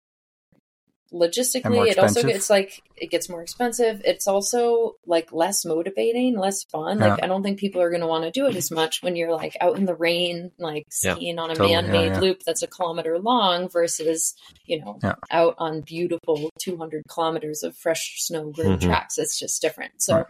logistically 1.13 1.89
it 1.89 1.97
also 1.97 2.23
gets 2.23 2.49
like 2.49 2.81
it 2.97 3.09
gets 3.11 3.29
more 3.29 3.41
expensive. 3.41 4.01
It's 4.05 4.27
also 4.27 4.95
like 5.05 5.31
less 5.31 5.65
motivating 5.65 6.37
less 6.37 6.63
fun. 6.63 6.99
Like 6.99 7.23
i 7.23 7.27
don't 7.27 7.43
think 7.43 7.59
people 7.59 7.81
are 7.81 7.89
going 7.89 8.01
to 8.01 8.07
want 8.07 8.23
to 8.23 8.31
do 8.31 8.47
it 8.47 8.55
as 8.55 8.71
much 8.71 9.01
when 9.01 9.15
you're 9.15 9.31
like 9.31 9.55
out 9.61 9.77
in 9.77 9.85
the 9.85 9.95
rain 9.95 10.51
like 10.57 10.85
skiing 10.89 11.39
on 11.39 11.51
a 11.51 11.55
totally. 11.55 11.73
man-made 11.73 12.17
loop 12.17 12.43
that's 12.43 12.63
a 12.63 12.67
kilometer 12.67 13.19
long 13.19 13.69
versus 13.69 14.35
you 14.65 14.79
know 14.79 14.99
out 15.31 15.55
on 15.57 15.81
beautiful 15.81 16.49
200 16.59 17.03
kilometers 17.07 17.63
of 17.63 17.75
fresh 17.75 18.15
snow 18.17 18.51
grid 18.51 18.67
mm-hmm. 18.67 18.87
tracks. 18.87 19.17
It's 19.17 19.39
just 19.39 19.61
different. 19.61 19.93
So 20.01 20.15
right. 20.15 20.25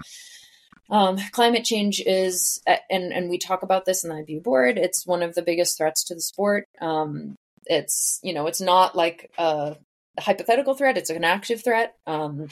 um, 0.89 1.17
climate 1.31 1.63
change 1.63 2.01
is, 2.05 2.61
and 2.67 3.13
and 3.13 3.29
we 3.29 3.37
talk 3.37 3.63
about 3.63 3.85
this 3.85 4.03
in 4.03 4.09
the 4.09 4.15
IBU 4.15 4.43
board. 4.43 4.77
It's 4.77 5.05
one 5.05 5.23
of 5.23 5.35
the 5.35 5.41
biggest 5.41 5.77
threats 5.77 6.03
to 6.05 6.15
the 6.15 6.21
sport. 6.21 6.65
Um, 6.81 7.35
it's 7.65 8.19
you 8.23 8.33
know 8.33 8.47
it's 8.47 8.61
not 8.61 8.95
like 8.95 9.31
a 9.37 9.77
hypothetical 10.19 10.73
threat; 10.75 10.97
it's 10.97 11.09
an 11.09 11.23
active 11.23 11.63
threat. 11.63 11.95
Um, 12.05 12.47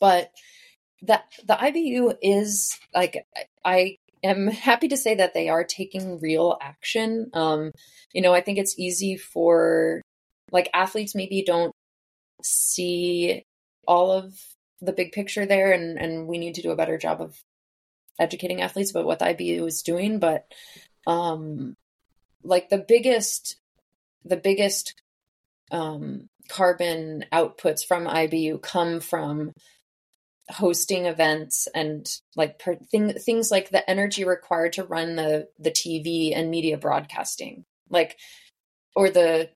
but 0.00 0.30
that 1.02 1.24
the 1.46 1.54
IBU 1.54 2.16
is 2.22 2.78
like 2.94 3.26
I 3.64 3.98
am 4.22 4.48
happy 4.48 4.88
to 4.88 4.96
say 4.96 5.14
that 5.16 5.34
they 5.34 5.48
are 5.48 5.64
taking 5.64 6.20
real 6.20 6.58
action. 6.60 7.30
Um, 7.34 7.72
you 8.12 8.22
know, 8.22 8.34
I 8.34 8.40
think 8.40 8.58
it's 8.58 8.78
easy 8.78 9.16
for 9.16 10.02
like 10.52 10.70
athletes 10.72 11.14
maybe 11.14 11.42
don't 11.44 11.72
see 12.42 13.44
all 13.86 14.12
of 14.12 14.34
the 14.80 14.92
big 14.92 15.12
picture 15.12 15.46
there 15.46 15.72
and 15.72 15.98
and 15.98 16.26
we 16.26 16.38
need 16.38 16.54
to 16.54 16.62
do 16.62 16.70
a 16.70 16.76
better 16.76 16.98
job 16.98 17.20
of 17.20 17.38
educating 18.18 18.60
athletes 18.60 18.90
about 18.90 19.06
what 19.06 19.18
the 19.18 19.24
IBU 19.24 19.66
is 19.66 19.82
doing 19.82 20.18
but 20.18 20.46
um 21.06 21.74
like 22.42 22.68
the 22.68 22.78
biggest 22.78 23.56
the 24.24 24.36
biggest 24.36 24.94
um 25.70 26.28
carbon 26.48 27.24
outputs 27.32 27.84
from 27.84 28.06
IBU 28.06 28.62
come 28.62 29.00
from 29.00 29.52
hosting 30.48 31.06
events 31.06 31.66
and 31.74 32.08
like 32.36 32.58
per, 32.58 32.76
thing, 32.76 33.12
things 33.14 33.50
like 33.50 33.70
the 33.70 33.88
energy 33.90 34.24
required 34.24 34.74
to 34.74 34.84
run 34.84 35.16
the 35.16 35.48
the 35.58 35.72
TV 35.72 36.32
and 36.36 36.50
media 36.50 36.78
broadcasting 36.78 37.64
like 37.90 38.16
or 38.94 39.10
the 39.10 39.50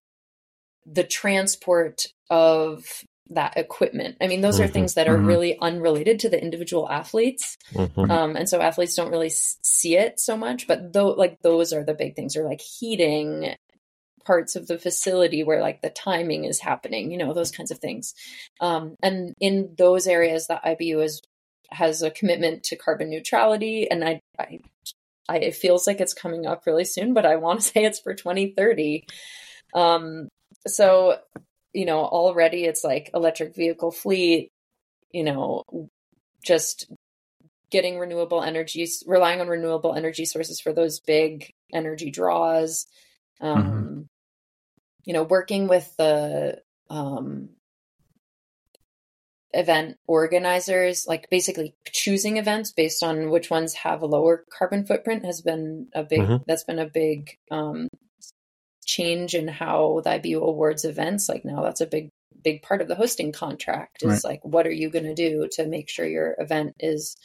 the 0.86 1.04
transport 1.04 2.06
of 2.28 2.84
that 3.30 3.56
equipment. 3.56 4.16
I 4.20 4.26
mean, 4.26 4.40
those 4.40 4.56
mm-hmm. 4.56 4.64
are 4.64 4.68
things 4.68 4.94
that 4.94 5.08
are 5.08 5.16
mm-hmm. 5.16 5.26
really 5.26 5.58
unrelated 5.60 6.18
to 6.20 6.28
the 6.28 6.42
individual 6.42 6.90
athletes. 6.90 7.56
Mm-hmm. 7.72 8.10
Um, 8.10 8.36
and 8.36 8.48
so 8.48 8.60
athletes 8.60 8.96
don't 8.96 9.12
really 9.12 9.30
see 9.30 9.96
it 9.96 10.18
so 10.18 10.36
much, 10.36 10.66
but 10.66 10.92
though, 10.92 11.10
like, 11.10 11.40
those 11.42 11.72
are 11.72 11.84
the 11.84 11.94
big 11.94 12.16
things 12.16 12.36
or 12.36 12.44
like 12.44 12.60
heating 12.60 13.54
parts 14.24 14.56
of 14.56 14.66
the 14.66 14.78
facility 14.78 15.42
where 15.42 15.60
like 15.60 15.82
the 15.82 15.90
timing 15.90 16.44
is 16.44 16.60
happening, 16.60 17.10
you 17.10 17.18
know, 17.18 17.32
those 17.32 17.50
kinds 17.50 17.70
of 17.70 17.78
things. 17.78 18.14
Um, 18.60 18.96
and 19.02 19.34
in 19.40 19.74
those 19.76 20.06
areas 20.06 20.46
the 20.46 20.60
IBU 20.64 21.02
is, 21.02 21.22
has 21.70 22.02
a 22.02 22.10
commitment 22.10 22.64
to 22.64 22.76
carbon 22.76 23.10
neutrality. 23.10 23.90
And 23.90 24.04
I, 24.04 24.20
I, 24.38 24.60
I 25.28 25.38
it 25.38 25.54
feels 25.54 25.86
like 25.86 26.00
it's 26.00 26.14
coming 26.14 26.46
up 26.46 26.66
really 26.66 26.84
soon, 26.84 27.14
but 27.14 27.26
I 27.26 27.36
want 27.36 27.60
to 27.60 27.66
say 27.72 27.84
it's 27.84 28.00
for 28.00 28.14
2030. 28.14 29.06
Um, 29.74 30.28
so 30.66 31.18
you 31.72 31.84
know, 31.84 32.00
already 32.00 32.64
it's 32.64 32.84
like 32.84 33.10
electric 33.14 33.54
vehicle 33.54 33.92
fleet, 33.92 34.50
you 35.12 35.24
know, 35.24 35.64
just 36.44 36.90
getting 37.70 37.98
renewable 37.98 38.42
energies, 38.42 39.04
relying 39.06 39.40
on 39.40 39.48
renewable 39.48 39.94
energy 39.94 40.24
sources 40.24 40.60
for 40.60 40.72
those 40.72 41.00
big 41.00 41.52
energy 41.72 42.10
draws. 42.10 42.86
Um, 43.40 43.62
mm-hmm. 43.62 44.00
You 45.04 45.14
know, 45.14 45.22
working 45.22 45.68
with 45.68 45.94
the 45.96 46.60
um, 46.88 47.50
event 49.52 49.96
organizers, 50.06 51.06
like 51.06 51.28
basically 51.30 51.74
choosing 51.92 52.36
events 52.36 52.72
based 52.72 53.02
on 53.02 53.30
which 53.30 53.50
ones 53.50 53.74
have 53.74 54.02
a 54.02 54.06
lower 54.06 54.44
carbon 54.50 54.84
footprint, 54.84 55.24
has 55.24 55.40
been 55.40 55.88
a 55.94 56.02
big. 56.02 56.20
Mm-hmm. 56.20 56.44
That's 56.46 56.64
been 56.64 56.78
a 56.78 56.86
big 56.86 57.36
um, 57.50 57.88
change 58.84 59.34
in 59.34 59.48
how 59.48 60.00
the 60.04 60.10
IBU 60.10 60.40
awards 60.42 60.84
events, 60.84 61.28
like 61.28 61.44
now 61.44 61.62
that's 61.62 61.80
a 61.80 61.86
big 61.86 62.10
big 62.42 62.62
part 62.62 62.80
of 62.80 62.88
the 62.88 62.94
hosting 62.94 63.32
contract 63.32 64.02
is 64.02 64.08
right. 64.08 64.24
like 64.24 64.44
what 64.44 64.66
are 64.66 64.72
you 64.72 64.90
going 64.90 65.04
to 65.04 65.14
do 65.14 65.48
to 65.52 65.66
make 65.66 65.88
sure 65.88 66.06
your 66.06 66.34
event 66.38 66.74
is 66.80 67.16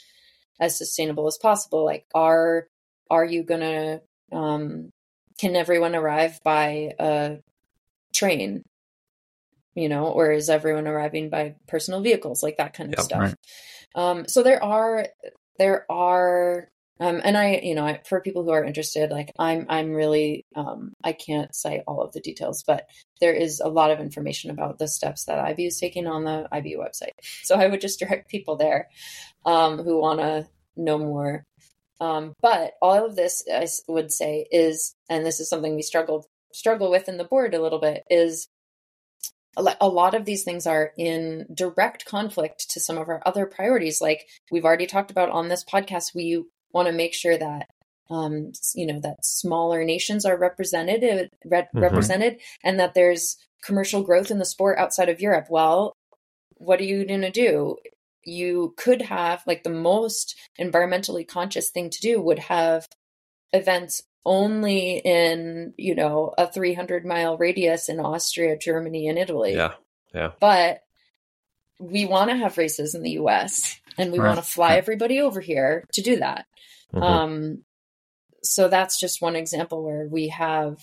as 0.59 0.77
sustainable 0.77 1.27
as 1.27 1.37
possible 1.37 1.85
like 1.85 2.05
are 2.13 2.67
are 3.09 3.25
you 3.25 3.43
going 3.43 3.61
to 3.61 4.01
um 4.35 4.91
can 5.39 5.55
everyone 5.55 5.95
arrive 5.95 6.39
by 6.43 6.93
a 6.99 7.37
train 8.15 8.63
you 9.75 9.89
know 9.89 10.07
or 10.07 10.31
is 10.31 10.49
everyone 10.49 10.87
arriving 10.87 11.29
by 11.29 11.55
personal 11.67 12.01
vehicles 12.01 12.41
like 12.41 12.57
that 12.57 12.73
kind 12.73 12.93
of 12.93 12.99
yep, 12.99 13.05
stuff 13.05 13.19
right. 13.19 13.35
um 13.95 14.27
so 14.27 14.41
there 14.41 14.63
are 14.63 15.07
there 15.57 15.85
are 15.91 16.69
um, 16.99 17.19
and 17.25 17.37
I, 17.37 17.59
you 17.61 17.75
know, 17.75 17.85
I, 17.85 17.99
for 18.05 18.21
people 18.21 18.43
who 18.43 18.51
are 18.51 18.63
interested, 18.63 19.11
like 19.11 19.31
I'm, 19.37 19.65
I'm 19.67 19.91
really, 19.91 20.45
um, 20.55 20.93
I 21.03 21.11
can't 21.11 21.53
cite 21.53 21.81
all 21.87 22.01
of 22.01 22.13
the 22.13 22.21
details, 22.21 22.63
but 22.65 22.87
there 23.19 23.33
is 23.33 23.59
a 23.59 23.67
lot 23.67 23.91
of 23.91 23.99
information 23.99 24.49
about 24.49 24.79
the 24.79 24.87
steps 24.87 25.25
that 25.25 25.43
IBU 25.43 25.67
is 25.67 25.77
taking 25.77 26.07
on 26.07 26.23
the 26.23 26.47
IBU 26.53 26.77
website. 26.77 27.11
So 27.43 27.55
I 27.55 27.67
would 27.67 27.81
just 27.81 27.99
direct 27.99 28.29
people 28.29 28.55
there 28.55 28.87
um, 29.45 29.79
who 29.79 29.99
want 29.99 30.21
to 30.21 30.47
know 30.77 30.97
more. 30.97 31.43
Um, 31.99 32.33
but 32.41 32.73
all 32.81 33.05
of 33.05 33.15
this, 33.15 33.43
I 33.53 33.67
would 33.89 34.11
say, 34.11 34.47
is, 34.51 34.95
and 35.09 35.25
this 35.25 35.41
is 35.41 35.49
something 35.49 35.75
we 35.75 35.81
struggled 35.81 36.25
struggle 36.55 36.89
with 36.89 37.07
in 37.09 37.17
the 37.17 37.23
board 37.23 37.53
a 37.53 37.61
little 37.61 37.79
bit, 37.79 38.03
is 38.09 38.47
a 39.57 39.87
lot 39.87 40.13
of 40.13 40.25
these 40.25 40.43
things 40.43 40.67
are 40.67 40.91
in 40.97 41.45
direct 41.53 42.05
conflict 42.05 42.69
to 42.71 42.79
some 42.81 42.97
of 42.97 43.07
our 43.07 43.21
other 43.25 43.45
priorities 43.45 44.01
like 44.01 44.27
we've 44.51 44.65
already 44.65 44.85
talked 44.85 45.11
about 45.11 45.29
on 45.29 45.47
this 45.47 45.63
podcast 45.63 46.13
we 46.13 46.43
want 46.73 46.89
to 46.89 46.91
make 46.91 47.13
sure 47.13 47.37
that 47.37 47.69
um, 48.09 48.51
you 48.73 48.85
know 48.85 48.99
that 48.99 49.23
smaller 49.25 49.85
nations 49.85 50.25
are 50.25 50.37
represented 50.37 51.03
uh, 51.03 51.27
re- 51.45 51.61
mm-hmm. 51.61 51.79
represented 51.79 52.41
and 52.65 52.81
that 52.81 52.95
there's 52.95 53.37
commercial 53.65 54.03
growth 54.03 54.29
in 54.31 54.37
the 54.37 54.45
sport 54.45 54.77
outside 54.77 55.09
of 55.09 55.19
Europe. 55.19 55.47
Well, 55.49 55.95
what 56.57 56.79
are 56.79 56.83
you 56.83 57.05
going 57.05 57.21
to 57.21 57.31
do? 57.31 57.77
You 58.23 58.73
could 58.77 59.01
have 59.01 59.43
like 59.45 59.63
the 59.63 59.69
most 59.69 60.35
environmentally 60.59 61.27
conscious 61.27 61.71
thing 61.71 61.89
to 61.89 61.99
do 61.99 62.21
would 62.21 62.39
have 62.39 62.87
events 63.51 64.03
only 64.25 64.97
in 64.97 65.73
you 65.77 65.95
know 65.95 66.33
a 66.37 66.47
300 66.47 67.05
mile 67.05 67.37
radius 67.37 67.89
in 67.89 67.99
Austria, 67.99 68.57
Germany, 68.57 69.07
and 69.07 69.17
Italy. 69.17 69.55
Yeah, 69.55 69.73
yeah. 70.13 70.31
But 70.39 70.81
we 71.79 72.05
want 72.05 72.29
to 72.29 72.37
have 72.37 72.57
races 72.57 72.95
in 72.95 73.03
the 73.03 73.11
U.S. 73.11 73.79
and 73.97 74.11
we 74.11 74.19
right. 74.19 74.27
want 74.27 74.39
to 74.39 74.49
fly 74.49 74.75
everybody 74.77 75.21
over 75.21 75.41
here 75.41 75.85
to 75.93 76.01
do 76.01 76.17
that. 76.17 76.45
Mm-hmm. 76.93 77.03
Um, 77.03 77.63
so 78.43 78.67
that's 78.67 78.99
just 78.99 79.21
one 79.21 79.35
example 79.35 79.83
where 79.83 80.07
we 80.07 80.29
have 80.29 80.79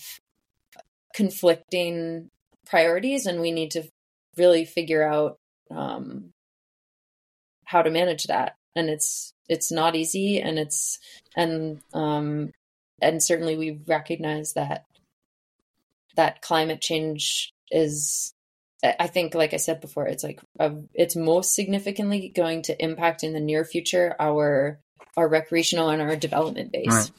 conflicting 1.15 2.29
priorities 2.65 3.25
and 3.25 3.41
we 3.41 3.51
need 3.51 3.71
to 3.71 3.83
really 4.37 4.65
figure 4.65 5.03
out 5.03 5.39
um, 5.71 6.33
how 7.65 7.81
to 7.81 7.89
manage 7.89 8.25
that 8.25 8.55
and 8.75 8.89
it's 8.89 9.33
it's 9.47 9.71
not 9.71 9.95
easy 9.95 10.39
and 10.39 10.57
it's 10.57 10.99
and 11.35 11.81
um 11.93 12.51
and 13.03 13.21
certainly 13.21 13.57
we 13.57 13.79
recognize 13.87 14.53
that 14.53 14.85
that 16.15 16.41
climate 16.41 16.81
change 16.81 17.53
is 17.69 18.33
I 18.83 19.07
think, 19.07 19.33
like 19.33 19.53
I 19.53 19.57
said 19.57 19.79
before, 19.79 20.07
it's 20.07 20.23
like 20.23 20.41
uh, 20.59 20.71
it's 20.93 21.15
most 21.15 21.55
significantly 21.55 22.29
going 22.35 22.63
to 22.63 22.83
impact 22.83 23.23
in 23.23 23.31
the 23.31 23.39
near 23.39 23.63
future 23.63 24.13
our 24.19 24.79
our 25.15 25.27
recreational 25.27 25.89
and 25.89 26.01
our 26.01 26.17
development 26.17 26.71
base. 26.73 26.87
Right. 26.87 27.11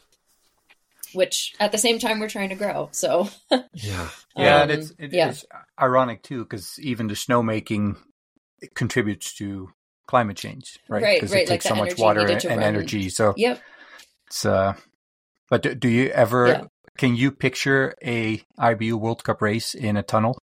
Which 1.14 1.54
at 1.60 1.72
the 1.72 1.78
same 1.78 1.98
time 1.98 2.20
we're 2.20 2.28
trying 2.28 2.50
to 2.50 2.54
grow. 2.54 2.90
So 2.92 3.30
yeah, 3.72 4.08
yeah, 4.36 4.56
um, 4.62 4.70
it's 4.70 4.92
it 4.98 5.12
yeah. 5.12 5.30
is 5.30 5.46
ironic 5.80 6.22
too 6.22 6.42
because 6.42 6.78
even 6.80 7.06
the 7.06 7.14
snowmaking 7.14 7.96
contributes 8.74 9.34
to 9.36 9.70
climate 10.06 10.36
change, 10.36 10.78
right? 10.88 11.02
Right, 11.02 11.22
right. 11.22 11.32
It 11.42 11.48
takes 11.48 11.64
like 11.64 11.76
so 11.76 11.76
much 11.76 11.98
water 11.98 12.20
and, 12.26 12.44
and 12.44 12.62
energy. 12.62 13.08
So 13.08 13.32
yep. 13.38 13.62
It's 14.26 14.44
uh, 14.44 14.74
but 15.50 15.62
do, 15.62 15.74
do 15.74 15.88
you 15.88 16.08
ever? 16.08 16.46
Yeah. 16.46 16.64
Can 16.96 17.16
you 17.16 17.32
picture 17.32 17.94
a 18.04 18.40
IBU 18.58 18.94
World 18.94 19.24
Cup 19.24 19.42
race 19.42 19.74
in 19.74 19.96
a 19.96 20.02
tunnel? 20.02 20.38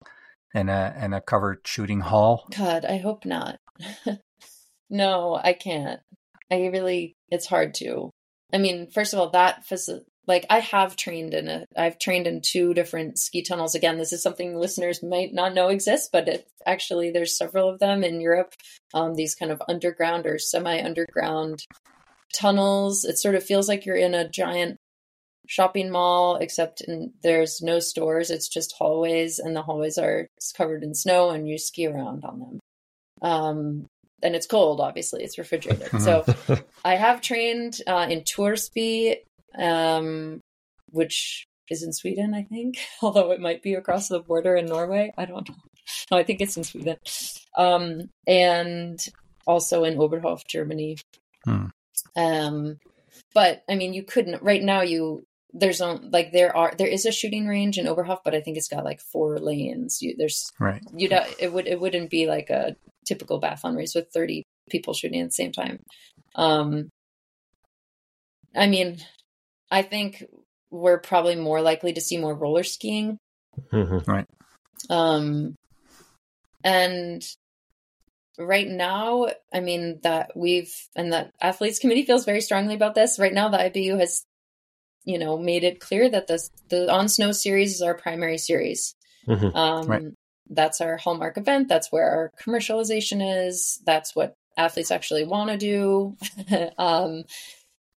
and 0.55 0.71
a 0.71 0.95
and 0.97 1.15
a 1.15 1.21
covered 1.21 1.61
shooting 1.65 2.01
hall? 2.01 2.47
God, 2.57 2.85
I 2.85 2.99
hope 2.99 3.25
not. 3.25 3.59
no, 4.91 5.41
I 5.43 5.53
can't. 5.53 6.01
I 6.51 6.67
really, 6.67 7.15
it's 7.31 7.47
hard 7.47 7.75
to. 7.75 8.11
I 8.53 8.59
mean, 8.59 8.91
first 8.91 9.13
of 9.13 9.21
all, 9.21 9.31
that 9.31 9.65
like 10.27 10.47
I 10.51 10.61
have 10.61 10.97
trained 10.97 11.35
in 11.35 11.49
a, 11.49 11.65
I've 11.77 11.99
trained 11.99 12.27
in 12.27 12.41
two 12.41 12.75
different 12.75 13.19
ski 13.19 13.43
tunnels. 13.43 13.75
Again, 13.75 13.99
this 13.99 14.13
is 14.13 14.23
something 14.23 14.57
listeners 14.57 15.03
might 15.03 15.33
not 15.33 15.55
know 15.55 15.69
exists, 15.69 16.09
but 16.11 16.29
it 16.29 16.49
actually 16.67 17.11
there's 17.11 17.37
several 17.37 17.69
of 17.69 17.79
them 17.79 18.03
in 18.03 18.21
Europe. 18.21 18.55
Um, 18.95 19.15
these 19.15 19.35
kind 19.35 19.53
of 19.53 19.63
underground 19.69 20.27
or 20.27 20.39
semi-underground 20.39 21.65
tunnels. 22.35 23.05
It 23.05 23.19
sort 23.19 23.35
of 23.35 23.45
feels 23.45 23.69
like 23.69 23.85
you're 23.85 23.97
in 23.97 24.15
a 24.15 24.29
giant 24.29 24.79
shopping 25.49 25.91
mall, 25.91 26.37
except 26.37 26.83
in, 26.83 27.13
there's 27.23 27.61
no 27.61 27.81
stores. 27.81 28.31
It's 28.31 28.49
just 28.49 28.75
hallways, 28.79 29.41
and 29.41 29.57
the 29.57 29.63
hallways 29.63 29.99
are 29.99 30.29
covered 30.57 30.85
in 30.85 30.95
snow, 30.95 31.31
and 31.31 31.49
you 31.49 31.59
ski 31.59 31.89
around 31.89 32.25
on 32.25 32.39
them. 32.39 32.61
Um, 33.21 33.87
and 34.23 34.37
it's 34.37 34.47
cold, 34.47 34.81
obviously. 34.81 35.25
It's 35.25 35.39
refrigerated. 35.39 36.01
so 36.01 36.25
I 36.85 36.95
have 36.95 37.21
trained 37.21 37.81
uh, 37.87 38.07
in 38.09 38.23
Torsby, 38.23 39.17
um, 39.59 40.41
which 40.91 41.47
is 41.71 41.83
in 41.83 41.93
Sweden, 41.93 42.35
I 42.35 42.43
think, 42.43 42.79
although 43.03 43.33
it 43.33 43.41
might 43.41 43.63
be 43.63 43.75
across 43.75 44.09
the 44.09 44.21
border 44.21 44.55
in 44.55 44.67
Norway. 44.67 45.13
I 45.17 45.25
don't 45.25 45.49
know. 45.49 45.57
No, 46.11 46.19
I 46.19 46.23
think 46.23 46.43
it's 46.43 46.57
in 46.59 46.65
Sweden. 46.65 46.97
Um, 47.57 48.11
and 48.27 49.03
also 49.47 49.85
in 49.85 49.97
Oberhof, 49.97 50.47
Germany. 50.47 50.99
Hmm. 51.45 51.67
Um, 52.15 52.79
but 53.35 53.63
I 53.69 53.77
mean, 53.77 53.95
you 53.95 54.03
couldn't 54.03 54.43
right 54.43 54.63
now. 54.63 54.83
You 54.83 55.25
there's 55.53 55.81
um 55.81 56.11
like 56.13 56.33
there 56.33 56.55
are 56.57 56.73
there 56.77 56.89
is 56.89 57.07
a 57.07 57.13
shooting 57.13 57.47
range 57.47 57.79
in 57.79 57.87
Oberhof, 57.87 58.21
but 58.25 58.35
I 58.35 58.41
think 58.41 58.57
it's 58.57 58.69
got 58.69 58.85
like 58.85 59.01
four 59.01 59.39
lanes. 59.39 60.03
You, 60.03 60.15
there's 60.17 60.51
right. 60.59 60.83
You 60.95 61.09
know, 61.09 61.25
it 61.39 61.53
would 61.53 61.67
it 61.67 61.81
wouldn't 61.81 62.11
be 62.11 62.27
like 62.27 62.51
a 62.51 62.77
typical 63.07 63.41
biathlon 63.41 63.77
race 63.77 63.95
with 63.95 64.11
thirty 64.13 64.45
people 64.69 64.95
shooting 64.95 65.21
at 65.21 65.29
the 65.29 65.33
same 65.33 65.53
time. 65.53 65.81
Um, 66.35 66.91
I 68.55 68.67
mean, 68.67 68.99
I 69.71 69.83
think 69.83 70.25
we're 70.71 70.99
probably 70.99 71.37
more 71.37 71.63
likely 71.63 71.95
to 71.95 72.01
see 72.01 72.19
more 72.19 72.35
roller 72.35 72.65
skiing. 72.65 73.19
Mm-hmm. 73.73 74.11
Right. 74.11 74.27
Um, 74.91 75.55
and 76.63 77.25
right 78.39 78.69
now, 78.69 79.29
I 79.53 79.61
mean 79.61 80.01
that 80.03 80.33
we've 80.37 80.75
and 80.95 81.11
the 81.11 81.31
athletes 81.41 81.79
committee 81.79 82.05
feels 82.05 82.27
very 82.27 82.43
strongly 82.43 82.75
about 82.75 82.95
this. 82.95 83.19
Right 83.19 83.33
now, 83.33 83.49
the 83.49 83.59
IBU 83.59 83.99
has 83.99 84.25
you 85.05 85.19
know, 85.19 85.39
made 85.39 85.65
it 85.65 85.81
clear 85.81 86.09
that 86.09 86.27
the 86.27 86.49
the 86.69 86.93
on 86.93 87.09
snow 87.09 87.33
series 87.33 87.75
is 87.75 87.83
our 87.83 87.95
primary 87.95 88.39
series. 88.39 88.95
Mm-hmm. 89.27 89.57
Um, 89.57 89.87
right. 89.87 90.03
That's 90.51 90.81
our 90.81 90.97
hallmark 90.97 91.37
event. 91.37 91.69
That's 91.69 91.93
where 91.93 92.09
our 92.11 92.31
commercialization 92.43 93.47
is. 93.47 93.81
That's 93.85 94.17
what 94.17 94.35
athletes 94.57 94.91
actually 94.91 95.25
want 95.25 95.51
to 95.51 95.57
do. 95.57 96.17
um, 96.79 97.25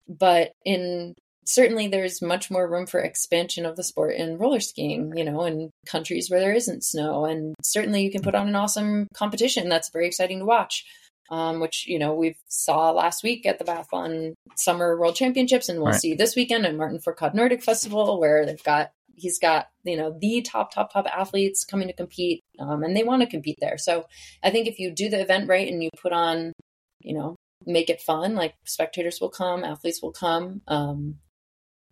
but 0.09 0.53
in 0.65 1.15
certainly 1.45 1.89
there's 1.89 2.23
much 2.23 2.51
more 2.51 2.69
room 2.69 2.87
for 2.87 3.01
expansion 3.01 3.67
of 3.67 3.77
the 3.77 3.83
sport 3.83 4.15
in 4.15 4.39
roller 4.39 4.61
skiing, 4.61 5.13
you 5.17 5.25
know, 5.25 5.45
in 5.45 5.71
countries 5.87 6.31
where 6.31 6.41
there 6.41 6.53
isn't 6.53 6.85
snow. 6.85 7.25
And 7.25 7.55
certainly 7.63 8.03
you 8.03 8.11
can 8.11 8.23
put 8.23 8.35
on 8.35 8.49
an 8.49 8.55
awesome 8.55 9.09
competition 9.15 9.69
that's 9.69 9.91
very 9.91 10.07
exciting 10.07 10.41
to 10.41 10.45
watch 10.45 10.85
um, 11.31 11.61
which 11.61 11.87
you 11.87 11.99
know 11.99 12.15
we 12.15 12.37
saw 12.47 12.91
last 12.91 13.23
week 13.23 13.47
at 13.47 13.59
the 13.59 13.65
Biathlon 13.65 14.35
Summer 14.57 14.99
World 14.99 15.15
Championships, 15.15 15.69
and 15.69 15.79
we'll 15.79 15.93
right. 15.93 16.01
see 16.01 16.15
this 16.15 16.35
weekend 16.35 16.67
at 16.67 16.77
Martin 16.77 16.99
Fourcade 16.99 17.35
Nordic 17.35 17.63
Festival, 17.63 18.19
where 18.21 18.45
they've 18.45 18.63
got 18.63 18.91
he's 19.15 19.39
got 19.39 19.69
you 19.85 19.97
know 19.97 20.17
the 20.19 20.43
top 20.43 20.73
top 20.75 20.93
top 20.93 21.07
athletes 21.07 21.65
coming 21.65 21.89
to 21.89 21.95
compete, 21.95 22.43
um, 22.59 22.83
and 22.83 22.97
they 22.97 23.05
want 23.05 23.23
to 23.23 23.29
compete 23.29 23.59
there. 23.61 23.79
So 23.79 24.07
I 24.43 24.51
think 24.51 24.67
if 24.67 24.79
you 24.79 24.91
do 24.91 25.09
the 25.09 25.21
event 25.21 25.49
right 25.49 25.71
and 25.71 25.83
you 25.83 25.91
put 26.01 26.13
on, 26.13 26.53
you 27.01 27.15
know, 27.15 27.37
make 27.67 27.91
it 27.91 28.01
fun, 28.01 28.35
like 28.35 28.55
spectators 28.65 29.21
will 29.21 29.31
come, 29.31 29.65
athletes 29.65 30.03
will 30.03 30.13
come, 30.13 30.63
um, 30.67 31.17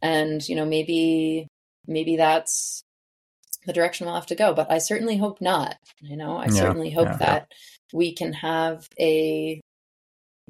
and 0.02 0.46
you 0.48 0.56
know 0.56 0.64
maybe 0.64 1.46
maybe 1.86 2.16
that's 2.16 2.82
the 3.66 3.72
direction 3.72 4.06
we'll 4.06 4.14
have 4.14 4.26
to 4.26 4.34
go. 4.34 4.54
But 4.54 4.70
I 4.70 4.78
certainly 4.78 5.16
hope 5.16 5.40
not. 5.40 5.76
You 6.00 6.16
know, 6.16 6.36
I 6.36 6.46
yeah, 6.46 6.50
certainly 6.50 6.90
hope 6.90 7.06
yeah, 7.06 7.16
that 7.18 7.46
yeah. 7.50 7.56
We 7.92 8.14
can 8.14 8.32
have 8.32 8.88
a 8.98 9.60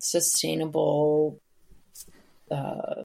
sustainable 0.01 1.39
uh, 2.51 3.03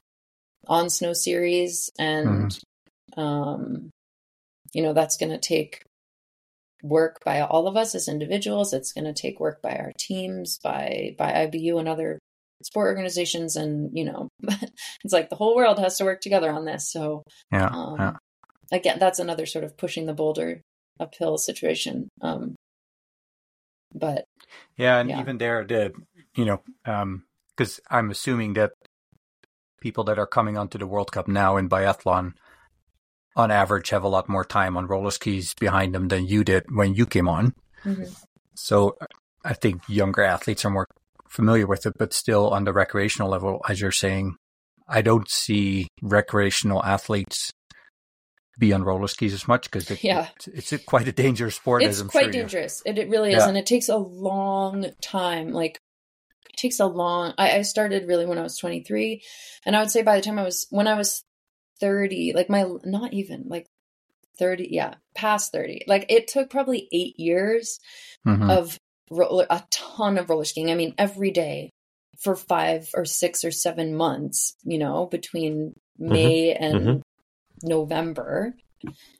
on 0.67 0.89
snow 0.89 1.13
series, 1.13 1.89
and 1.99 2.51
mm-hmm. 2.51 3.19
um, 3.19 3.89
you 4.73 4.81
know 4.83 4.93
that's 4.93 5.17
going 5.17 5.31
to 5.31 5.37
take 5.37 5.83
work 6.81 7.23
by 7.23 7.41
all 7.41 7.67
of 7.67 7.77
us 7.77 7.95
as 7.95 8.07
individuals. 8.07 8.73
It's 8.73 8.93
going 8.93 9.05
to 9.05 9.13
take 9.13 9.39
work 9.39 9.61
by 9.61 9.75
our 9.77 9.91
teams, 9.97 10.59
by 10.63 11.15
by 11.17 11.31
IBU 11.31 11.79
and 11.79 11.87
other 11.87 12.19
sport 12.63 12.87
organizations, 12.87 13.55
and 13.55 13.91
you 13.93 14.05
know, 14.05 14.29
it's 15.03 15.13
like 15.13 15.29
the 15.29 15.35
whole 15.35 15.55
world 15.55 15.79
has 15.79 15.97
to 15.97 16.05
work 16.05 16.21
together 16.21 16.51
on 16.51 16.65
this. 16.65 16.91
So 16.91 17.23
yeah, 17.51 17.67
um, 17.67 17.95
yeah 17.99 18.13
again, 18.73 18.97
that's 18.99 19.19
another 19.19 19.45
sort 19.45 19.63
of 19.63 19.77
pushing 19.77 20.05
the 20.05 20.13
boulder 20.13 20.61
uphill 20.99 21.37
situation. 21.37 22.09
Um, 22.21 22.55
but 23.93 24.25
yeah, 24.77 24.99
and 24.99 25.09
yeah. 25.09 25.19
even 25.19 25.37
there, 25.37 25.63
the 25.65 25.93
you 26.35 26.45
know, 26.45 26.61
because 27.55 27.79
um, 27.79 27.97
I'm 27.97 28.11
assuming 28.11 28.53
that 28.53 28.71
people 29.81 30.03
that 30.05 30.19
are 30.19 30.27
coming 30.27 30.57
onto 30.57 30.77
the 30.77 30.87
World 30.87 31.11
Cup 31.11 31.27
now 31.27 31.57
in 31.57 31.69
biathlon, 31.69 32.33
on 33.35 33.51
average, 33.51 33.89
have 33.89 34.03
a 34.03 34.07
lot 34.07 34.29
more 34.29 34.45
time 34.45 34.77
on 34.77 34.87
roller 34.87 35.11
skis 35.11 35.53
behind 35.53 35.93
them 35.93 36.07
than 36.07 36.25
you 36.25 36.43
did 36.43 36.63
when 36.69 36.93
you 36.93 37.05
came 37.05 37.27
on. 37.27 37.53
Mm-hmm. 37.83 38.05
So 38.55 38.97
I 39.43 39.53
think 39.53 39.81
younger 39.87 40.23
athletes 40.23 40.63
are 40.65 40.69
more 40.69 40.87
familiar 41.29 41.67
with 41.67 41.85
it, 41.85 41.93
but 41.97 42.13
still 42.13 42.49
on 42.49 42.63
the 42.63 42.73
recreational 42.73 43.29
level, 43.29 43.59
as 43.67 43.81
you're 43.81 43.91
saying, 43.91 44.35
I 44.87 45.01
don't 45.01 45.29
see 45.29 45.87
recreational 46.01 46.83
athletes 46.83 47.51
be 48.57 48.73
on 48.73 48.83
roller 48.83 49.07
skis 49.07 49.33
as 49.33 49.47
much 49.47 49.69
because 49.69 49.89
it, 49.89 50.03
yeah. 50.03 50.27
it's, 50.35 50.47
it's 50.47 50.73
a, 50.73 50.77
quite 50.77 51.07
a 51.07 51.11
dangerous 51.11 51.55
sport. 51.55 51.83
It's 51.83 52.01
quite 52.03 52.25
sure 52.25 52.31
dangerous. 52.31 52.81
It, 52.85 52.97
it 52.97 53.09
really 53.09 53.31
is, 53.31 53.37
yeah. 53.39 53.49
and 53.49 53.57
it 53.57 53.65
takes 53.65 53.89
a 53.89 53.97
long 53.97 54.85
time. 55.01 55.51
Like 55.51 55.79
it 56.49 56.57
takes 56.57 56.79
a 56.79 56.85
long. 56.85 57.33
I, 57.37 57.57
I 57.57 57.61
started 57.63 58.07
really 58.07 58.25
when 58.25 58.37
I 58.37 58.43
was 58.43 58.57
23, 58.57 59.23
and 59.65 59.75
I 59.75 59.79
would 59.79 59.91
say 59.91 60.01
by 60.01 60.15
the 60.15 60.21
time 60.21 60.39
I 60.39 60.43
was 60.43 60.67
when 60.69 60.87
I 60.87 60.95
was 60.95 61.23
30, 61.79 62.33
like 62.35 62.49
my 62.49 62.65
not 62.83 63.13
even 63.13 63.45
like 63.47 63.65
30, 64.39 64.67
yeah, 64.71 64.95
past 65.15 65.51
30. 65.51 65.83
Like 65.87 66.05
it 66.09 66.27
took 66.27 66.49
probably 66.49 66.87
eight 66.91 67.19
years 67.19 67.79
mm-hmm. 68.25 68.49
of 68.49 68.77
roller, 69.09 69.47
a 69.49 69.63
ton 69.71 70.17
of 70.17 70.29
roller 70.29 70.45
skiing. 70.45 70.71
I 70.71 70.75
mean, 70.75 70.93
every 70.97 71.31
day 71.31 71.71
for 72.19 72.35
five 72.35 72.89
or 72.93 73.05
six 73.05 73.43
or 73.43 73.51
seven 73.51 73.95
months. 73.95 74.55
You 74.63 74.77
know, 74.77 75.05
between 75.05 75.73
mm-hmm. 75.99 76.11
May 76.11 76.53
mm-hmm. 76.53 76.63
and 76.63 76.75
mm-hmm. 76.75 76.99
November 77.63 78.53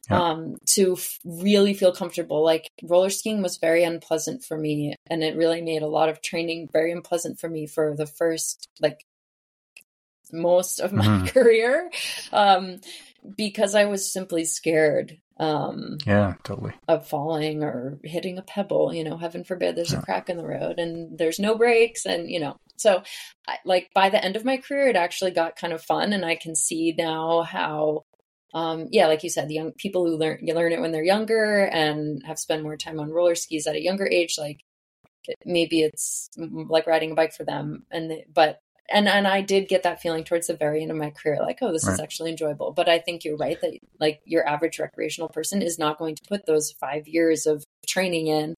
yeah. 0.10 0.22
um, 0.22 0.58
to 0.66 0.94
f- 0.94 1.20
really 1.24 1.74
feel 1.74 1.94
comfortable. 1.94 2.44
Like 2.44 2.70
roller 2.84 3.10
skiing 3.10 3.42
was 3.42 3.58
very 3.58 3.84
unpleasant 3.84 4.44
for 4.44 4.58
me, 4.58 4.96
and 5.10 5.24
it 5.24 5.38
really 5.38 5.62
made 5.62 5.82
a 5.82 5.88
lot 5.88 6.10
of 6.10 6.22
training 6.22 6.70
very 6.72 6.92
unpleasant 6.92 7.40
for 7.40 7.50
me 7.50 7.68
for 7.68 7.96
the 7.96 8.06
first 8.08 8.70
like 8.82 9.06
most 10.32 10.80
of 10.80 10.92
my 10.94 11.06
mm-hmm. 11.06 11.26
career 11.28 11.92
um, 12.32 12.82
because 13.38 13.76
I 13.76 13.86
was 13.86 14.12
simply 14.12 14.46
scared. 14.46 15.18
Um, 15.38 15.98
yeah, 16.06 16.36
totally. 16.44 16.74
Of 16.88 17.08
falling 17.08 17.64
or 17.64 18.00
hitting 18.04 18.38
a 18.38 18.44
pebble, 18.44 18.94
you 18.94 19.04
know, 19.04 19.18
heaven 19.18 19.44
forbid 19.44 19.76
there's 19.76 19.92
yeah. 19.92 20.00
a 20.00 20.04
crack 20.04 20.30
in 20.30 20.38
the 20.38 20.46
road 20.46 20.80
and 20.80 21.18
there's 21.18 21.40
no 21.40 21.56
brakes. 21.56 22.06
And, 22.06 22.30
you 22.30 22.40
know, 22.40 22.58
so 22.78 23.04
I, 23.48 23.58
like 23.66 23.90
by 23.96 24.10
the 24.10 24.24
end 24.24 24.36
of 24.36 24.46
my 24.46 24.58
career, 24.58 24.88
it 24.88 24.96
actually 24.96 25.32
got 25.32 25.56
kind 25.56 25.74
of 25.74 25.82
fun. 25.82 26.14
And 26.14 26.24
I 26.24 26.36
can 26.36 26.56
see 26.56 26.94
now 26.98 27.42
how 27.42 28.06
um, 28.54 28.88
yeah, 28.92 29.08
like 29.08 29.24
you 29.24 29.30
said, 29.30 29.48
the 29.48 29.56
young 29.56 29.72
people 29.72 30.06
who 30.06 30.18
learn 30.18 30.40
you 30.42 30.54
learn 30.54 30.72
it 30.72 30.82
when 30.82 30.92
they're 30.92 31.04
younger 31.04 31.66
and 31.66 32.22
have 32.26 32.40
spent 32.40 32.64
more 32.64 32.78
time 32.78 33.00
on 33.00 33.10
roller 33.10 33.36
skis 33.36 33.66
at 33.68 33.76
a 33.76 33.84
younger 33.84 34.08
age, 34.08 34.36
like 34.38 34.60
maybe 35.46 35.82
it's 35.82 36.30
like 36.38 36.88
riding 36.88 37.12
a 37.12 37.16
bike 37.16 37.34
for 37.34 37.44
them. 37.44 37.86
And 37.92 38.14
but 38.32 38.60
and 38.92 39.08
and 39.08 39.28
I 39.28 39.42
did 39.42 39.68
get 39.68 39.84
that 39.84 40.02
feeling 40.02 40.24
towards 40.24 40.48
the 40.48 40.56
very 40.56 40.84
end 40.84 40.92
of 40.92 40.98
my 40.98 41.10
career, 41.10 41.40
like, 41.42 41.60
oh, 41.62 41.72
this 41.72 41.86
right. 41.88 41.94
is 41.94 42.00
actually 42.00 42.30
enjoyable. 42.30 42.74
But 42.74 42.90
I 42.90 43.00
think 43.00 43.24
you're 43.24 43.38
right 43.38 43.60
that 43.62 43.74
like 44.00 44.22
your 44.26 44.48
average 44.48 44.78
recreational 44.78 45.30
person 45.30 45.62
is 45.64 45.80
not 45.80 45.98
going 45.98 46.16
to 46.16 46.24
put 46.28 46.46
those 46.46 46.72
five 46.74 47.08
years 47.08 47.48
of 47.48 47.64
training 47.88 48.28
in, 48.28 48.56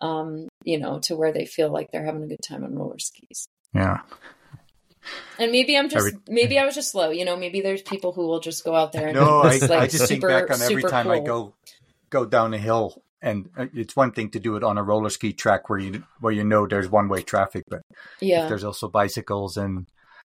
um, 0.00 0.48
you 0.64 0.78
know, 0.78 1.00
to 1.00 1.16
where 1.16 1.32
they 1.32 1.44
feel 1.44 1.70
like 1.70 1.90
they're 1.92 2.06
having 2.06 2.22
a 2.22 2.28
good 2.28 2.42
time 2.46 2.64
on 2.64 2.74
roller 2.74 2.98
skis. 2.98 3.46
Yeah. 3.74 3.98
And 5.38 5.52
maybe 5.52 5.76
I'm 5.76 5.88
just 5.88 6.06
every, 6.06 6.20
maybe 6.28 6.58
I 6.58 6.64
was 6.64 6.74
just 6.74 6.90
slow. 6.90 7.10
You 7.10 7.24
know, 7.24 7.36
maybe 7.36 7.60
there's 7.60 7.82
people 7.82 8.12
who 8.12 8.26
will 8.26 8.40
just 8.40 8.64
go 8.64 8.74
out 8.74 8.92
there 8.92 9.08
and 9.08 9.16
no. 9.16 9.40
I, 9.40 9.58
like 9.58 9.70
I 9.70 9.86
just 9.86 10.06
super, 10.06 10.28
think 10.28 10.48
back 10.48 10.50
on 10.50 10.62
every 10.62 10.82
time 10.82 11.06
cool. 11.06 11.12
I 11.12 11.20
go 11.20 11.54
go 12.10 12.24
down 12.24 12.54
a 12.54 12.58
hill 12.58 13.02
and 13.20 13.48
uh, 13.56 13.66
it's 13.74 13.96
one 13.96 14.12
thing 14.12 14.30
to 14.30 14.40
do 14.40 14.56
it 14.56 14.64
on 14.64 14.78
a 14.78 14.82
roller 14.82 15.10
ski 15.10 15.32
track 15.32 15.68
where 15.68 15.78
you 15.78 16.04
where 16.20 16.32
you 16.32 16.44
know 16.44 16.66
there's 16.66 16.88
one 16.88 17.08
way 17.08 17.22
traffic, 17.22 17.64
but 17.68 17.82
yeah, 18.20 18.48
there's 18.48 18.64
also 18.64 18.88
bicycles 18.88 19.56
and 19.56 19.86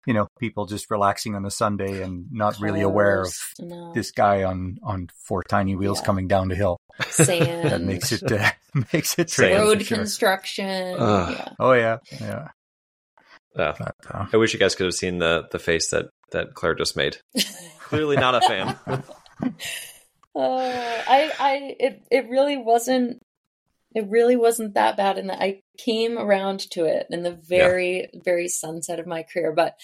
you 0.06 0.14
know 0.14 0.26
people 0.38 0.66
just 0.66 0.90
relaxing 0.90 1.34
on 1.34 1.44
a 1.44 1.50
Sunday 1.50 2.02
and 2.02 2.26
not 2.32 2.54
Cars. 2.54 2.62
really 2.62 2.80
aware 2.80 3.22
of 3.22 3.34
no. 3.60 3.92
this 3.92 4.10
guy 4.10 4.44
on 4.44 4.78
on 4.82 5.10
four 5.14 5.42
tiny 5.42 5.76
wheels 5.76 6.00
yeah. 6.00 6.06
coming 6.06 6.28
down 6.28 6.48
the 6.48 6.54
hill. 6.54 6.78
Sand 7.10 7.70
that 7.70 7.82
makes 7.82 8.12
it 8.12 8.30
uh, 8.30 8.50
makes 8.92 9.18
it 9.18 9.36
road 9.38 9.82
sure. 9.82 9.98
construction. 9.98 10.96
Yeah. 10.98 11.48
Oh 11.58 11.72
yeah, 11.72 11.98
yeah. 12.20 12.48
Yeah. 13.59 13.74
But, 13.78 13.94
uh, 14.11 14.26
I 14.32 14.36
wish 14.36 14.52
you 14.52 14.59
guys 14.59 14.74
could 14.74 14.86
have 14.86 14.94
seen 14.94 15.18
the 15.18 15.48
the 15.50 15.59
face 15.59 15.90
that 15.90 16.06
that 16.30 16.54
Clare 16.54 16.74
just 16.74 16.96
made. 16.96 17.18
Clearly 17.80 18.16
not 18.16 18.34
a 18.34 18.40
fan. 18.40 18.78
Uh, 20.38 21.02
I, 21.09 21.32
I, 21.40 21.76
it, 21.80 22.02
it 22.12 22.28
really 22.28 22.56
wasn't, 22.56 23.20
it 23.92 24.06
really 24.09 24.36
wasn't 24.36 24.74
that 24.74 24.96
bad. 24.96 25.18
And 25.18 25.32
I 25.32 25.62
came 25.78 26.16
around 26.16 26.61
to 26.70 26.84
it 26.84 27.09
in 27.11 27.24
the 27.24 27.32
very, 27.32 28.09
yeah. 28.12 28.20
very 28.24 28.46
sunset 28.46 29.00
of 29.00 29.06
my 29.06 29.24
career. 29.24 29.52
But 29.52 29.74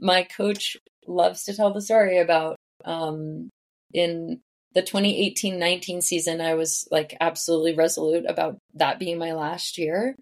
my 0.00 0.22
coach 0.22 0.76
loves 1.08 1.42
to 1.44 1.56
tell 1.56 1.72
the 1.72 1.82
story 1.82 2.18
about, 2.18 2.54
um, 2.84 3.50
in 3.92 4.40
the 4.74 4.82
2018-19 4.82 6.00
season, 6.00 6.40
I 6.40 6.54
was 6.54 6.86
like 6.92 7.16
absolutely 7.20 7.74
resolute 7.74 8.26
about 8.28 8.58
that 8.74 9.00
being 9.00 9.18
my 9.18 9.32
last 9.32 9.78
year. 9.78 10.14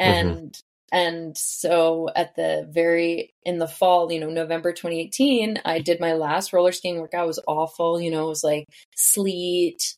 Mm-hmm. 0.00 0.48
And 0.92 1.36
so 1.36 2.08
at 2.14 2.36
the 2.36 2.66
very 2.70 3.34
in 3.44 3.58
the 3.58 3.66
fall, 3.66 4.10
you 4.12 4.20
know, 4.20 4.30
November 4.30 4.72
2018, 4.72 5.60
I 5.64 5.80
did 5.80 6.00
my 6.00 6.14
last 6.14 6.52
roller 6.52 6.72
skiing 6.72 7.00
workout. 7.00 7.24
It 7.24 7.26
was 7.26 7.40
awful, 7.46 8.00
you 8.00 8.10
know, 8.10 8.26
it 8.26 8.28
was 8.28 8.44
like 8.44 8.66
sleet 8.94 9.96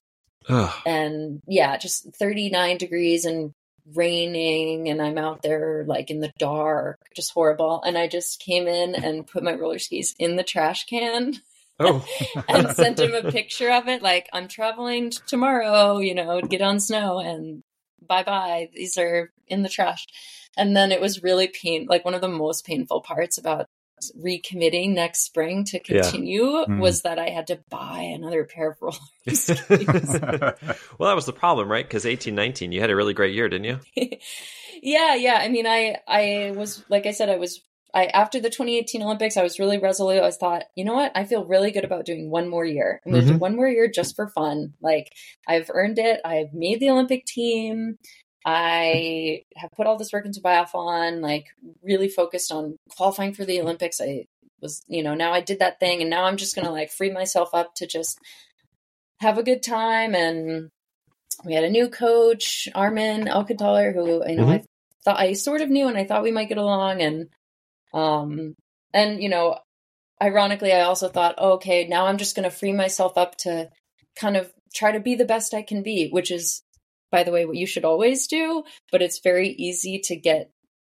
Ugh. 0.49 0.72
and 0.86 1.41
yeah, 1.47 1.76
just 1.76 2.09
39 2.18 2.78
degrees 2.78 3.24
and 3.24 3.53
raining 3.95 4.89
and 4.89 5.01
I'm 5.01 5.18
out 5.18 5.43
there 5.43 5.84
like 5.86 6.11
in 6.11 6.20
the 6.20 6.32
dark, 6.39 6.99
just 7.14 7.32
horrible. 7.32 7.82
And 7.82 7.99
I 7.99 8.09
just 8.09 8.41
came 8.41 8.66
in 8.66 8.95
and 8.95 9.26
put 9.26 9.43
my 9.43 9.55
roller 9.55 9.78
skis 9.78 10.14
in 10.18 10.36
the 10.36 10.43
trash 10.43 10.86
can. 10.86 11.34
Oh. 11.80 12.05
and 12.49 12.70
sent 12.70 12.99
him 12.99 13.14
a 13.14 13.30
picture 13.30 13.70
of 13.70 13.89
it 13.89 14.03
like 14.03 14.28
I'm 14.32 14.49
traveling 14.49 15.12
tomorrow, 15.26 15.99
you 15.99 16.14
know, 16.14 16.41
get 16.41 16.61
on 16.61 16.80
snow 16.80 17.20
and 17.20 17.62
bye 18.07 18.22
bye. 18.22 18.70
These 18.74 18.99
are 18.99 19.32
in 19.46 19.62
the 19.62 19.68
trash. 19.68 20.07
And 20.57 20.76
then 20.76 20.92
it 20.92 21.01
was 21.01 21.22
really 21.22 21.49
pain, 21.49 21.86
like 21.88 22.05
one 22.05 22.14
of 22.14 22.20
the 22.20 22.28
most 22.28 22.66
painful 22.66 23.01
parts 23.03 23.38
about 23.38 23.66
recommitting 24.18 24.94
next 24.94 25.20
spring 25.20 25.64
to 25.64 25.78
continue 25.80 26.44
yeah. 26.44 26.64
mm. 26.68 26.80
was 26.80 27.03
that 27.03 27.18
I 27.18 27.30
had 27.30 27.49
to 27.49 27.59
buy 27.68 28.01
another 28.01 28.44
pair 28.44 28.70
of 28.70 28.78
rollers. 28.80 29.49
well, 30.99 31.09
that 31.09 31.16
was 31.16 31.26
the 31.26 31.32
problem, 31.32 31.70
right? 31.70 31.84
Because 31.84 32.07
eighteen, 32.07 32.34
nineteen, 32.34 32.72
you 32.72 32.80
had 32.80 32.90
a 32.90 32.96
really 32.96 33.14
great 33.14 33.34
year, 33.34 33.49
didn't 33.49 33.64
you? 33.64 33.80
yeah, 34.82 35.14
yeah. 35.14 35.38
I 35.40 35.49
mean, 35.49 35.66
I, 35.66 35.96
I 36.07 36.53
was, 36.57 36.84
like 36.88 37.07
I 37.07 37.12
said, 37.12 37.28
I 37.28 37.36
was, 37.36 37.61
I, 37.95 38.07
after 38.07 38.39
the 38.39 38.51
2018 38.51 39.03
Olympics, 39.03 39.36
I 39.36 39.43
was 39.43 39.59
really 39.59 39.78
resolute. 39.78 40.22
I 40.22 40.30
thought, 40.30 40.64
you 40.74 40.84
know 40.84 40.95
what? 40.95 41.12
I 41.14 41.24
feel 41.24 41.45
really 41.45 41.70
good 41.70 41.84
about 41.84 42.05
doing 42.05 42.30
one 42.30 42.49
more 42.49 42.64
year. 42.64 43.01
I'm 43.05 43.12
going 43.12 43.24
to 43.24 43.28
mm-hmm. 43.28 43.39
do 43.39 43.41
one 43.41 43.57
more 43.57 43.68
year 43.68 43.89
just 43.89 44.14
for 44.14 44.28
fun. 44.28 44.74
Like, 44.82 45.11
I've 45.47 45.70
earned 45.72 45.99
it. 45.99 46.20
I've 46.24 46.53
made 46.53 46.80
the 46.80 46.91
Olympic 46.91 47.24
team. 47.24 47.99
I 48.45 49.43
have 49.57 49.70
put 49.72 49.86
all 49.86 49.97
this 49.97 50.12
work 50.12 50.26
into 50.26 50.41
biathlon, 50.41 51.20
like 51.20 51.47
really 51.82 52.09
focused 52.09 52.53
on 52.53 52.76
qualifying 52.97 53.32
for 53.32 53.45
the 53.45 53.61
Olympics. 53.61 54.01
I 54.01 54.26
was, 54.61 54.82
you 54.86 55.03
know, 55.03 55.14
now 55.14 55.32
I 55.32 55.41
did 55.41 55.59
that 55.61 55.80
thing 55.80 56.01
and 56.01 56.11
now 56.11 56.24
I'm 56.24 56.36
just 56.36 56.55
going 56.55 56.66
to 56.66 56.72
like 56.72 56.91
free 56.91 57.11
myself 57.11 57.51
up 57.55 57.74
to 57.76 57.86
just 57.86 58.18
have 59.20 59.39
a 59.39 59.43
good 59.43 59.62
time. 59.62 60.14
And 60.14 60.70
we 61.45 61.55
had 61.55 61.64
a 61.64 61.70
new 61.70 61.89
coach, 61.89 62.68
Armin 62.74 63.26
Auchentaller, 63.26 63.93
who, 63.93 64.26
you 64.28 64.36
know, 64.36 64.45
mm-hmm. 64.45 64.51
I 64.51 64.64
thought 65.05 65.20
I 65.20 65.32
sort 65.32 65.61
of 65.61 65.70
knew 65.70 65.89
and 65.89 65.97
I 65.97 66.05
thought 66.05 66.22
we 66.22 66.32
might 66.32 66.49
get 66.49 66.59
along. 66.59 67.03
And, 67.03 67.28
um, 67.93 68.55
and, 68.93 69.22
you 69.22 69.28
know, 69.28 69.59
ironically, 70.22 70.72
I 70.72 70.82
also 70.82 71.09
thought, 71.09 71.36
oh, 71.39 71.53
okay, 71.55 71.86
now 71.86 72.07
I'm 72.07 72.18
just 72.18 72.36
going 72.36 72.49
to 72.49 72.55
free 72.55 72.72
myself 72.72 73.16
up 73.16 73.36
to 73.39 73.70
kind 74.16 74.36
of 74.36 74.51
try 74.74 74.93
to 74.93 75.01
be 75.01 75.14
the 75.14 75.24
best 75.24 75.55
I 75.55 75.62
can 75.62 75.82
be, 75.82 76.09
which 76.11 76.30
is 76.30 76.62
by 77.11 77.22
the 77.22 77.32
way, 77.32 77.45
what 77.45 77.57
you 77.57 77.66
should 77.66 77.84
always 77.84 78.26
do, 78.26 78.64
but 78.93 79.03
it's 79.03 79.20
very 79.20 79.49
easy 79.51 79.99
to 80.05 80.16
get 80.16 80.51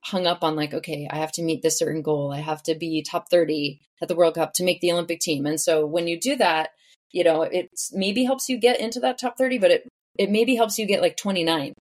hung 0.03 0.26
up 0.26 0.43
on 0.43 0.57
like, 0.57 0.74
okay, 0.74 1.09
I 1.11 1.16
have 1.16 1.32
to 1.32 1.43
meet 1.43 1.62
this 1.62 1.78
certain 1.78 2.03
goal. 2.03 2.32
I 2.32 2.41
have 2.41 2.62
to 2.64 2.74
be 2.74 3.03
top 3.03 3.30
30 3.30 3.80
at 4.01 4.09
the 4.09 4.14
World 4.14 4.34
Cup 4.34 4.55
to 4.55 4.64
make 4.64 4.80
the 4.80 4.93
Olympic 4.93 5.20
team. 5.20 5.47
And 5.47 5.61
so 5.61 5.86
when 5.86 6.09
you 6.09 6.18
do 6.18 6.36
that, 6.36 6.70
you 7.12 7.22
know, 7.24 7.43
it 7.43 7.70
maybe 7.93 8.24
helps 8.24 8.49
you 8.49 8.57
get 8.59 8.80
into 8.80 9.01
that 9.01 9.18
top 9.18 9.36
30, 9.36 9.59
but 9.59 9.70
it, 9.70 9.88
it 10.18 10.30
maybe 10.30 10.57
helps 10.57 10.78
you 10.78 10.86
get 10.86 11.03
like 11.03 11.16
29. 11.16 11.74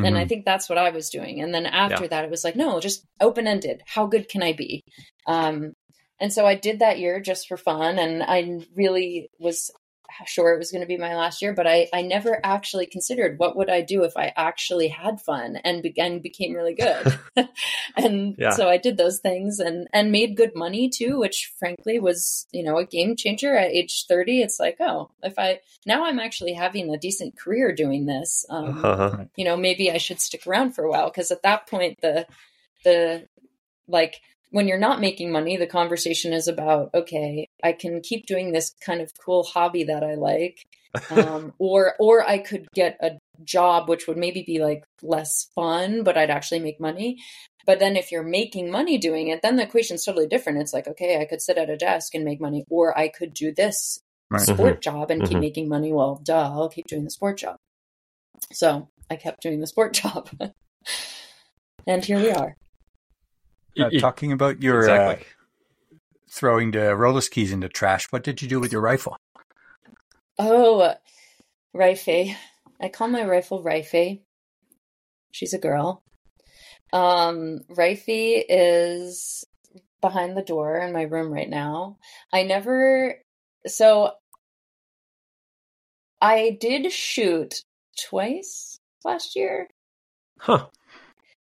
Mm-hmm. 0.00 0.06
And 0.06 0.18
I 0.18 0.26
think 0.26 0.44
that's 0.44 0.68
what 0.68 0.78
I 0.78 0.90
was 0.90 1.10
doing. 1.10 1.40
And 1.40 1.54
then 1.54 1.66
after 1.66 2.04
yeah. 2.04 2.08
that, 2.08 2.24
it 2.24 2.30
was 2.30 2.44
like, 2.44 2.56
no, 2.56 2.80
just 2.80 3.04
open 3.20 3.46
ended. 3.46 3.82
How 3.86 4.06
good 4.06 4.28
can 4.28 4.42
I 4.42 4.52
be? 4.52 4.84
Um, 5.26 5.72
and 6.18 6.32
so 6.32 6.46
I 6.46 6.54
did 6.54 6.80
that 6.80 6.98
year 6.98 7.20
just 7.20 7.48
for 7.48 7.56
fun. 7.56 7.98
And 7.98 8.22
I 8.22 8.60
really 8.74 9.30
was 9.38 9.70
sure 10.26 10.52
it 10.54 10.58
was 10.58 10.70
going 10.70 10.82
to 10.82 10.86
be 10.86 10.96
my 10.96 11.14
last 11.16 11.42
year, 11.42 11.52
but 11.52 11.66
I, 11.66 11.88
I 11.92 12.02
never 12.02 12.40
actually 12.44 12.86
considered 12.86 13.38
what 13.38 13.56
would 13.56 13.70
I 13.70 13.80
do 13.80 14.04
if 14.04 14.16
I 14.16 14.32
actually 14.36 14.88
had 14.88 15.20
fun 15.20 15.56
and 15.64 15.82
began 15.82 16.20
became 16.20 16.54
really 16.54 16.74
good. 16.74 17.18
and 17.96 18.34
yeah. 18.38 18.50
so 18.50 18.68
I 18.68 18.76
did 18.76 18.96
those 18.96 19.20
things 19.20 19.58
and, 19.58 19.88
and 19.92 20.12
made 20.12 20.36
good 20.36 20.54
money 20.54 20.88
too, 20.88 21.18
which 21.18 21.52
frankly 21.58 21.98
was, 21.98 22.46
you 22.52 22.62
know, 22.62 22.78
a 22.78 22.86
game 22.86 23.16
changer 23.16 23.56
at 23.56 23.70
age 23.70 24.06
30. 24.08 24.42
It's 24.42 24.60
like, 24.60 24.76
oh, 24.80 25.10
if 25.22 25.38
I, 25.38 25.60
now 25.86 26.04
I'm 26.04 26.18
actually 26.18 26.54
having 26.54 26.92
a 26.92 26.98
decent 26.98 27.38
career 27.38 27.74
doing 27.74 28.06
this, 28.06 28.44
um, 28.50 28.84
uh-huh. 28.84 29.24
you 29.36 29.44
know, 29.44 29.56
maybe 29.56 29.90
I 29.90 29.98
should 29.98 30.20
stick 30.20 30.46
around 30.46 30.72
for 30.72 30.84
a 30.84 30.90
while. 30.90 31.10
Cause 31.10 31.30
at 31.30 31.42
that 31.42 31.68
point, 31.68 31.98
the, 32.02 32.26
the, 32.84 33.26
like 33.88 34.20
when 34.50 34.68
you're 34.68 34.78
not 34.78 35.00
making 35.00 35.32
money, 35.32 35.56
the 35.56 35.66
conversation 35.66 36.32
is 36.32 36.48
about, 36.48 36.90
okay, 36.94 37.48
I 37.62 37.72
can 37.72 38.00
keep 38.00 38.26
doing 38.26 38.52
this 38.52 38.74
kind 38.84 39.00
of 39.00 39.12
cool 39.24 39.44
hobby 39.44 39.84
that 39.84 40.04
I 40.04 40.14
like. 40.14 40.64
Um, 41.08 41.52
or, 41.60 41.94
or 42.00 42.28
I 42.28 42.38
could 42.38 42.66
get 42.74 42.98
a 43.00 43.12
job, 43.44 43.88
which 43.88 44.08
would 44.08 44.16
maybe 44.16 44.42
be 44.44 44.58
like 44.58 44.82
less 45.04 45.48
fun, 45.54 46.02
but 46.02 46.18
I'd 46.18 46.30
actually 46.30 46.58
make 46.58 46.80
money. 46.80 47.18
But 47.64 47.78
then 47.78 47.96
if 47.96 48.10
you're 48.10 48.24
making 48.24 48.72
money 48.72 48.98
doing 48.98 49.28
it, 49.28 49.40
then 49.40 49.54
the 49.54 49.62
equation's 49.62 50.04
totally 50.04 50.26
different. 50.26 50.58
It's 50.58 50.72
like, 50.72 50.88
okay, 50.88 51.20
I 51.20 51.26
could 51.26 51.40
sit 51.40 51.58
at 51.58 51.70
a 51.70 51.76
desk 51.76 52.16
and 52.16 52.24
make 52.24 52.40
money, 52.40 52.64
or 52.68 52.98
I 52.98 53.06
could 53.06 53.32
do 53.32 53.52
this 53.54 54.00
right. 54.30 54.40
sport 54.40 54.80
mm-hmm. 54.80 54.80
job 54.80 55.10
and 55.12 55.22
mm-hmm. 55.22 55.30
keep 55.32 55.40
making 55.40 55.68
money. 55.68 55.92
Well, 55.92 56.20
duh, 56.24 56.50
I'll 56.52 56.68
keep 56.68 56.88
doing 56.88 57.04
the 57.04 57.10
sport 57.10 57.38
job. 57.38 57.54
So 58.52 58.88
I 59.08 59.14
kept 59.14 59.42
doing 59.42 59.60
the 59.60 59.68
sport 59.68 59.92
job. 60.02 60.28
and 61.86 62.04
here 62.04 62.18
we 62.18 62.32
are. 62.32 62.56
Uh, 63.78 63.90
talking 63.98 64.32
about 64.32 64.62
your 64.62 64.80
exactly. 64.80 65.24
uh, 65.24 65.96
throwing 66.30 66.70
the 66.70 66.94
roller 66.96 67.20
skis 67.20 67.52
into 67.52 67.68
trash, 67.68 68.06
what 68.10 68.22
did 68.22 68.42
you 68.42 68.48
do 68.48 68.60
with 68.60 68.72
your 68.72 68.80
rifle? 68.80 69.16
Oh, 70.38 70.94
Rife. 71.74 72.08
I 72.08 72.88
call 72.92 73.08
my 73.08 73.24
rifle 73.24 73.62
Rife. 73.62 74.18
She's 75.32 75.52
a 75.52 75.58
girl. 75.58 76.02
Um, 76.92 77.60
Rife 77.68 78.04
is 78.08 79.44
behind 80.00 80.36
the 80.36 80.42
door 80.42 80.78
in 80.78 80.92
my 80.92 81.02
room 81.02 81.32
right 81.32 81.48
now. 81.48 81.98
I 82.32 82.42
never, 82.42 83.16
so 83.66 84.12
I 86.20 86.56
did 86.60 86.90
shoot 86.92 87.62
twice 88.08 88.78
last 89.04 89.36
year. 89.36 89.68
Huh. 90.38 90.66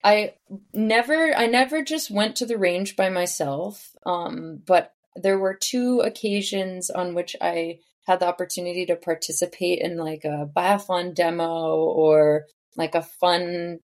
I 0.05 0.35
never 0.73 1.35
I 1.35 1.47
never 1.47 1.83
just 1.83 2.11
went 2.11 2.37
to 2.37 2.47
the 2.47 2.59
range 2.59 2.97
by 2.97 3.09
myself. 3.09 3.97
Um, 4.07 4.63
but 4.67 4.93
there 5.17 5.39
were 5.39 5.55
two 5.55 6.01
occasions 6.01 6.91
on 6.91 7.15
which 7.15 7.35
I 7.41 7.81
had 8.07 8.21
the 8.21 8.27
opportunity 8.27 8.87
to 8.87 8.97
participate 8.97 9.81
in 9.81 9.97
like 9.99 10.25
a 10.25 10.49
biathlon 10.55 11.15
demo 11.15 11.75
or 11.77 12.47
like 12.77 12.95
a 12.95 13.03
fun 13.03 13.81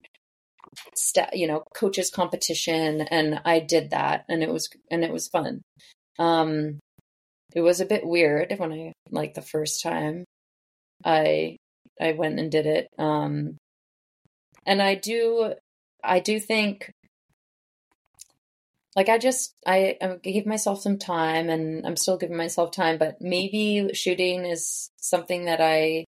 st- 0.95 1.35
you 1.35 1.47
know 1.47 1.65
coaches 1.75 2.11
competition 2.11 3.03
and 3.03 3.41
I 3.45 3.61
did 3.61 3.91
that 3.91 4.25
and 4.29 4.43
it 4.43 4.51
was 4.51 4.69
and 4.91 5.05
it 5.05 5.13
was 5.13 5.29
fun. 5.29 5.63
Um 6.19 6.81
it 7.55 7.61
was 7.63 7.81
a 7.81 7.87
bit 7.87 8.07
weird 8.07 8.53
when 8.59 8.73
I 8.73 8.93
like 9.11 9.35
the 9.35 9.43
first 9.43 9.83
time 9.83 10.25
I 11.05 11.57
I 12.01 12.13
went 12.13 12.39
and 12.39 12.51
did 12.51 12.67
it. 12.67 12.89
Um 12.99 13.57
and 14.67 14.83
I 14.83 14.95
do 14.97 15.55
I 16.03 16.21
do 16.21 16.39
think 16.41 16.93
like 18.97 19.09
I 19.09 19.19
just 19.19 19.55
I, 19.67 19.97
I 20.03 20.17
gave 20.23 20.47
myself 20.47 20.81
some 20.83 20.99
time 20.99 21.49
and 21.49 21.87
I'm 21.87 21.97
still 21.97 22.17
giving 22.17 22.37
myself 22.37 22.73
time, 22.73 22.99
but 22.99 23.21
maybe 23.21 23.91
shooting 23.95 24.45
is 24.45 24.91
something 24.97 25.45
that 25.47 25.61
I 25.61 26.05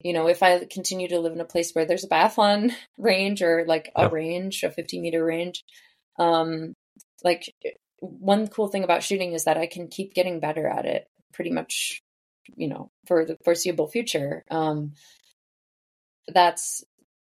you 0.00 0.12
know, 0.12 0.28
if 0.28 0.42
I 0.42 0.64
continue 0.70 1.08
to 1.08 1.20
live 1.20 1.32
in 1.32 1.40
a 1.40 1.44
place 1.44 1.72
where 1.72 1.86
there's 1.86 2.04
a 2.04 2.08
biathlon 2.08 2.72
range 2.98 3.42
or 3.42 3.64
like 3.66 3.90
a 3.96 4.08
range, 4.08 4.62
a 4.62 4.70
50 4.70 5.00
meter 5.00 5.24
range, 5.24 5.64
um, 6.18 6.74
like 7.24 7.52
one 8.00 8.46
cool 8.48 8.68
thing 8.68 8.84
about 8.84 9.02
shooting 9.02 9.32
is 9.32 9.44
that 9.44 9.56
I 9.56 9.66
can 9.66 9.88
keep 9.88 10.14
getting 10.14 10.38
better 10.38 10.66
at 10.66 10.84
it 10.84 11.08
pretty 11.32 11.50
much, 11.50 12.02
you 12.56 12.68
know, 12.68 12.90
for 13.06 13.24
the 13.24 13.36
foreseeable 13.44 13.88
future. 13.88 14.44
Um, 14.50 14.92
that's 16.28 16.84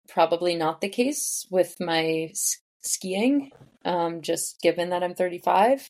probably 0.09 0.55
not 0.55 0.81
the 0.81 0.89
case 0.89 1.47
with 1.51 1.77
my 1.81 2.33
skiing, 2.81 3.51
um, 3.85 4.23
just 4.23 4.61
given 4.63 4.91
that 4.91 5.03
I'm 5.03 5.15
35. 5.15 5.89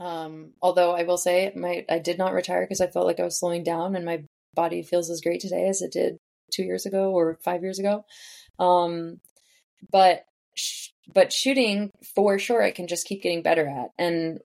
Um, 0.00 0.52
although 0.60 0.92
I 0.94 1.04
will 1.04 1.16
say 1.16 1.52
my 1.54 1.84
I 1.88 1.98
did 1.98 2.18
not 2.18 2.32
retire 2.32 2.62
because 2.62 2.80
I 2.80 2.88
felt 2.88 3.06
like 3.06 3.20
I 3.20 3.24
was 3.24 3.38
slowing 3.38 3.62
down 3.62 3.94
and 3.94 4.04
my 4.04 4.24
body 4.54 4.82
feels 4.82 5.08
as 5.08 5.20
great 5.20 5.40
today 5.40 5.68
as 5.68 5.82
it 5.82 5.92
did 5.92 6.18
two 6.52 6.64
years 6.64 6.86
ago 6.86 7.10
or 7.10 7.38
five 7.44 7.62
years 7.62 7.78
ago. 7.78 8.04
Um, 8.58 9.20
but 9.90 10.24
sh- 10.54 10.90
but 11.12 11.32
shooting 11.32 11.90
for 12.14 12.38
sure, 12.38 12.62
I 12.62 12.70
can 12.70 12.86
just 12.86 13.06
keep 13.06 13.22
getting 13.22 13.42
better 13.42 13.66
at. 13.66 13.90
And 13.98 14.40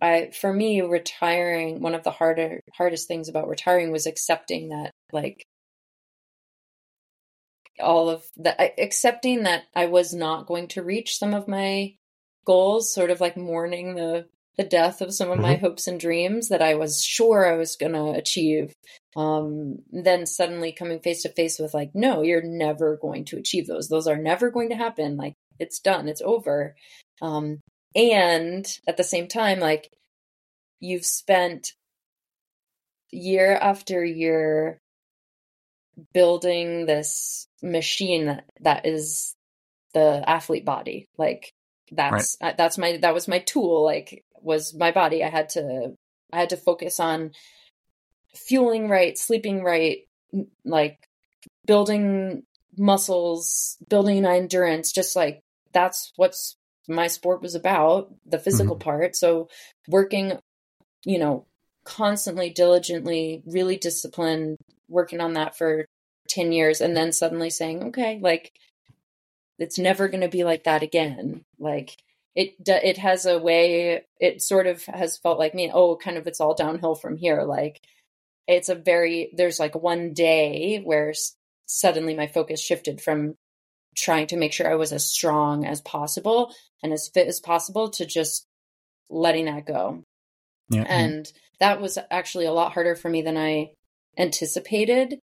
I, 0.00 0.30
for 0.38 0.52
me, 0.52 0.80
retiring 0.82 1.80
one 1.80 1.94
of 1.94 2.02
the 2.04 2.10
harder 2.10 2.60
hardest 2.74 3.08
things 3.08 3.28
about 3.28 3.48
retiring 3.48 3.92
was 3.92 4.06
accepting 4.06 4.70
that 4.70 4.90
like 5.12 5.44
all 7.80 8.08
of 8.08 8.24
that 8.36 8.74
accepting 8.78 9.44
that 9.44 9.64
I 9.74 9.86
was 9.86 10.14
not 10.14 10.46
going 10.46 10.68
to 10.68 10.82
reach 10.82 11.18
some 11.18 11.34
of 11.34 11.48
my 11.48 11.94
goals, 12.44 12.92
sort 12.92 13.10
of 13.10 13.20
like 13.20 13.36
mourning 13.36 13.94
the 13.94 14.26
the 14.56 14.64
death 14.64 15.00
of 15.00 15.12
some 15.12 15.28
of 15.28 15.34
mm-hmm. 15.34 15.42
my 15.42 15.54
hopes 15.56 15.88
and 15.88 15.98
dreams 15.98 16.48
that 16.48 16.62
I 16.62 16.74
was 16.74 17.02
sure 17.02 17.46
I 17.46 17.56
was 17.56 17.76
going 17.76 17.92
to 17.92 18.10
achieve. 18.10 18.72
Um, 19.16 19.78
then 19.90 20.26
suddenly 20.26 20.72
coming 20.72 21.00
face 21.00 21.22
to 21.22 21.28
face 21.28 21.58
with 21.58 21.74
like, 21.74 21.90
no, 21.94 22.22
you're 22.22 22.42
never 22.42 22.96
going 22.96 23.24
to 23.26 23.36
achieve 23.36 23.66
those. 23.66 23.88
Those 23.88 24.06
are 24.06 24.16
never 24.16 24.50
going 24.50 24.68
to 24.70 24.76
happen. 24.76 25.16
Like 25.16 25.34
it's 25.58 25.80
done. 25.80 26.08
It's 26.08 26.22
over. 26.22 26.74
Um, 27.20 27.60
and 27.94 28.66
at 28.86 28.96
the 28.96 29.04
same 29.04 29.28
time, 29.28 29.60
like 29.60 29.90
you've 30.80 31.04
spent 31.04 31.72
year 33.10 33.54
after 33.54 34.04
year 34.04 34.78
building 36.12 36.86
this 36.86 37.46
machine 37.64 38.40
that, 38.60 38.86
is 38.86 39.34
the 39.94 40.22
athlete 40.26 40.64
body 40.64 41.08
like 41.16 41.52
that's 41.92 42.36
right. 42.42 42.52
uh, 42.52 42.54
that's 42.58 42.76
my 42.76 42.96
that 42.98 43.14
was 43.14 43.28
my 43.28 43.38
tool 43.38 43.84
like 43.84 44.24
was 44.40 44.74
my 44.74 44.90
body 44.90 45.22
i 45.22 45.28
had 45.28 45.48
to 45.48 45.94
i 46.32 46.38
had 46.38 46.50
to 46.50 46.56
focus 46.56 46.98
on 46.98 47.30
fueling 48.34 48.88
right 48.88 49.16
sleeping 49.16 49.62
right 49.62 49.98
like 50.64 50.98
building 51.66 52.42
muscles 52.76 53.76
building 53.88 54.24
endurance 54.26 54.90
just 54.92 55.14
like 55.14 55.40
that's 55.72 56.12
what's 56.16 56.56
my 56.88 57.06
sport 57.06 57.40
was 57.40 57.54
about 57.54 58.12
the 58.26 58.38
physical 58.38 58.74
mm-hmm. 58.74 58.88
part 58.88 59.16
so 59.16 59.48
working 59.88 60.32
you 61.04 61.18
know 61.18 61.46
constantly 61.84 62.50
diligently 62.50 63.42
really 63.46 63.76
disciplined 63.76 64.56
working 64.88 65.20
on 65.20 65.34
that 65.34 65.56
for 65.56 65.86
10 66.28 66.52
years 66.52 66.80
and 66.80 66.96
then 66.96 67.12
suddenly 67.12 67.50
saying, 67.50 67.84
okay, 67.84 68.18
like 68.20 68.52
it's 69.58 69.78
never 69.78 70.08
going 70.08 70.22
to 70.22 70.28
be 70.28 70.44
like 70.44 70.64
that 70.64 70.82
again. 70.82 71.44
Like 71.58 71.96
it, 72.34 72.54
it 72.66 72.98
has 72.98 73.26
a 73.26 73.38
way, 73.38 74.04
it 74.20 74.42
sort 74.42 74.66
of 74.66 74.84
has 74.86 75.18
felt 75.18 75.38
like 75.38 75.54
me, 75.54 75.70
oh, 75.72 75.96
kind 75.96 76.16
of 76.16 76.26
it's 76.26 76.40
all 76.40 76.54
downhill 76.54 76.94
from 76.94 77.16
here. 77.16 77.42
Like 77.42 77.80
it's 78.46 78.68
a 78.68 78.74
very, 78.74 79.30
there's 79.34 79.60
like 79.60 79.74
one 79.74 80.12
day 80.12 80.80
where 80.82 81.14
suddenly 81.66 82.14
my 82.14 82.26
focus 82.26 82.60
shifted 82.60 83.00
from 83.00 83.36
trying 83.96 84.26
to 84.28 84.36
make 84.36 84.52
sure 84.52 84.70
I 84.70 84.74
was 84.74 84.92
as 84.92 85.06
strong 85.06 85.64
as 85.64 85.80
possible 85.80 86.52
and 86.82 86.92
as 86.92 87.08
fit 87.08 87.28
as 87.28 87.40
possible 87.40 87.90
to 87.90 88.04
just 88.04 88.46
letting 89.08 89.44
that 89.46 89.66
go. 89.66 90.02
Yeah. 90.68 90.84
And 90.88 91.30
that 91.60 91.80
was 91.80 91.98
actually 92.10 92.46
a 92.46 92.52
lot 92.52 92.72
harder 92.72 92.96
for 92.96 93.08
me 93.08 93.22
than 93.22 93.36
I 93.36 93.72
anticipated 94.18 95.18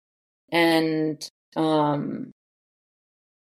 and 0.52 1.30
um 1.56 2.32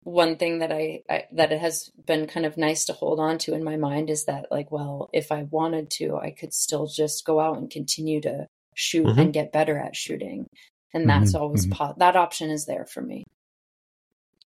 one 0.05 0.35
thing 0.35 0.59
that 0.59 0.69
I, 0.69 1.01
I, 1.09 1.23
that 1.31 1.53
it 1.53 1.61
has 1.61 1.89
been 2.05 2.27
kind 2.27 2.45
of 2.45 2.57
nice 2.57 2.85
to 2.85 2.93
hold 2.93 3.21
on 3.21 3.37
to 3.39 3.53
in 3.53 3.63
my 3.63 3.77
mind 3.77 4.09
is 4.09 4.25
that 4.25 4.47
like 4.51 4.71
well 4.71 5.09
if 5.13 5.31
i 5.31 5.43
wanted 5.43 5.89
to 5.91 6.17
i 6.17 6.31
could 6.31 6.53
still 6.53 6.87
just 6.87 7.25
go 7.25 7.39
out 7.39 7.57
and 7.57 7.69
continue 7.69 8.19
to 8.21 8.47
shoot 8.75 9.05
mm-hmm. 9.05 9.19
and 9.19 9.33
get 9.33 9.53
better 9.53 9.77
at 9.77 9.95
shooting 9.95 10.47
and 10.93 11.09
that's 11.09 11.33
mm-hmm. 11.33 11.43
always 11.43 11.65
mm-hmm. 11.65 11.75
po- 11.75 11.95
that 11.97 12.15
option 12.15 12.49
is 12.49 12.65
there 12.65 12.85
for 12.85 13.01
me 13.01 13.23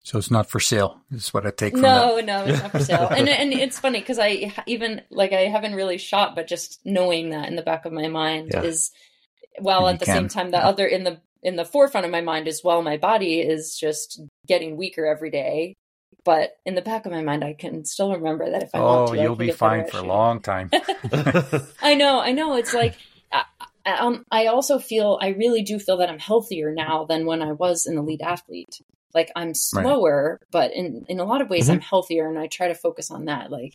so 0.04 0.18
it's 0.18 0.32
not 0.32 0.50
for 0.50 0.60
sale. 0.60 1.00
Is 1.12 1.34
what 1.34 1.46
I 1.46 1.52
take. 1.52 1.74
From 1.74 1.82
no, 1.82 2.16
that. 2.16 2.26
no, 2.26 2.46
it's 2.46 2.62
not 2.62 2.72
for 2.72 2.80
sale. 2.80 3.08
and 3.08 3.30
and 3.30 3.54
it's 3.54 3.80
funny 3.80 4.00
because 4.00 4.18
I 4.18 4.52
even 4.66 5.02
like 5.12 5.32
I 5.32 5.42
haven't 5.42 5.76
really 5.76 5.98
shot, 6.00 6.36
but 6.36 6.48
just 6.48 6.80
knowing 6.84 7.30
that 7.30 7.48
in 7.48 7.56
the 7.56 7.62
back 7.62 7.86
of 7.86 7.94
my 7.94 8.08
mind 8.08 8.52
yeah. 8.54 8.64
is 8.64 8.92
while 9.60 9.88
at 9.88 10.00
the 10.00 10.06
can. 10.06 10.16
same 10.16 10.28
time 10.28 10.52
the 10.52 10.58
yeah. 10.58 10.68
other 10.68 10.88
in 10.88 11.04
the 11.04 11.22
in 11.44 11.56
the 11.56 11.66
forefront 11.66 12.06
of 12.06 12.12
my 12.12 12.22
mind 12.22 12.48
as 12.48 12.62
well. 12.64 12.82
My 12.82 12.98
body 12.98 13.42
is 13.42 13.78
just 13.78 14.22
getting 14.48 14.78
weaker 14.78 15.06
every 15.06 15.30
day 15.30 15.76
but 16.24 16.58
in 16.66 16.76
the 16.76 16.82
back 16.82 17.06
of 17.06 17.12
my 17.12 17.22
mind 17.22 17.44
i 17.44 17.54
can 17.54 17.86
still 17.86 18.14
remember 18.14 18.50
that 18.50 18.64
if 18.64 18.70
i 18.74 18.80
oh, 18.80 18.84
want 18.84 19.14
to 19.14 19.22
you'll 19.22 19.36
be 19.36 19.52
fine 19.52 19.88
for 19.88 19.98
a 19.98 20.04
long 20.04 20.40
time. 20.40 20.70
I 21.82 21.96
know 21.96 22.20
i 22.20 22.32
know. 22.32 22.56
It's 22.56 22.74
like 22.74 22.96
I, 23.32 23.46
um, 23.86 24.26
I 24.32 24.48
also 24.48 24.78
feel 24.80 25.18
i 25.22 25.30
really 25.30 25.64
do 25.64 25.80
feel 25.80 25.98
that 25.98 26.10
i'm 26.10 26.20
healthier 26.20 26.74
now 26.74 27.06
than 27.06 27.26
when 27.26 27.42
i 27.42 27.52
was 27.52 27.86
an 27.86 27.98
elite 27.98 28.22
athlete. 28.22 28.82
Like 29.14 29.32
i'm 29.36 29.54
slower 29.54 30.40
right. 30.40 30.48
but 30.52 30.74
in 30.74 31.06
in 31.08 31.20
a 31.20 31.26
lot 31.26 31.42
of 31.42 31.50
ways 31.50 31.66
mm-hmm. 31.66 31.74
i'm 31.74 31.82
healthier 31.82 32.28
and 32.28 32.38
i 32.38 32.48
try 32.48 32.68
to 32.68 32.76
focus 32.76 33.12
on 33.12 33.26
that. 33.26 33.52
Like 33.52 33.74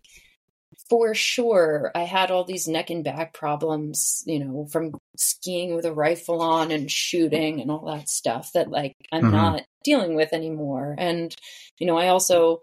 for 0.88 1.14
sure 1.14 1.90
i 1.94 2.02
had 2.02 2.30
all 2.30 2.44
these 2.44 2.68
neck 2.68 2.90
and 2.90 3.04
back 3.04 3.32
problems 3.32 4.22
you 4.26 4.38
know 4.38 4.66
from 4.70 4.92
skiing 5.16 5.74
with 5.74 5.84
a 5.84 5.92
rifle 5.92 6.40
on 6.40 6.70
and 6.70 6.90
shooting 6.90 7.60
and 7.60 7.70
all 7.70 7.86
that 7.86 8.08
stuff 8.08 8.52
that 8.52 8.70
like 8.70 8.94
i'm 9.12 9.22
mm-hmm. 9.22 9.32
not 9.32 9.62
dealing 9.84 10.14
with 10.14 10.32
anymore 10.32 10.94
and 10.98 11.34
you 11.78 11.86
know 11.86 11.96
i 11.96 12.08
also 12.08 12.60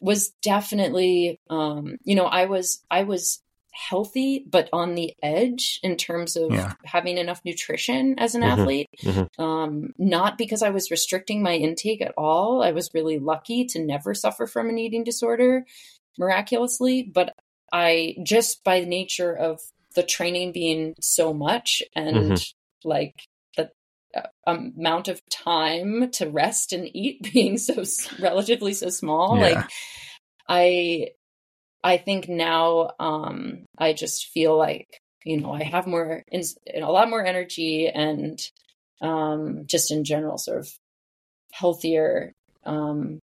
was 0.00 0.30
definitely 0.42 1.40
um 1.50 1.96
you 2.04 2.14
know 2.14 2.26
i 2.26 2.44
was 2.46 2.84
i 2.90 3.02
was 3.02 3.42
healthy 3.72 4.44
but 4.48 4.70
on 4.72 4.94
the 4.94 5.14
edge 5.22 5.78
in 5.82 5.96
terms 5.96 6.34
of 6.34 6.50
yeah. 6.50 6.72
having 6.84 7.18
enough 7.18 7.42
nutrition 7.44 8.18
as 8.18 8.34
an 8.34 8.40
mm-hmm. 8.40 8.60
athlete 8.60 8.88
mm-hmm. 9.02 9.42
um 9.42 9.92
not 9.98 10.38
because 10.38 10.62
i 10.62 10.70
was 10.70 10.90
restricting 10.90 11.42
my 11.42 11.54
intake 11.54 12.00
at 12.00 12.14
all 12.16 12.62
i 12.62 12.72
was 12.72 12.90
really 12.94 13.18
lucky 13.18 13.66
to 13.66 13.84
never 13.84 14.14
suffer 14.14 14.46
from 14.46 14.70
an 14.70 14.78
eating 14.78 15.04
disorder 15.04 15.66
miraculously 16.18 17.02
but 17.02 17.34
I 17.72 18.16
just 18.22 18.64
by 18.64 18.80
nature 18.80 19.34
of 19.34 19.60
the 19.94 20.02
training 20.02 20.52
being 20.52 20.94
so 21.00 21.32
much 21.32 21.82
and 21.94 22.16
mm-hmm. 22.16 22.88
like 22.88 23.14
the 23.56 23.70
uh, 24.14 24.26
amount 24.46 25.08
of 25.08 25.20
time 25.30 26.10
to 26.12 26.28
rest 26.28 26.72
and 26.72 26.88
eat 26.94 27.22
being 27.32 27.58
so 27.58 27.82
relatively 28.20 28.74
so 28.74 28.90
small, 28.90 29.36
yeah. 29.36 29.42
like 29.42 29.70
I 30.48 31.08
I 31.82 31.96
think 31.98 32.28
now 32.28 32.90
um 32.98 33.64
I 33.78 33.92
just 33.92 34.26
feel 34.26 34.56
like 34.56 34.86
you 35.24 35.40
know 35.40 35.52
I 35.52 35.64
have 35.64 35.86
more 35.86 36.22
in, 36.30 36.42
a 36.74 36.92
lot 36.92 37.10
more 37.10 37.24
energy 37.24 37.88
and 37.88 38.38
um 39.00 39.64
just 39.66 39.90
in 39.90 40.04
general 40.04 40.38
sort 40.38 40.58
of 40.58 40.68
healthier 41.52 42.32
um 42.64 43.18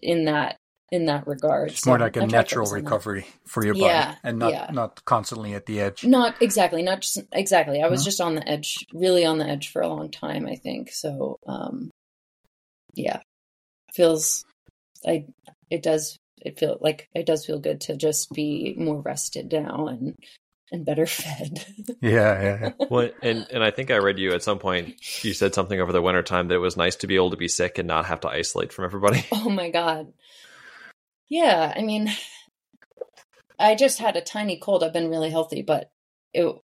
in 0.00 0.26
that 0.26 0.56
in 0.90 1.06
that 1.06 1.26
regard. 1.26 1.70
It's 1.70 1.82
so 1.82 1.90
more 1.90 1.98
like 1.98 2.16
a 2.16 2.26
natural 2.26 2.70
recovery 2.70 3.26
for 3.46 3.64
your 3.64 3.74
body 3.74 3.86
yeah, 3.86 4.16
and 4.22 4.38
not 4.38 4.52
yeah. 4.52 4.70
not 4.72 5.04
constantly 5.04 5.54
at 5.54 5.66
the 5.66 5.80
edge. 5.80 6.04
Not 6.04 6.40
exactly, 6.42 6.82
not 6.82 7.02
just 7.02 7.18
exactly. 7.32 7.82
I 7.82 7.88
was 7.88 8.04
just 8.04 8.20
on 8.20 8.34
the 8.34 8.48
edge, 8.48 8.86
really 8.92 9.24
on 9.24 9.38
the 9.38 9.46
edge 9.46 9.70
for 9.70 9.82
a 9.82 9.88
long 9.88 10.10
time, 10.10 10.46
I 10.46 10.56
think. 10.56 10.90
So 10.90 11.38
um 11.46 11.90
yeah. 12.94 13.20
Feels 13.94 14.44
I 15.06 15.26
it 15.70 15.82
does 15.82 16.16
it 16.42 16.58
feel 16.58 16.78
like 16.80 17.08
it 17.14 17.26
does 17.26 17.46
feel 17.46 17.58
good 17.58 17.82
to 17.82 17.96
just 17.96 18.30
be 18.30 18.74
more 18.76 19.00
rested 19.00 19.52
now 19.52 19.86
and 19.86 20.16
and 20.72 20.84
better 20.84 21.06
fed. 21.06 21.64
yeah, 22.00 22.42
yeah. 22.42 22.86
well, 22.90 23.10
and 23.22 23.46
and 23.50 23.62
I 23.62 23.70
think 23.70 23.90
I 23.90 23.96
read 23.96 24.18
you 24.18 24.32
at 24.32 24.42
some 24.42 24.58
point. 24.58 24.94
You 25.24 25.34
said 25.34 25.54
something 25.54 25.80
over 25.80 25.92
the 25.92 26.02
winter 26.02 26.22
time 26.22 26.48
that 26.48 26.54
it 26.54 26.58
was 26.58 26.76
nice 26.76 26.96
to 26.96 27.06
be 27.06 27.16
able 27.16 27.30
to 27.30 27.36
be 27.36 27.48
sick 27.48 27.78
and 27.78 27.88
not 27.88 28.06
have 28.06 28.20
to 28.20 28.28
isolate 28.28 28.72
from 28.72 28.84
everybody. 28.84 29.24
Oh 29.32 29.50
my 29.50 29.70
god, 29.70 30.12
yeah, 31.30 31.72
I 31.74 31.80
mean, 31.82 32.10
I 33.58 33.76
just 33.76 33.98
had 33.98 34.16
a 34.16 34.20
tiny 34.20 34.58
cold. 34.58 34.82
I've 34.84 34.92
been 34.92 35.08
really 35.08 35.30
healthy, 35.30 35.62
but 35.62 35.90
it 36.34 36.54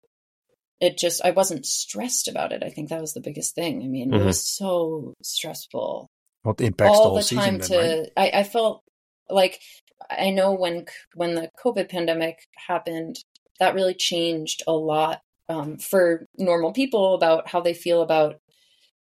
it 0.81 0.99
just 0.99 1.25
I 1.25 1.31
wasn't 1.31 1.65
stressed 1.65 2.29
about 2.29 2.53
it. 2.53 2.63
I 2.63 2.69
think 2.69 2.91
that 2.91 3.01
was 3.01 3.15
the 3.15 3.21
biggest 3.21 3.55
thing. 3.55 3.83
I 3.83 3.87
mean, 3.87 4.11
mm-hmm. 4.11 4.21
it 4.21 4.27
was 4.27 4.43
so 4.43 5.15
stressful. 5.23 6.11
What 6.43 6.61
impacts 6.61 6.99
all 6.99 7.15
the, 7.15 7.23
the 7.23 7.35
time 7.35 7.63
season, 7.63 7.79
to 7.79 7.87
then, 7.87 7.99
right? 8.01 8.11
I, 8.35 8.41
I 8.41 8.43
felt 8.43 8.83
like 9.31 9.61
I 10.11 10.31
know 10.31 10.53
when 10.53 10.87
when 11.15 11.35
the 11.35 11.51
COVID 11.65 11.89
pandemic 11.89 12.41
happened, 12.67 13.17
that 13.61 13.75
really 13.75 13.95
changed 13.95 14.63
a 14.67 14.73
lot 14.73 15.21
um, 15.49 15.79
for 15.79 16.27
normal 16.37 16.73
people 16.73 17.15
about 17.15 17.49
how 17.49 17.61
they 17.61 17.75
feel 17.75 18.03
about 18.03 18.41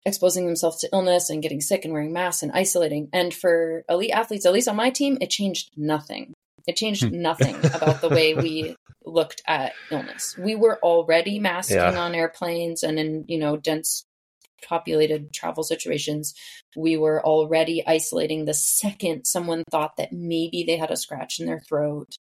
exposing 0.05 0.45
themselves 0.45 0.77
to 0.79 0.89
illness 0.93 1.29
and 1.29 1.41
getting 1.41 1.61
sick 1.61 1.85
and 1.85 1.93
wearing 1.93 2.13
masks 2.13 2.43
and 2.43 2.51
isolating. 2.53 3.09
And 3.13 3.33
for 3.33 3.83
elite 3.89 4.11
athletes, 4.11 4.45
at 4.45 4.53
least 4.53 4.67
on 4.67 4.75
my 4.75 4.89
team, 4.89 5.17
it 5.21 5.29
changed 5.29 5.71
nothing. 5.75 6.33
It 6.67 6.75
changed 6.75 7.03
hmm. 7.03 7.21
nothing 7.21 7.55
about 7.73 8.01
the 8.01 8.09
way 8.09 8.33
we 8.33 8.75
looked 9.05 9.41
at 9.47 9.73
illness. 9.91 10.37
We 10.37 10.55
were 10.55 10.79
already 10.81 11.39
masking 11.39 11.77
yeah. 11.77 11.99
on 11.99 12.15
airplanes 12.15 12.83
and 12.83 12.99
in, 12.99 13.25
you 13.27 13.39
know, 13.39 13.57
dense 13.57 14.05
populated 14.67 15.33
travel 15.33 15.63
situations. 15.63 16.33
We 16.75 16.97
were 16.97 17.25
already 17.25 17.85
isolating 17.85 18.45
the 18.45 18.53
second 18.53 19.25
someone 19.25 19.63
thought 19.71 19.97
that 19.97 20.11
maybe 20.11 20.63
they 20.65 20.77
had 20.77 20.91
a 20.91 20.97
scratch 20.97 21.39
in 21.39 21.45
their 21.45 21.61
throat 21.61 22.15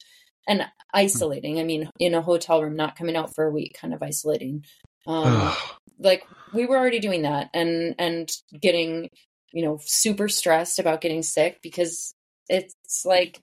and 0.47 0.65
isolating. 0.93 1.59
I 1.59 1.63
mean, 1.63 1.89
in 1.99 2.13
a 2.13 2.21
hotel 2.21 2.63
room, 2.63 2.75
not 2.75 2.95
coming 2.95 3.15
out 3.15 3.35
for 3.35 3.45
a 3.45 3.51
week, 3.51 3.77
kind 3.79 3.93
of 3.93 4.01
isolating. 4.01 4.65
Um, 5.07 5.53
like 5.99 6.23
we 6.53 6.65
were 6.65 6.77
already 6.77 6.99
doing 6.99 7.23
that 7.23 7.49
and 7.53 7.95
and 7.97 8.29
getting 8.59 9.09
you 9.51 9.63
know 9.63 9.79
super 9.83 10.27
stressed 10.27 10.79
about 10.79 11.01
getting 11.01 11.23
sick 11.23 11.59
because 11.61 12.13
it's 12.49 13.05
like 13.05 13.41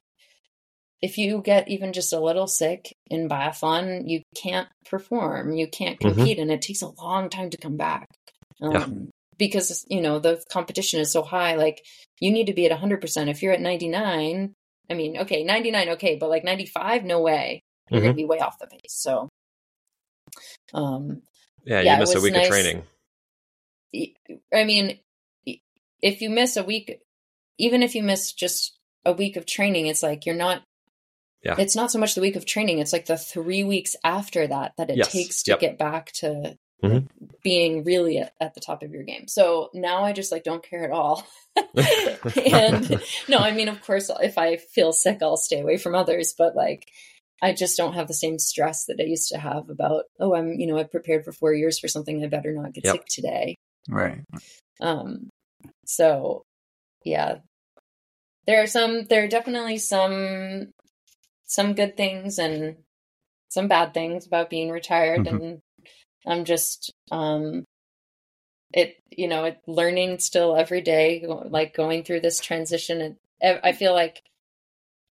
if 1.02 1.18
you 1.18 1.42
get 1.42 1.68
even 1.68 1.92
just 1.92 2.12
a 2.12 2.20
little 2.20 2.46
sick 2.46 2.96
in 3.08 3.28
biathlon 3.28 4.08
you 4.08 4.22
can't 4.34 4.68
perform 4.88 5.52
you 5.52 5.66
can't 5.66 5.98
mm-hmm. 5.98 6.14
compete 6.14 6.38
mm-hmm. 6.38 6.42
and 6.42 6.52
it 6.52 6.62
takes 6.62 6.82
a 6.82 7.02
long 7.02 7.28
time 7.28 7.50
to 7.50 7.58
come 7.58 7.76
back 7.76 8.08
um, 8.62 8.72
yeah. 8.72 8.86
because 9.38 9.84
you 9.88 10.00
know 10.00 10.18
the 10.18 10.42
competition 10.50 11.00
is 11.00 11.12
so 11.12 11.22
high 11.22 11.56
like 11.56 11.84
you 12.20 12.30
need 12.30 12.46
to 12.46 12.54
be 12.54 12.66
at 12.66 12.78
100% 12.78 13.28
if 13.28 13.42
you're 13.42 13.52
at 13.52 13.60
99 13.60 14.54
i 14.90 14.94
mean 14.94 15.18
okay 15.18 15.44
99 15.44 15.88
okay 15.90 16.16
but 16.16 16.30
like 16.30 16.44
95 16.44 17.04
no 17.04 17.20
way 17.20 17.62
you're 17.90 17.98
mm-hmm. 17.98 18.06
gonna 18.06 18.14
be 18.14 18.24
way 18.24 18.38
off 18.38 18.58
the 18.58 18.66
pace 18.66 18.80
so 18.88 19.28
um 20.72 21.22
yeah, 21.64 21.80
yeah 21.80 21.94
you 21.94 22.00
miss 22.00 22.14
a 22.14 22.20
week 22.20 22.34
nice. 22.34 22.46
of 22.46 22.50
training. 22.50 22.82
I 24.52 24.64
mean, 24.64 24.98
if 26.02 26.20
you 26.20 26.30
miss 26.30 26.56
a 26.56 26.64
week, 26.64 27.00
even 27.58 27.82
if 27.82 27.94
you 27.94 28.02
miss 28.02 28.32
just 28.32 28.76
a 29.04 29.12
week 29.12 29.36
of 29.36 29.46
training, 29.46 29.86
it's 29.86 30.02
like 30.02 30.26
you're 30.26 30.34
not. 30.34 30.62
Yeah. 31.42 31.56
It's 31.58 31.76
not 31.76 31.90
so 31.90 31.98
much 31.98 32.14
the 32.14 32.22
week 32.22 32.36
of 32.36 32.46
training; 32.46 32.78
it's 32.78 32.92
like 32.92 33.06
the 33.06 33.18
three 33.18 33.64
weeks 33.64 33.96
after 34.02 34.46
that 34.46 34.72
that 34.78 34.90
it 34.90 34.96
yes. 34.96 35.12
takes 35.12 35.42
to 35.44 35.52
yep. 35.52 35.60
get 35.60 35.78
back 35.78 36.12
to 36.12 36.58
mm-hmm. 36.82 37.06
being 37.42 37.84
really 37.84 38.18
at, 38.18 38.32
at, 38.40 38.54
the 38.54 38.60
top 38.60 38.82
of 38.82 38.92
your 38.92 39.02
game. 39.02 39.28
So 39.28 39.70
now 39.74 40.04
I 40.04 40.12
just 40.12 40.32
like 40.32 40.44
don't 40.44 40.62
care 40.62 40.84
at 40.84 40.90
all. 40.90 41.26
and 41.56 43.02
no, 43.28 43.38
I 43.38 43.52
mean, 43.52 43.68
of 43.68 43.82
course, 43.82 44.10
if 44.22 44.38
I 44.38 44.56
feel 44.56 44.92
sick, 44.92 45.18
I'll 45.22 45.36
stay 45.36 45.60
away 45.60 45.76
from 45.76 45.94
others. 45.94 46.34
But 46.36 46.56
like, 46.56 46.88
I 47.42 47.52
just 47.52 47.76
don't 47.76 47.94
have 47.94 48.08
the 48.08 48.14
same 48.14 48.38
stress 48.38 48.86
that 48.86 48.96
I 49.00 49.04
used 49.04 49.28
to 49.30 49.38
have 49.38 49.68
about, 49.68 50.04
oh, 50.18 50.34
I'm, 50.34 50.54
you 50.54 50.66
know, 50.66 50.78
I've 50.78 50.90
prepared 50.90 51.24
for 51.24 51.32
four 51.32 51.52
years 51.52 51.78
for 51.78 51.88
something. 51.88 52.22
I 52.24 52.28
better 52.28 52.52
not 52.52 52.72
get 52.72 52.84
yep. 52.84 52.94
sick 52.94 53.04
today. 53.06 53.56
Right. 53.88 54.20
Um, 54.80 55.28
so 55.84 56.42
yeah, 57.04 57.38
there 58.46 58.62
are 58.62 58.66
some, 58.66 59.04
there 59.04 59.24
are 59.24 59.28
definitely 59.28 59.78
some, 59.78 60.72
some 61.44 61.74
good 61.74 61.96
things 61.96 62.38
and 62.38 62.76
some 63.50 63.68
bad 63.68 63.92
things 63.92 64.26
about 64.26 64.48
being 64.50 64.70
retired. 64.70 65.26
Mm-hmm. 65.26 65.36
And 65.36 65.60
I'm 66.26 66.44
just, 66.44 66.92
um, 67.10 67.64
it, 68.72 68.96
you 69.10 69.28
know, 69.28 69.44
it 69.44 69.58
learning 69.66 70.18
still 70.18 70.56
every 70.56 70.80
day, 70.80 71.24
like 71.28 71.76
going 71.76 72.04
through 72.04 72.20
this 72.20 72.40
transition. 72.40 73.16
And 73.42 73.60
I 73.62 73.72
feel 73.72 73.92
like 73.92 74.22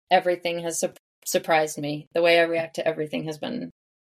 everything 0.10 0.64
has 0.64 0.80
surprised 1.26 1.78
me. 1.78 2.08
The 2.14 2.22
way 2.22 2.40
I 2.40 2.44
react 2.44 2.76
to 2.76 2.88
everything 2.88 3.26
has 3.26 3.38
been 3.38 3.70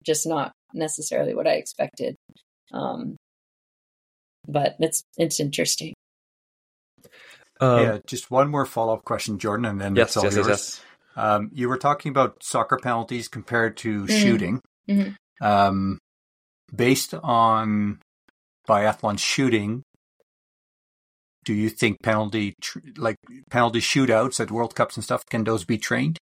just 0.06 0.28
not 0.28 0.52
necessarily 0.74 1.36
what 1.36 1.48
I 1.48 1.54
expected. 1.54 2.16
Um, 2.72 3.18
but 4.48 4.76
it's 4.80 5.04
it's 5.18 5.40
interesting. 5.40 5.94
Um, 7.60 7.82
yeah, 7.82 7.98
just 8.06 8.30
one 8.32 8.50
more 8.50 8.66
follow 8.66 8.94
up 8.94 9.04
question, 9.04 9.40
Jordan, 9.40 9.66
and 9.66 9.82
then 9.82 9.96
yes, 9.96 10.16
all 10.16 10.24
yes, 10.24 10.36
yours. 10.36 10.48
Yes, 10.48 10.82
um, 11.16 11.50
you 11.54 11.68
were 11.68 11.78
talking 11.78 12.12
about 12.12 12.44
soccer 12.44 12.78
penalties 12.78 13.28
compared 13.28 13.78
to 13.78 14.04
mm-hmm. 14.04 14.22
shooting. 14.22 14.62
Mm-hmm. 14.90 15.46
Um, 15.46 15.98
based 16.74 17.14
on 17.16 18.00
biathlon 18.68 19.18
shooting, 19.18 19.84
do 21.44 21.54
you 21.54 21.70
think 21.70 21.98
penalty 22.04 22.54
tr- 22.62 22.80
like 22.98 23.16
penalty 23.50 23.80
shootouts 23.80 24.40
at 24.40 24.52
World 24.52 24.76
Cups 24.76 24.96
and 24.96 25.04
stuff 25.04 25.26
can 25.26 25.44
those 25.44 25.66
be 25.66 25.78
trained? 25.78 26.18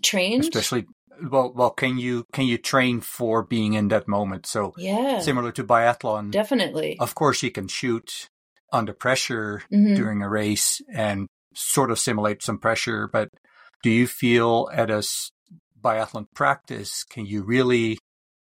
Trained? 0.00 0.44
Especially 0.44 0.86
well 1.30 1.52
well 1.54 1.70
can 1.70 1.98
you 1.98 2.24
can 2.32 2.46
you 2.46 2.58
train 2.58 3.00
for 3.00 3.42
being 3.42 3.74
in 3.74 3.88
that 3.88 4.08
moment? 4.08 4.46
So 4.46 4.72
yeah. 4.76 5.20
similar 5.20 5.52
to 5.52 5.64
biathlon 5.64 6.30
definitely. 6.30 6.96
of 6.98 7.14
course 7.14 7.42
you 7.42 7.50
can 7.50 7.68
shoot 7.68 8.28
under 8.72 8.92
pressure 8.92 9.62
mm-hmm. 9.72 9.94
during 9.94 10.22
a 10.22 10.28
race 10.28 10.80
and 10.92 11.26
sort 11.54 11.90
of 11.90 11.98
simulate 11.98 12.42
some 12.42 12.58
pressure 12.58 13.08
but 13.12 13.28
do 13.82 13.90
you 13.90 14.06
feel 14.06 14.70
at 14.72 14.90
a 14.90 15.02
biathlon 15.80 16.24
practice 16.34 17.04
can 17.04 17.26
you 17.26 17.42
really 17.42 17.98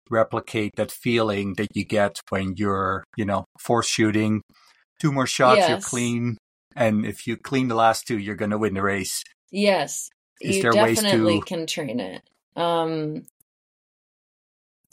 replicate 0.09 0.71
that 0.75 0.91
feeling 0.91 1.53
that 1.55 1.69
you 1.73 1.85
get 1.85 2.19
when 2.29 2.53
you're 2.57 3.03
you 3.17 3.25
know 3.25 3.45
force 3.59 3.87
shooting? 3.87 4.41
Two 4.99 5.11
more 5.11 5.27
shots 5.27 5.59
yes. 5.59 5.69
you're 5.69 5.79
clean 5.79 6.37
and 6.75 7.05
if 7.05 7.25
you 7.25 7.35
clean 7.35 7.67
the 7.67 7.75
last 7.75 8.05
two 8.05 8.17
you're 8.17 8.35
going 8.35 8.51
to 8.51 8.57
win 8.57 8.75
the 8.75 8.81
race. 8.81 9.23
Yes 9.51 10.09
is 10.41 10.57
you 10.57 10.71
definitely 10.71 11.39
to... 11.39 11.45
can 11.45 11.67
train 11.67 11.99
it. 11.99 12.21
Um, 12.55 13.23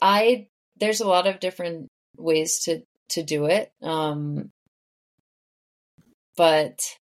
I 0.01 0.47
there's 0.79 1.01
a 1.01 1.07
lot 1.07 1.27
of 1.27 1.39
different 1.39 1.87
ways 2.17 2.59
to 2.65 2.83
to 3.09 3.23
do 3.23 3.45
it. 3.45 3.71
Um, 3.81 4.51
but 6.37 6.97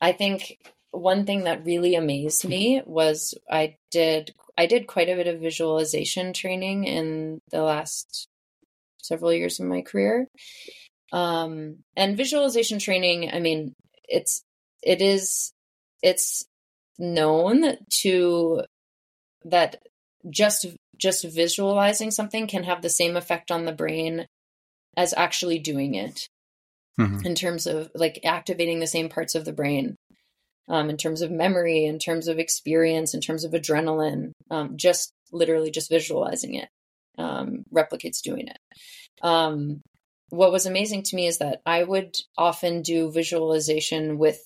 I 0.00 0.12
think 0.12 0.58
one 0.90 1.26
thing 1.26 1.44
that 1.44 1.66
really 1.66 1.96
amazed 1.96 2.48
me 2.48 2.82
was 2.86 3.34
I 3.50 3.76
did 3.90 4.34
I 4.56 4.66
did 4.66 4.86
quite 4.86 5.08
a 5.08 5.16
bit 5.16 5.26
of 5.26 5.40
visualization 5.40 6.32
training 6.32 6.84
in 6.84 7.40
the 7.50 7.62
last 7.62 8.28
several 9.02 9.32
years 9.32 9.60
of 9.60 9.66
my 9.66 9.82
career. 9.82 10.28
Um, 11.12 11.78
and 11.96 12.16
visualization 12.16 12.78
training, 12.78 13.30
I 13.32 13.40
mean, 13.40 13.74
it's 14.08 14.42
it 14.82 15.02
is 15.02 15.52
it's 16.02 16.46
known 16.98 17.76
to 18.02 18.62
that 19.44 19.82
just 20.30 20.66
just 20.96 21.24
visualizing 21.24 22.10
something 22.10 22.46
can 22.46 22.64
have 22.64 22.82
the 22.82 22.88
same 22.88 23.16
effect 23.16 23.50
on 23.50 23.64
the 23.64 23.72
brain 23.72 24.26
as 24.96 25.12
actually 25.16 25.58
doing 25.58 25.94
it. 25.94 26.28
Mm-hmm. 27.00 27.26
in 27.26 27.34
terms 27.34 27.66
of 27.66 27.90
like 27.96 28.20
activating 28.24 28.78
the 28.78 28.86
same 28.86 29.08
parts 29.08 29.34
of 29.34 29.44
the 29.44 29.52
brain 29.52 29.96
um, 30.68 30.88
in 30.88 30.96
terms 30.96 31.22
of 31.22 31.30
memory 31.32 31.86
in 31.86 31.98
terms 31.98 32.28
of 32.28 32.38
experience 32.38 33.14
in 33.14 33.20
terms 33.20 33.42
of 33.42 33.50
adrenaline 33.50 34.30
um, 34.52 34.76
just 34.76 35.10
literally 35.32 35.72
just 35.72 35.90
visualizing 35.90 36.54
it 36.54 36.68
um, 37.18 37.64
replicates 37.74 38.22
doing 38.22 38.46
it. 38.46 38.58
Um, 39.22 39.80
what 40.30 40.52
was 40.52 40.66
amazing 40.66 41.02
to 41.04 41.16
me 41.16 41.26
is 41.26 41.38
that 41.38 41.60
i 41.66 41.82
would 41.82 42.16
often 42.38 42.82
do 42.82 43.10
visualization 43.10 44.16
with 44.16 44.40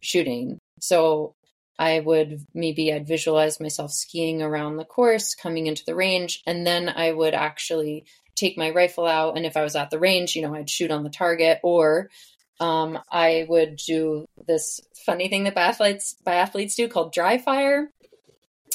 shooting. 0.00 0.58
So 0.80 1.34
I 1.78 2.00
would 2.00 2.46
maybe 2.54 2.92
I'd 2.92 3.06
visualize 3.06 3.60
myself 3.60 3.92
skiing 3.92 4.42
around 4.42 4.76
the 4.76 4.84
course, 4.84 5.34
coming 5.34 5.66
into 5.66 5.84
the 5.84 5.94
range, 5.94 6.42
and 6.46 6.66
then 6.66 6.88
I 6.88 7.12
would 7.12 7.34
actually 7.34 8.04
take 8.34 8.56
my 8.56 8.70
rifle 8.70 9.06
out. 9.06 9.36
And 9.36 9.46
if 9.46 9.56
I 9.56 9.62
was 9.62 9.76
at 9.76 9.90
the 9.90 9.98
range, 9.98 10.36
you 10.36 10.42
know, 10.42 10.54
I'd 10.54 10.70
shoot 10.70 10.90
on 10.90 11.02
the 11.02 11.10
target, 11.10 11.60
or 11.62 12.10
um, 12.60 12.98
I 13.10 13.46
would 13.48 13.76
do 13.76 14.26
this 14.46 14.80
funny 15.04 15.28
thing 15.28 15.44
that 15.44 15.56
biathletes 15.56 16.14
biathletes 16.24 16.76
do 16.76 16.88
called 16.88 17.12
dry 17.12 17.38
fire, 17.38 17.90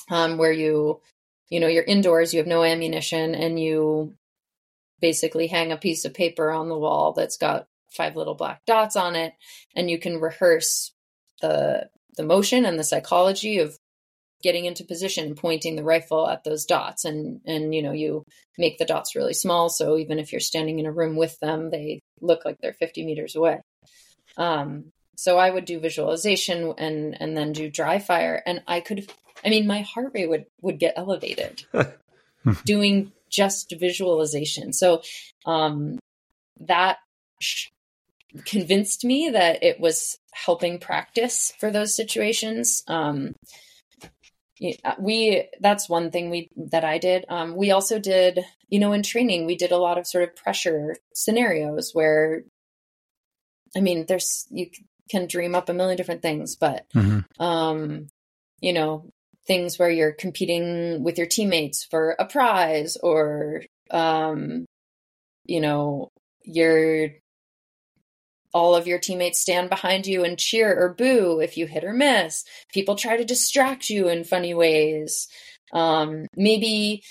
um, 0.09 0.37
where 0.37 0.51
you, 0.51 1.01
you 1.49 1.59
know, 1.59 1.67
you're 1.67 1.83
indoors, 1.83 2.33
you 2.33 2.39
have 2.39 2.47
no 2.47 2.63
ammunition, 2.63 3.35
and 3.35 3.59
you 3.59 4.15
basically 4.99 5.47
hang 5.47 5.71
a 5.71 5.77
piece 5.77 6.05
of 6.05 6.13
paper 6.13 6.49
on 6.51 6.69
the 6.69 6.77
wall 6.77 7.13
that's 7.13 7.37
got 7.37 7.67
five 7.91 8.15
little 8.15 8.35
black 8.35 8.65
dots 8.65 8.95
on 8.95 9.15
it, 9.15 9.33
and 9.75 9.89
you 9.89 9.99
can 9.99 10.19
rehearse 10.19 10.91
the 11.41 11.87
the 12.17 12.23
motion 12.23 12.65
and 12.65 12.77
the 12.77 12.83
psychology 12.83 13.59
of 13.59 13.77
getting 14.43 14.65
into 14.65 14.83
position 14.83 15.25
and 15.25 15.37
pointing 15.37 15.75
the 15.75 15.83
rifle 15.83 16.27
at 16.27 16.43
those 16.43 16.65
dots. 16.65 17.05
And 17.05 17.41
and 17.45 17.73
you 17.73 17.81
know 17.81 17.93
you 17.93 18.23
make 18.57 18.77
the 18.77 18.85
dots 18.85 19.15
really 19.15 19.33
small 19.33 19.69
so 19.69 19.97
even 19.97 20.19
if 20.19 20.31
you're 20.31 20.41
standing 20.41 20.79
in 20.79 20.85
a 20.85 20.91
room 20.91 21.15
with 21.15 21.39
them 21.39 21.69
they 21.69 22.01
look 22.21 22.43
like 22.43 22.57
they're 22.61 22.73
50 22.73 23.05
meters 23.05 23.35
away. 23.35 23.61
Um, 24.37 24.91
so 25.15 25.37
i 25.37 25.49
would 25.49 25.65
do 25.65 25.79
visualization 25.79 26.73
and 26.77 27.17
and 27.19 27.35
then 27.35 27.53
do 27.53 27.69
dry 27.69 27.99
fire. 27.99 28.41
And 28.45 28.61
i 28.67 28.81
could 28.81 29.09
i 29.45 29.49
mean 29.49 29.67
my 29.67 29.81
heart 29.81 30.11
rate 30.13 30.29
would 30.29 30.45
would 30.61 30.79
get 30.79 30.93
elevated 30.97 31.63
doing 32.65 33.11
just 33.29 33.73
visualization. 33.77 34.73
So 34.73 35.01
um, 35.45 35.99
that 36.61 36.97
convinced 38.45 39.03
me 39.03 39.29
that 39.29 39.63
it 39.63 39.79
was 39.79 40.17
helping 40.33 40.79
practice 40.79 41.53
for 41.59 41.71
those 41.71 41.95
situations. 41.95 42.83
Um, 42.87 43.35
uh, 44.83 44.95
we 44.99 45.47
that's 45.59 45.87
one 45.87 46.09
thing 46.11 46.29
we 46.29 46.49
that 46.55 46.83
I 46.83 46.97
did. 46.97 47.25
Um, 47.29 47.55
we 47.55 47.71
also 47.71 47.99
did, 47.99 48.39
you 48.69 48.79
know, 48.79 48.93
in 48.93 49.03
training, 49.03 49.45
we 49.45 49.55
did 49.55 49.71
a 49.71 49.77
lot 49.77 49.97
of 49.97 50.07
sort 50.07 50.23
of 50.23 50.35
pressure 50.35 50.95
scenarios 51.13 51.91
where, 51.93 52.43
I 53.75 53.81
mean, 53.81 54.05
there's 54.07 54.47
you 54.49 54.69
can 55.09 55.27
dream 55.27 55.55
up 55.55 55.69
a 55.69 55.73
million 55.73 55.95
different 55.95 56.21
things, 56.21 56.55
but, 56.55 56.85
mm-hmm. 56.93 57.41
um, 57.41 58.07
you 58.59 58.73
know, 58.73 59.09
things 59.45 59.79
where 59.79 59.89
you're 59.89 60.11
competing 60.11 61.03
with 61.03 61.17
your 61.17 61.27
teammates 61.27 61.85
for 61.85 62.15
a 62.19 62.25
prize 62.25 62.97
or, 62.97 63.63
um, 63.91 64.65
you 65.45 65.61
know, 65.61 66.09
you're 66.43 67.11
all 68.53 68.75
of 68.75 68.87
your 68.87 68.99
teammates 68.99 69.41
stand 69.41 69.69
behind 69.69 70.07
you 70.07 70.23
and 70.23 70.39
cheer 70.39 70.75
or 70.77 70.93
boo 70.93 71.39
if 71.39 71.57
you 71.57 71.67
hit 71.67 71.83
or 71.83 71.93
miss. 71.93 72.43
People 72.73 72.95
try 72.95 73.17
to 73.17 73.25
distract 73.25 73.89
you 73.89 74.07
in 74.07 74.23
funny 74.23 74.53
ways. 74.53 75.27
Um, 75.73 76.27
maybe 76.35 77.03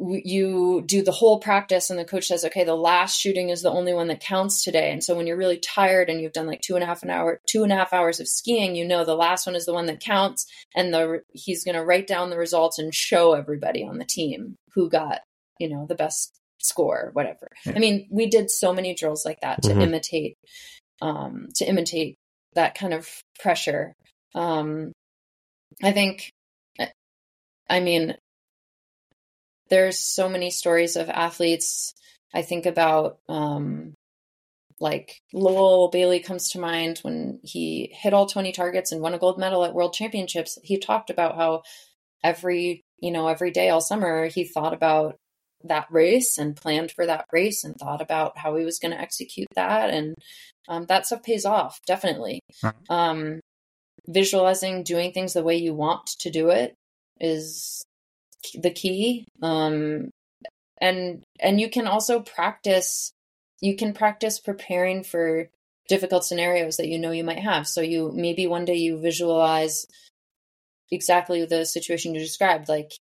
you 0.00 0.82
do 0.86 1.02
the 1.02 1.12
whole 1.12 1.38
practice 1.40 1.90
and 1.90 1.98
the 1.98 2.04
coach 2.04 2.28
says 2.28 2.44
okay 2.44 2.64
the 2.64 2.74
last 2.74 3.20
shooting 3.20 3.50
is 3.50 3.60
the 3.60 3.70
only 3.70 3.92
one 3.92 4.08
that 4.08 4.20
counts 4.20 4.64
today 4.64 4.90
and 4.90 5.04
so 5.04 5.14
when 5.14 5.26
you're 5.26 5.36
really 5.36 5.58
tired 5.58 6.08
and 6.08 6.20
you've 6.20 6.32
done 6.32 6.46
like 6.46 6.62
two 6.62 6.74
and 6.74 6.82
a 6.82 6.86
half 6.86 7.02
an 7.02 7.10
hour 7.10 7.40
two 7.46 7.62
and 7.62 7.72
a 7.72 7.76
half 7.76 7.92
hours 7.92 8.18
of 8.18 8.26
skiing 8.26 8.74
you 8.74 8.86
know 8.86 9.04
the 9.04 9.14
last 9.14 9.46
one 9.46 9.54
is 9.54 9.66
the 9.66 9.74
one 9.74 9.86
that 9.86 10.00
counts 10.00 10.46
and 10.74 10.94
the 10.94 11.20
he's 11.32 11.64
going 11.64 11.74
to 11.74 11.84
write 11.84 12.06
down 12.06 12.30
the 12.30 12.38
results 12.38 12.78
and 12.78 12.94
show 12.94 13.34
everybody 13.34 13.84
on 13.84 13.98
the 13.98 14.04
team 14.04 14.56
who 14.74 14.88
got 14.88 15.20
you 15.58 15.68
know 15.68 15.84
the 15.86 15.94
best 15.94 16.39
score, 16.60 17.10
whatever. 17.12 17.48
Yeah. 17.64 17.72
I 17.76 17.78
mean, 17.78 18.08
we 18.10 18.28
did 18.28 18.50
so 18.50 18.72
many 18.72 18.94
drills 18.94 19.24
like 19.24 19.40
that 19.42 19.62
to 19.62 19.70
mm-hmm. 19.70 19.80
imitate, 19.80 20.36
um, 21.02 21.48
to 21.56 21.64
imitate 21.64 22.16
that 22.54 22.74
kind 22.74 22.94
of 22.94 23.08
pressure. 23.40 23.94
Um, 24.34 24.92
I 25.82 25.92
think, 25.92 26.30
I 27.68 27.80
mean, 27.80 28.16
there's 29.68 29.98
so 29.98 30.28
many 30.28 30.50
stories 30.50 30.96
of 30.96 31.08
athletes. 31.08 31.94
I 32.34 32.42
think 32.42 32.66
about, 32.66 33.18
um, 33.28 33.94
like 34.80 35.20
Lowell 35.32 35.88
Bailey 35.88 36.20
comes 36.20 36.50
to 36.50 36.58
mind 36.58 36.98
when 37.02 37.38
he 37.42 37.90
hit 37.92 38.14
all 38.14 38.26
20 38.26 38.50
targets 38.52 38.92
and 38.92 39.00
won 39.00 39.14
a 39.14 39.18
gold 39.18 39.38
medal 39.38 39.64
at 39.64 39.74
world 39.74 39.92
championships. 39.92 40.58
He 40.62 40.78
talked 40.78 41.10
about 41.10 41.36
how 41.36 41.62
every, 42.24 42.82
you 42.98 43.10
know, 43.10 43.28
every 43.28 43.50
day 43.50 43.68
all 43.68 43.82
summer 43.82 44.26
he 44.26 44.44
thought 44.44 44.72
about 44.72 45.16
that 45.64 45.86
race 45.90 46.38
and 46.38 46.56
planned 46.56 46.90
for 46.90 47.06
that 47.06 47.26
race 47.32 47.64
and 47.64 47.76
thought 47.76 48.00
about 48.00 48.38
how 48.38 48.56
he 48.56 48.64
was 48.64 48.78
going 48.78 48.92
to 48.92 49.00
execute 49.00 49.48
that 49.54 49.90
and 49.90 50.14
um, 50.68 50.86
that 50.86 51.06
stuff 51.06 51.22
pays 51.22 51.44
off 51.44 51.80
definitely. 51.86 52.40
Um, 52.88 53.40
visualizing 54.08 54.82
doing 54.82 55.12
things 55.12 55.34
the 55.34 55.42
way 55.42 55.56
you 55.56 55.74
want 55.74 56.06
to 56.20 56.30
do 56.30 56.48
it 56.48 56.74
is 57.20 57.84
the 58.54 58.70
key 58.70 59.26
um, 59.42 60.10
and 60.80 61.22
and 61.38 61.60
you 61.60 61.68
can 61.68 61.86
also 61.86 62.20
practice 62.20 63.12
you 63.60 63.76
can 63.76 63.92
practice 63.92 64.40
preparing 64.40 65.04
for 65.04 65.50
difficult 65.90 66.24
scenarios 66.24 66.76
that 66.76 66.88
you 66.88 66.98
know 66.98 67.10
you 67.10 67.24
might 67.24 67.40
have. 67.40 67.66
So 67.66 67.80
you 67.80 68.12
maybe 68.14 68.46
one 68.46 68.64
day 68.64 68.76
you 68.76 68.98
visualize 68.98 69.86
exactly 70.90 71.44
the 71.44 71.66
situation 71.66 72.14
you 72.14 72.20
described 72.20 72.68
like 72.68 72.92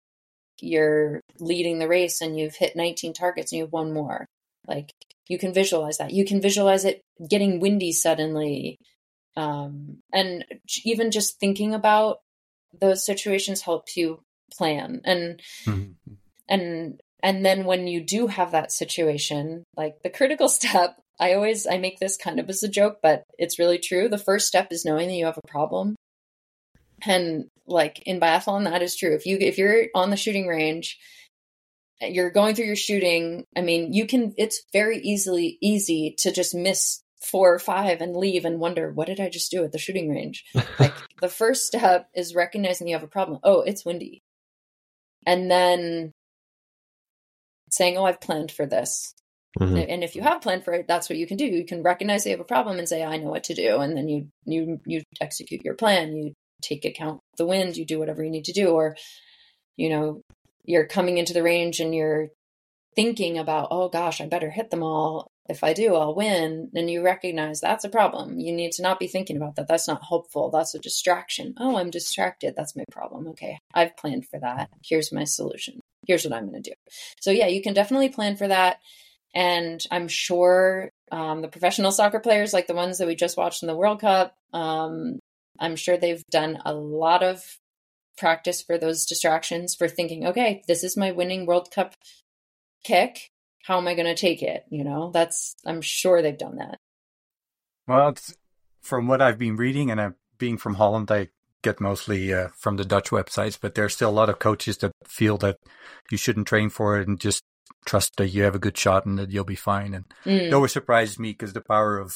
you're 0.60 1.20
leading 1.38 1.78
the 1.78 1.88
race 1.88 2.20
and 2.20 2.38
you've 2.38 2.56
hit 2.56 2.76
19 2.76 3.12
targets 3.12 3.52
and 3.52 3.58
you've 3.58 3.72
won 3.72 3.92
more. 3.92 4.26
Like 4.66 4.92
you 5.28 5.38
can 5.38 5.52
visualize 5.52 5.98
that. 5.98 6.12
You 6.12 6.24
can 6.24 6.40
visualize 6.40 6.84
it 6.84 7.00
getting 7.28 7.60
windy 7.60 7.92
suddenly. 7.92 8.76
Um, 9.36 9.98
and 10.12 10.44
even 10.84 11.10
just 11.10 11.38
thinking 11.38 11.74
about 11.74 12.18
those 12.80 13.04
situations 13.04 13.62
helps 13.62 13.96
you 13.96 14.20
plan. 14.52 15.00
And, 15.04 15.40
mm-hmm. 15.64 16.12
and, 16.48 17.00
and 17.22 17.44
then 17.44 17.64
when 17.64 17.86
you 17.86 18.00
do 18.00 18.26
have 18.26 18.52
that 18.52 18.72
situation, 18.72 19.64
like 19.76 20.02
the 20.02 20.10
critical 20.10 20.48
step, 20.48 20.96
I 21.20 21.34
always, 21.34 21.66
I 21.66 21.78
make 21.78 21.98
this 21.98 22.16
kind 22.16 22.38
of 22.38 22.48
as 22.48 22.62
a 22.62 22.68
joke, 22.68 22.98
but 23.02 23.24
it's 23.38 23.58
really 23.58 23.78
true. 23.78 24.08
The 24.08 24.18
first 24.18 24.46
step 24.46 24.68
is 24.70 24.84
knowing 24.84 25.08
that 25.08 25.14
you 25.14 25.26
have 25.26 25.38
a 25.38 25.48
problem 25.48 25.96
and 27.06 27.44
like 27.66 28.02
in 28.06 28.20
biathlon 28.20 28.64
that 28.64 28.82
is 28.82 28.96
true. 28.96 29.14
If 29.14 29.26
you 29.26 29.38
if 29.40 29.58
you're 29.58 29.86
on 29.94 30.10
the 30.10 30.16
shooting 30.16 30.46
range 30.46 30.98
you're 32.00 32.30
going 32.30 32.54
through 32.54 32.64
your 32.64 32.76
shooting 32.76 33.44
i 33.56 33.60
mean 33.60 33.92
you 33.92 34.06
can 34.06 34.32
it's 34.38 34.62
very 34.72 34.98
easily 34.98 35.58
easy 35.60 36.14
to 36.16 36.30
just 36.30 36.54
miss 36.54 37.02
four 37.22 37.52
or 37.52 37.58
five 37.58 38.00
and 38.00 38.16
leave 38.16 38.44
and 38.44 38.60
wonder 38.60 38.92
what 38.92 39.06
did 39.06 39.20
i 39.20 39.28
just 39.28 39.50
do 39.50 39.64
at 39.64 39.72
the 39.72 39.78
shooting 39.78 40.10
range? 40.10 40.44
Like 40.78 40.94
the 41.20 41.28
first 41.28 41.66
step 41.66 42.08
is 42.14 42.34
recognizing 42.34 42.86
you 42.86 42.94
have 42.94 43.02
a 43.02 43.08
problem. 43.08 43.40
Oh 43.42 43.62
it's 43.62 43.84
windy. 43.84 44.22
And 45.26 45.50
then 45.50 46.12
saying 47.70 47.98
oh 47.98 48.04
i've 48.04 48.20
planned 48.20 48.52
for 48.52 48.66
this. 48.66 49.14
Mm-hmm. 49.58 49.76
and 49.76 50.04
if 50.04 50.14
you 50.14 50.22
have 50.22 50.42
planned 50.42 50.64
for 50.64 50.74
it 50.74 50.86
that's 50.86 51.08
what 51.08 51.18
you 51.18 51.26
can 51.26 51.36
do. 51.36 51.46
You 51.46 51.64
can 51.64 51.82
recognize 51.82 52.24
you 52.24 52.32
have 52.32 52.40
a 52.40 52.44
problem 52.44 52.78
and 52.78 52.88
say 52.88 53.02
i 53.02 53.16
know 53.16 53.30
what 53.30 53.44
to 53.44 53.54
do. 53.54 53.78
And 53.78 53.96
then 53.96 54.08
you 54.08 54.28
you 54.44 54.80
you 54.86 55.02
execute 55.20 55.64
your 55.64 55.74
plan. 55.74 56.14
You 56.14 56.34
take 56.62 56.84
account 56.84 57.20
the 57.36 57.46
wind, 57.46 57.76
you 57.76 57.84
do 57.84 57.98
whatever 57.98 58.22
you 58.22 58.30
need 58.30 58.44
to 58.44 58.52
do, 58.52 58.68
or 58.68 58.96
you 59.76 59.88
know, 59.88 60.22
you're 60.64 60.86
coming 60.86 61.18
into 61.18 61.32
the 61.32 61.42
range 61.42 61.80
and 61.80 61.94
you're 61.94 62.28
thinking 62.94 63.38
about, 63.38 63.68
oh 63.70 63.88
gosh, 63.88 64.20
I 64.20 64.26
better 64.26 64.50
hit 64.50 64.70
them 64.70 64.82
all. 64.82 65.28
If 65.48 65.64
I 65.64 65.72
do, 65.72 65.94
I'll 65.94 66.14
win. 66.14 66.70
And 66.74 66.90
you 66.90 67.02
recognize 67.02 67.60
that's 67.60 67.84
a 67.84 67.88
problem. 67.88 68.38
You 68.38 68.52
need 68.52 68.72
to 68.72 68.82
not 68.82 68.98
be 68.98 69.06
thinking 69.06 69.36
about 69.36 69.56
that. 69.56 69.66
That's 69.66 69.88
not 69.88 70.02
helpful. 70.06 70.50
That's 70.50 70.74
a 70.74 70.78
distraction. 70.78 71.54
Oh, 71.58 71.78
I'm 71.78 71.90
distracted. 71.90 72.54
That's 72.54 72.76
my 72.76 72.84
problem. 72.90 73.28
Okay. 73.28 73.56
I've 73.72 73.96
planned 73.96 74.26
for 74.26 74.38
that. 74.40 74.68
Here's 74.84 75.12
my 75.12 75.24
solution. 75.24 75.80
Here's 76.06 76.24
what 76.24 76.34
I'm 76.34 76.50
going 76.50 76.62
to 76.62 76.70
do. 76.70 76.74
So, 77.20 77.30
yeah, 77.30 77.46
you 77.46 77.62
can 77.62 77.72
definitely 77.72 78.10
plan 78.10 78.36
for 78.36 78.48
that. 78.48 78.80
And 79.34 79.82
I'm 79.90 80.08
sure 80.08 80.90
um, 81.10 81.40
the 81.40 81.48
professional 81.48 81.92
soccer 81.92 82.20
players, 82.20 82.52
like 82.52 82.66
the 82.66 82.74
ones 82.74 82.98
that 82.98 83.06
we 83.06 83.14
just 83.14 83.36
watched 83.36 83.62
in 83.62 83.68
the 83.68 83.76
World 83.76 84.00
Cup, 84.00 84.34
um, 84.52 85.18
I'm 85.58 85.76
sure 85.76 85.96
they've 85.96 86.24
done 86.30 86.58
a 86.64 86.72
lot 86.72 87.22
of 87.22 87.42
practice 88.16 88.62
for 88.62 88.78
those 88.78 89.06
distractions 89.06 89.74
for 89.74 89.88
thinking, 89.88 90.26
okay, 90.26 90.62
this 90.66 90.84
is 90.84 90.96
my 90.96 91.12
winning 91.12 91.46
World 91.46 91.70
Cup 91.70 91.94
kick. 92.84 93.30
How 93.64 93.78
am 93.78 93.88
I 93.88 93.94
going 93.94 94.06
to 94.06 94.20
take 94.20 94.42
it? 94.42 94.64
You 94.70 94.84
know, 94.84 95.10
that's, 95.12 95.54
I'm 95.66 95.80
sure 95.80 96.22
they've 96.22 96.36
done 96.36 96.56
that. 96.56 96.78
Well, 97.86 98.14
from 98.82 99.06
what 99.08 99.22
I've 99.22 99.38
been 99.38 99.56
reading 99.56 99.90
and 99.90 100.00
uh, 100.00 100.10
being 100.38 100.58
from 100.58 100.74
Holland, 100.74 101.10
I 101.10 101.28
get 101.62 101.80
mostly 101.80 102.32
uh, 102.32 102.48
from 102.56 102.76
the 102.76 102.84
Dutch 102.84 103.10
websites, 103.10 103.58
but 103.60 103.74
there's 103.74 103.94
still 103.94 104.10
a 104.10 104.12
lot 104.12 104.28
of 104.28 104.38
coaches 104.38 104.78
that 104.78 104.92
feel 105.06 105.36
that 105.38 105.56
you 106.10 106.16
shouldn't 106.16 106.46
train 106.46 106.70
for 106.70 106.98
it 106.98 107.08
and 107.08 107.20
just 107.20 107.42
trust 107.84 108.16
that 108.16 108.28
you 108.28 108.42
have 108.42 108.54
a 108.54 108.60
good 108.60 108.76
shot 108.76 109.06
and 109.06 109.18
that 109.18 109.30
you'll 109.30 109.44
be 109.44 109.54
fine. 109.54 109.94
And 109.94 110.04
mm. 110.24 110.48
it 110.48 110.54
always 110.54 110.72
surprises 110.72 111.18
me 111.18 111.32
because 111.32 111.52
the 111.52 111.60
power 111.60 111.98
of 111.98 112.14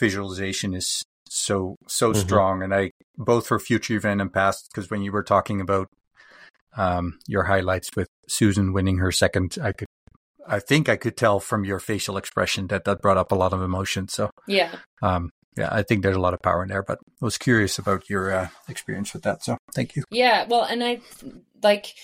visualization 0.00 0.74
is 0.74 1.04
so 1.32 1.76
so 1.86 2.10
mm-hmm. 2.10 2.20
strong, 2.20 2.62
and 2.62 2.74
I 2.74 2.90
both 3.16 3.46
for 3.46 3.58
future 3.58 3.96
event 3.96 4.20
and 4.20 4.32
past 4.32 4.68
because 4.70 4.90
when 4.90 5.02
you 5.02 5.12
were 5.12 5.22
talking 5.22 5.60
about 5.60 5.88
um, 6.76 7.18
your 7.26 7.44
highlights 7.44 7.90
with 7.96 8.08
Susan 8.28 8.72
winning 8.72 8.98
her 8.98 9.10
second, 9.10 9.56
I 9.62 9.72
could 9.72 9.88
I 10.46 10.60
think 10.60 10.88
I 10.88 10.96
could 10.96 11.16
tell 11.16 11.40
from 11.40 11.64
your 11.64 11.78
facial 11.78 12.16
expression 12.16 12.66
that 12.68 12.84
that 12.84 13.00
brought 13.00 13.16
up 13.16 13.32
a 13.32 13.36
lot 13.36 13.52
of 13.52 13.62
emotion. 13.62 14.08
So 14.08 14.30
yeah, 14.46 14.76
um, 15.02 15.30
yeah, 15.56 15.68
I 15.70 15.82
think 15.82 16.02
there's 16.02 16.16
a 16.16 16.20
lot 16.20 16.34
of 16.34 16.42
power 16.42 16.62
in 16.62 16.68
there. 16.68 16.82
But 16.82 16.98
I 17.00 17.24
was 17.24 17.38
curious 17.38 17.78
about 17.78 18.10
your 18.10 18.32
uh, 18.32 18.48
experience 18.68 19.14
with 19.14 19.22
that. 19.22 19.42
So 19.42 19.56
thank 19.74 19.96
you. 19.96 20.04
Yeah, 20.10 20.46
well, 20.48 20.64
and 20.64 20.84
I 20.84 21.00
like 21.62 21.94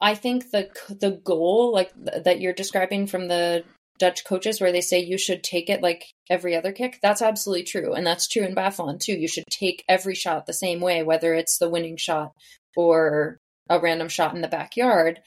I 0.00 0.14
think 0.14 0.50
the 0.50 0.68
the 0.88 1.20
goal 1.22 1.72
like 1.72 1.92
th- 1.94 2.24
that 2.24 2.40
you're 2.40 2.52
describing 2.52 3.06
from 3.06 3.28
the 3.28 3.64
Dutch 3.98 4.24
coaches 4.24 4.60
where 4.60 4.72
they 4.72 4.80
say 4.80 5.00
you 5.00 5.18
should 5.18 5.42
take 5.42 5.68
it 5.68 5.82
like 5.82 6.04
every 6.30 6.56
other 6.56 6.72
kick. 6.72 6.98
That's 7.02 7.22
absolutely 7.22 7.64
true. 7.64 7.94
And 7.94 8.06
that's 8.06 8.28
true 8.28 8.44
in 8.44 8.54
biathlon 8.54 9.00
too. 9.00 9.12
You 9.12 9.28
should 9.28 9.44
take 9.50 9.84
every 9.88 10.14
shot 10.14 10.46
the 10.46 10.52
same 10.52 10.80
way, 10.80 11.02
whether 11.02 11.34
it's 11.34 11.58
the 11.58 11.68
winning 11.68 11.96
shot 11.96 12.32
or 12.76 13.38
a 13.68 13.80
random 13.80 14.08
shot 14.08 14.34
in 14.34 14.40
the 14.40 14.48
backyard. 14.48 15.20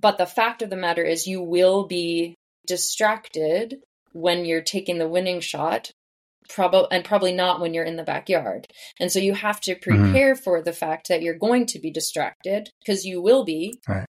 But 0.00 0.18
the 0.18 0.26
fact 0.26 0.62
of 0.62 0.70
the 0.70 0.76
matter 0.76 1.04
is, 1.04 1.26
you 1.26 1.42
will 1.42 1.86
be 1.86 2.34
distracted 2.66 3.76
when 4.12 4.44
you're 4.44 4.62
taking 4.62 4.98
the 4.98 5.08
winning 5.08 5.40
shot 5.40 5.90
probably 6.48 6.88
and 6.90 7.04
probably 7.04 7.32
not 7.32 7.60
when 7.60 7.74
you're 7.74 7.84
in 7.84 7.96
the 7.96 8.02
backyard. 8.02 8.66
And 8.98 9.12
so 9.12 9.18
you 9.18 9.34
have 9.34 9.60
to 9.62 9.74
mm-hmm. 9.74 10.02
prepare 10.02 10.34
mm-hmm. 10.34 10.42
for 10.42 10.62
the 10.62 10.72
fact 10.72 11.08
that 11.08 11.22
you're 11.22 11.38
going 11.38 11.66
to 11.66 11.78
be 11.78 11.90
distracted 11.90 12.70
because 12.80 13.04
you 13.04 13.20
will 13.20 13.44
be. 13.44 13.74
Right 13.86 14.06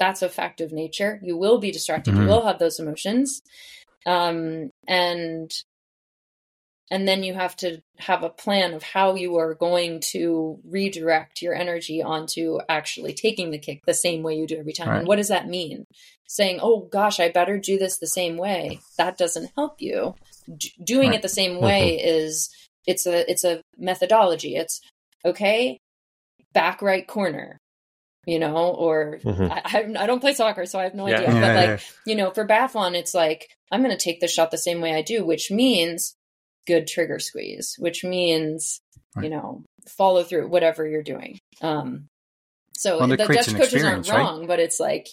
that's 0.00 0.22
a 0.22 0.28
fact 0.28 0.60
of 0.60 0.72
nature. 0.72 1.20
You 1.22 1.36
will 1.36 1.58
be 1.58 1.70
distracted. 1.70 2.14
Mm-hmm. 2.14 2.22
You 2.22 2.28
will 2.28 2.46
have 2.46 2.58
those 2.58 2.80
emotions. 2.80 3.42
Um, 4.06 4.70
and 4.88 5.52
and 6.92 7.06
then 7.06 7.22
you 7.22 7.34
have 7.34 7.54
to 7.56 7.80
have 7.98 8.24
a 8.24 8.30
plan 8.30 8.74
of 8.74 8.82
how 8.82 9.14
you 9.14 9.36
are 9.36 9.54
going 9.54 10.00
to 10.00 10.58
redirect 10.64 11.40
your 11.40 11.54
energy 11.54 12.02
onto 12.02 12.58
actually 12.68 13.12
taking 13.12 13.50
the 13.50 13.58
kick 13.58 13.80
the 13.86 13.94
same 13.94 14.22
way 14.22 14.34
you 14.34 14.46
do 14.46 14.58
every 14.58 14.72
time 14.72 14.88
right. 14.88 14.98
and 14.98 15.06
what 15.06 15.16
does 15.16 15.28
that 15.28 15.46
mean 15.46 15.84
saying 16.26 16.58
oh 16.60 16.88
gosh 16.90 17.20
i 17.20 17.28
better 17.28 17.58
do 17.58 17.78
this 17.78 17.98
the 17.98 18.06
same 18.06 18.36
way 18.36 18.80
that 18.98 19.16
doesn't 19.16 19.52
help 19.56 19.80
you 19.80 20.14
D- 20.56 20.72
doing 20.82 21.10
right. 21.10 21.18
it 21.18 21.22
the 21.22 21.28
same 21.28 21.60
way 21.60 21.98
mm-hmm. 22.00 22.08
is 22.08 22.50
it's 22.86 23.06
a 23.06 23.30
it's 23.30 23.44
a 23.44 23.62
methodology 23.78 24.56
it's 24.56 24.80
okay 25.24 25.78
back 26.52 26.82
right 26.82 27.06
corner 27.06 27.58
you 28.26 28.38
know 28.38 28.68
or 28.68 29.18
mm-hmm. 29.22 29.50
I, 29.50 30.02
I 30.02 30.06
don't 30.06 30.20
play 30.20 30.34
soccer 30.34 30.66
so 30.66 30.78
i 30.78 30.84
have 30.84 30.94
no 30.94 31.08
yeah. 31.08 31.20
idea 31.20 31.34
yeah, 31.34 31.40
but 31.40 31.56
like 31.56 31.68
yeah. 31.68 31.78
you 32.06 32.16
know 32.16 32.30
for 32.30 32.46
biathlon 32.46 32.94
it's 32.94 33.14
like 33.14 33.48
i'm 33.70 33.82
going 33.82 33.96
to 33.96 34.02
take 34.02 34.20
the 34.20 34.28
shot 34.28 34.50
the 34.50 34.58
same 34.58 34.80
way 34.80 34.94
i 34.94 35.00
do 35.00 35.24
which 35.24 35.50
means 35.50 36.16
good 36.70 36.86
trigger 36.86 37.18
squeeze, 37.18 37.76
which 37.78 38.04
means, 38.04 38.80
right. 39.16 39.24
you 39.24 39.30
know, 39.30 39.64
follow 39.88 40.22
through 40.22 40.48
whatever 40.48 40.86
you're 40.86 41.02
doing. 41.02 41.38
Um, 41.60 42.06
so 42.76 42.98
well, 42.98 43.08
the 43.08 43.16
Dutch 43.16 43.54
coaches 43.54 43.84
aren't 43.84 44.08
wrong, 44.08 44.40
right? 44.40 44.48
but 44.48 44.58
it's 44.58 44.80
like 44.80 45.08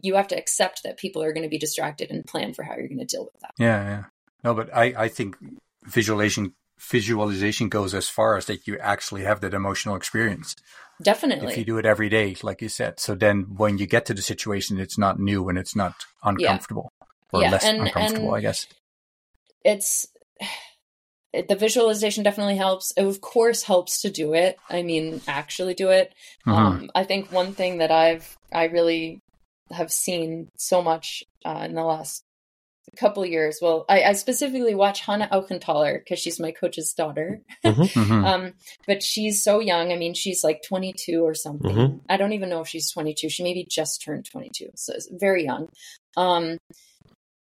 you 0.00 0.14
have 0.14 0.28
to 0.28 0.38
accept 0.38 0.82
that 0.84 0.98
people 0.98 1.22
are 1.22 1.32
going 1.32 1.42
to 1.42 1.48
be 1.48 1.58
distracted 1.58 2.10
and 2.10 2.24
plan 2.24 2.54
for 2.54 2.62
how 2.62 2.76
you're 2.76 2.86
going 2.86 2.98
to 2.98 3.04
deal 3.04 3.24
with 3.24 3.40
that. 3.40 3.52
Yeah, 3.58 3.82
yeah. 3.82 4.04
No, 4.44 4.54
but 4.54 4.74
I, 4.74 4.94
I 4.96 5.08
think 5.08 5.36
visualization 5.84 6.54
visualization 6.78 7.68
goes 7.68 7.94
as 7.94 8.08
far 8.08 8.36
as 8.36 8.46
that 8.46 8.66
you 8.66 8.78
actually 8.78 9.22
have 9.24 9.40
that 9.40 9.54
emotional 9.54 9.96
experience. 9.96 10.54
Definitely. 11.02 11.52
If 11.52 11.58
you 11.58 11.64
do 11.64 11.78
it 11.78 11.86
every 11.86 12.08
day, 12.08 12.36
like 12.42 12.60
you 12.60 12.68
said. 12.68 13.00
So 13.00 13.14
then 13.14 13.46
when 13.56 13.78
you 13.78 13.86
get 13.86 14.06
to 14.06 14.14
the 14.14 14.22
situation, 14.22 14.78
it's 14.78 14.98
not 14.98 15.18
new 15.18 15.48
and 15.48 15.58
it's 15.58 15.74
not 15.74 15.94
uncomfortable 16.22 16.92
yeah. 17.00 17.06
or 17.32 17.42
yeah. 17.42 17.50
less 17.50 17.64
and, 17.64 17.80
uncomfortable, 17.82 18.34
and 18.34 18.36
I 18.36 18.40
guess. 18.40 18.66
It's 19.64 20.08
it, 21.32 21.48
the 21.48 21.56
visualization 21.56 22.24
definitely 22.24 22.56
helps. 22.56 22.92
It 22.96 23.04
of 23.04 23.20
course 23.20 23.62
helps 23.62 24.02
to 24.02 24.10
do 24.10 24.34
it. 24.34 24.58
I 24.68 24.82
mean, 24.82 25.20
actually 25.26 25.74
do 25.74 25.90
it. 25.90 26.14
Mm-hmm. 26.46 26.50
Um, 26.50 26.90
I 26.94 27.04
think 27.04 27.32
one 27.32 27.52
thing 27.52 27.78
that 27.78 27.90
I've 27.90 28.36
I 28.52 28.64
really 28.64 29.20
have 29.70 29.92
seen 29.92 30.48
so 30.56 30.82
much 30.82 31.22
uh, 31.44 31.62
in 31.64 31.74
the 31.74 31.84
last 31.84 32.24
couple 32.96 33.24
years. 33.24 33.58
Well, 33.60 33.84
I, 33.88 34.02
I 34.02 34.12
specifically 34.12 34.74
watch 34.74 35.00
Hannah 35.00 35.28
Auchentaller 35.32 35.98
because 35.98 36.18
she's 36.18 36.40
my 36.40 36.52
coach's 36.52 36.92
daughter. 36.92 37.40
Mm-hmm. 37.64 37.82
mm-hmm. 38.00 38.24
um, 38.24 38.52
but 38.86 39.02
she's 39.02 39.42
so 39.42 39.60
young. 39.60 39.92
I 39.92 39.96
mean, 39.96 40.14
she's 40.14 40.44
like 40.44 40.62
22 40.66 41.22
or 41.22 41.34
something. 41.34 41.76
Mm-hmm. 41.76 41.96
I 42.08 42.16
don't 42.16 42.32
even 42.32 42.48
know 42.48 42.60
if 42.60 42.68
she's 42.68 42.90
22. 42.90 43.28
She 43.28 43.42
maybe 43.42 43.66
just 43.68 44.02
turned 44.02 44.26
22, 44.30 44.70
so 44.74 44.94
it's 44.94 45.08
very 45.10 45.44
young. 45.44 45.68
Um, 46.16 46.58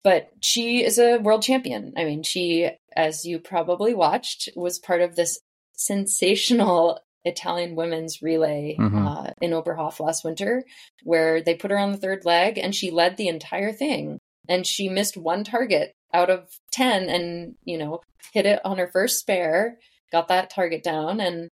but 0.05 0.31
she 0.41 0.85
is 0.85 0.99
a 0.99 1.19
world 1.19 1.43
champion. 1.43 1.93
I 1.97 2.05
mean, 2.05 2.23
she, 2.23 2.71
as 2.95 3.25
you 3.25 3.39
probably 3.39 3.95
watched, 3.95 4.49
was 4.57 4.79
part 4.79 5.01
of 5.01 5.15
this 5.15 5.39
sensational 5.75 6.99
Italian 7.25 7.77
women's 7.77 8.21
relay 8.21 8.77
mm-hmm. 8.79 9.07
uh, 9.07 9.31
in 9.41 9.53
Oberhof 9.53 10.01
last 10.01 10.25
winter, 10.25 10.65
where 11.05 11.41
they 11.41 11.55
put 11.55 11.71
her 11.71 11.79
on 11.79 11.93
the 11.93 11.99
third 11.99 12.25
leg 12.25 12.59
and 12.59 12.75
she 12.75 12.91
led 12.91 13.17
the 13.17 13.29
entire 13.29 13.73
thing. 13.73 14.19
And 14.49 14.67
she 14.67 14.89
missed 14.89 15.17
one 15.17 15.45
target 15.45 15.93
out 16.13 16.31
of 16.31 16.49
10 16.73 17.09
and, 17.09 17.55
you 17.65 17.79
know, 17.79 18.01
hit 18.33 18.47
it 18.47 18.61
on 18.65 18.79
her 18.79 18.89
first 18.89 19.19
spare, 19.19 19.79
got 20.11 20.29
that 20.29 20.51
target 20.51 20.83
down, 20.83 21.21
and 21.21 21.49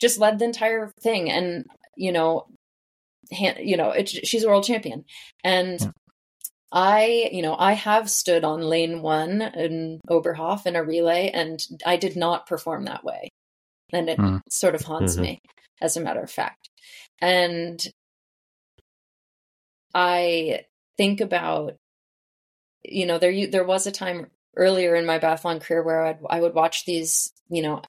just 0.00 0.18
led 0.18 0.38
the 0.38 0.44
entire 0.44 0.92
thing. 1.02 1.30
And, 1.30 1.66
you 1.96 2.12
know, 2.12 2.46
hand, 3.30 3.58
you 3.60 3.76
know, 3.76 3.90
it, 3.90 4.08
she's 4.08 4.44
a 4.44 4.48
world 4.48 4.64
champion. 4.64 5.04
And 5.44 5.80
yeah. 5.80 5.90
I, 6.72 7.30
you 7.32 7.42
know, 7.42 7.56
I 7.58 7.72
have 7.72 8.08
stood 8.08 8.44
on 8.44 8.62
lane 8.62 9.02
one 9.02 9.42
in 9.42 10.00
Oberhof 10.08 10.66
in 10.66 10.76
a 10.76 10.84
relay, 10.84 11.30
and 11.30 11.60
I 11.84 11.96
did 11.96 12.16
not 12.16 12.46
perform 12.46 12.84
that 12.84 13.04
way. 13.04 13.28
And 13.92 14.08
it 14.08 14.18
mm. 14.18 14.40
sort 14.48 14.76
of 14.76 14.82
haunts 14.82 15.14
mm-hmm. 15.14 15.22
me, 15.22 15.38
as 15.80 15.96
a 15.96 16.00
matter 16.00 16.20
of 16.20 16.30
fact. 16.30 16.68
And 17.20 17.84
I 19.92 20.60
think 20.96 21.20
about, 21.20 21.74
you 22.82 23.06
know, 23.06 23.18
there 23.18 23.46
there 23.46 23.64
was 23.64 23.86
a 23.86 23.92
time 23.92 24.26
earlier 24.56 24.94
in 24.94 25.06
my 25.06 25.18
biathlon 25.18 25.60
career 25.60 25.82
where 25.82 26.04
I'd, 26.04 26.18
I 26.28 26.40
would 26.40 26.54
watch 26.54 26.84
these, 26.84 27.32
you 27.48 27.62
know, 27.62 27.82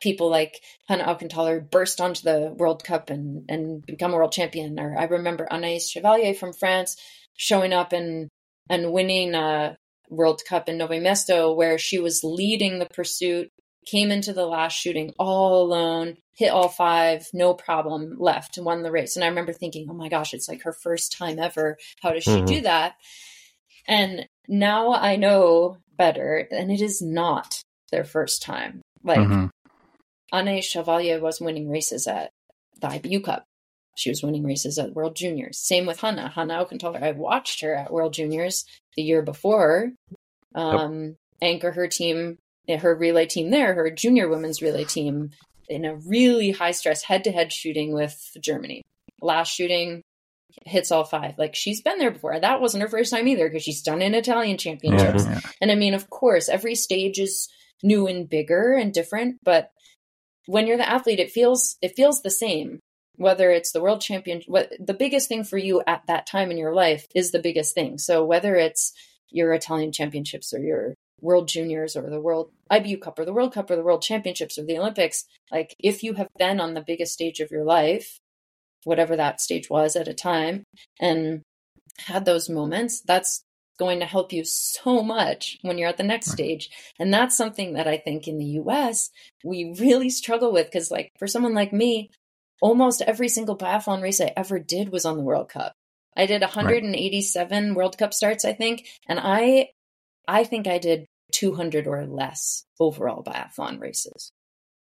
people 0.00 0.30
like 0.30 0.60
Hannah 0.88 1.04
Auchentaller 1.04 1.68
burst 1.68 2.00
onto 2.00 2.22
the 2.22 2.54
World 2.56 2.84
Cup 2.84 3.10
and 3.10 3.44
and 3.48 3.84
become 3.84 4.12
a 4.12 4.16
world 4.16 4.32
champion. 4.32 4.78
Or 4.80 4.98
I 4.98 5.04
remember 5.04 5.46
Anaïs 5.50 5.90
Chevalier 5.90 6.34
from 6.34 6.52
France 6.52 6.96
showing 7.36 7.72
up 7.72 7.92
and 7.92 8.28
and 8.68 8.92
winning 8.92 9.34
a 9.34 9.76
World 10.08 10.42
Cup 10.46 10.68
in 10.68 10.78
Nove 10.78 11.00
Mesto, 11.00 11.54
where 11.54 11.78
she 11.78 11.98
was 11.98 12.24
leading 12.24 12.78
the 12.78 12.86
pursuit, 12.86 13.50
came 13.86 14.10
into 14.10 14.32
the 14.32 14.46
last 14.46 14.74
shooting 14.74 15.12
all 15.18 15.62
alone, 15.62 16.16
hit 16.34 16.50
all 16.50 16.68
five, 16.68 17.28
no 17.32 17.54
problem, 17.54 18.16
left 18.18 18.56
and 18.56 18.66
won 18.66 18.82
the 18.82 18.90
race. 18.90 19.16
And 19.16 19.24
I 19.24 19.28
remember 19.28 19.52
thinking, 19.52 19.86
oh 19.88 19.94
my 19.94 20.08
gosh, 20.08 20.34
it's 20.34 20.48
like 20.48 20.62
her 20.62 20.72
first 20.72 21.12
time 21.16 21.38
ever. 21.38 21.78
How 22.02 22.12
does 22.12 22.24
she 22.24 22.30
mm-hmm. 22.30 22.46
do 22.46 22.60
that? 22.62 22.94
And 23.86 24.26
now 24.48 24.92
I 24.92 25.16
know 25.16 25.78
better, 25.96 26.48
and 26.50 26.70
it 26.70 26.80
is 26.80 27.02
not 27.02 27.62
their 27.90 28.04
first 28.04 28.42
time. 28.42 28.82
Like 29.02 29.18
mm-hmm. 29.18 29.46
Anne 30.32 30.62
Chevalier 30.62 31.20
was 31.20 31.40
winning 31.40 31.68
races 31.70 32.06
at 32.06 32.30
the 32.80 32.88
IBU 32.88 33.24
Cup. 33.24 33.44
She 33.96 34.10
was 34.10 34.22
winning 34.22 34.44
races 34.44 34.78
at 34.78 34.94
World 34.94 35.16
Juniors. 35.16 35.58
Same 35.58 35.86
with 35.86 36.00
Hannah. 36.00 36.28
Hannah 36.28 36.64
Auchentaller. 36.64 37.02
I 37.02 37.12
watched 37.12 37.60
her 37.60 37.74
at 37.74 37.92
World 37.92 38.14
Juniors 38.14 38.64
the 38.96 39.02
year 39.02 39.22
before 39.22 39.90
um, 40.54 41.04
yep. 41.04 41.14
anchor 41.42 41.72
her 41.72 41.88
team, 41.88 42.38
her 42.68 42.94
relay 42.94 43.26
team 43.26 43.50
there, 43.50 43.74
her 43.74 43.90
junior 43.90 44.28
women's 44.28 44.62
relay 44.62 44.84
team 44.84 45.30
in 45.68 45.84
a 45.84 45.96
really 45.96 46.50
high 46.50 46.70
stress 46.72 47.02
head 47.02 47.24
to 47.24 47.32
head 47.32 47.52
shooting 47.52 47.92
with 47.92 48.18
Germany. 48.40 48.82
Last 49.20 49.52
shooting 49.52 50.02
hits 50.64 50.90
all 50.90 51.04
five. 51.04 51.38
Like 51.38 51.54
she's 51.54 51.82
been 51.82 51.98
there 51.98 52.10
before. 52.10 52.38
That 52.38 52.60
wasn't 52.60 52.82
her 52.82 52.88
first 52.88 53.12
time 53.12 53.28
either 53.28 53.48
because 53.48 53.62
she's 53.62 53.82
done 53.82 54.02
in 54.02 54.14
Italian 54.14 54.58
championships. 54.58 55.24
Yeah, 55.24 55.32
yeah. 55.32 55.40
And 55.60 55.70
I 55.70 55.74
mean, 55.74 55.94
of 55.94 56.10
course, 56.10 56.48
every 56.48 56.74
stage 56.74 57.18
is 57.18 57.48
new 57.82 58.06
and 58.06 58.28
bigger 58.28 58.72
and 58.72 58.92
different, 58.92 59.38
but 59.42 59.70
when 60.46 60.66
you're 60.66 60.76
the 60.76 60.88
athlete, 60.88 61.20
it 61.20 61.30
feels 61.30 61.76
it 61.80 61.94
feels 61.96 62.22
the 62.22 62.30
same 62.30 62.80
whether 63.20 63.50
it's 63.50 63.72
the 63.72 63.82
world 63.82 64.00
champion 64.00 64.40
what 64.46 64.72
the 64.80 64.94
biggest 64.94 65.28
thing 65.28 65.44
for 65.44 65.58
you 65.58 65.82
at 65.86 66.02
that 66.06 66.26
time 66.26 66.50
in 66.50 66.56
your 66.56 66.72
life 66.72 67.06
is 67.14 67.32
the 67.32 67.38
biggest 67.38 67.74
thing 67.74 67.98
so 67.98 68.24
whether 68.24 68.56
it's 68.56 68.94
your 69.28 69.52
italian 69.52 69.92
championships 69.92 70.54
or 70.54 70.58
your 70.58 70.94
world 71.20 71.46
juniors 71.46 71.96
or 71.96 72.08
the 72.08 72.20
world 72.20 72.50
ibu 72.72 72.98
cup 72.98 73.18
or 73.18 73.26
the 73.26 73.32
world 73.32 73.52
cup 73.52 73.70
or 73.70 73.76
the 73.76 73.82
world 73.82 74.00
championships 74.00 74.56
or 74.56 74.64
the 74.64 74.78
olympics 74.78 75.26
like 75.52 75.76
if 75.78 76.02
you 76.02 76.14
have 76.14 76.28
been 76.38 76.60
on 76.60 76.72
the 76.72 76.84
biggest 76.86 77.12
stage 77.12 77.40
of 77.40 77.50
your 77.50 77.64
life 77.64 78.18
whatever 78.84 79.16
that 79.16 79.40
stage 79.40 79.68
was 79.70 79.96
at 79.96 80.08
a 80.08 80.14
time 80.14 80.64
and 81.00 81.42
had 81.98 82.24
those 82.24 82.48
moments 82.48 83.02
that's 83.02 83.42
going 83.78 84.00
to 84.00 84.06
help 84.06 84.32
you 84.32 84.44
so 84.44 85.02
much 85.02 85.58
when 85.62 85.78
you're 85.78 85.88
at 85.88 85.96
the 85.96 86.02
next 86.02 86.28
right. 86.28 86.34
stage 86.34 86.70
and 86.98 87.12
that's 87.12 87.36
something 87.36 87.72
that 87.72 87.88
i 87.88 87.96
think 87.96 88.28
in 88.28 88.38
the 88.38 88.44
us 88.44 89.10
we 89.42 89.74
really 89.78 90.10
struggle 90.10 90.52
with 90.52 90.66
because 90.66 90.90
like 90.90 91.10
for 91.18 91.26
someone 91.26 91.54
like 91.54 91.72
me 91.72 92.10
almost 92.60 93.02
every 93.02 93.28
single 93.28 93.56
biathlon 93.56 94.02
race 94.02 94.20
I 94.20 94.32
ever 94.36 94.58
did 94.58 94.90
was 94.90 95.04
on 95.04 95.16
the 95.16 95.22
World 95.22 95.48
Cup. 95.48 95.72
I 96.16 96.26
did 96.26 96.42
187 96.42 97.64
right. 97.68 97.76
World 97.76 97.98
Cup 97.98 98.12
starts, 98.12 98.44
I 98.44 98.52
think, 98.52 98.86
and 99.06 99.18
I 99.20 99.70
I 100.28 100.44
think 100.44 100.66
I 100.66 100.78
did 100.78 101.06
200 101.32 101.86
or 101.86 102.06
less 102.06 102.64
overall 102.78 103.22
biathlon 103.22 103.80
races. 103.80 104.30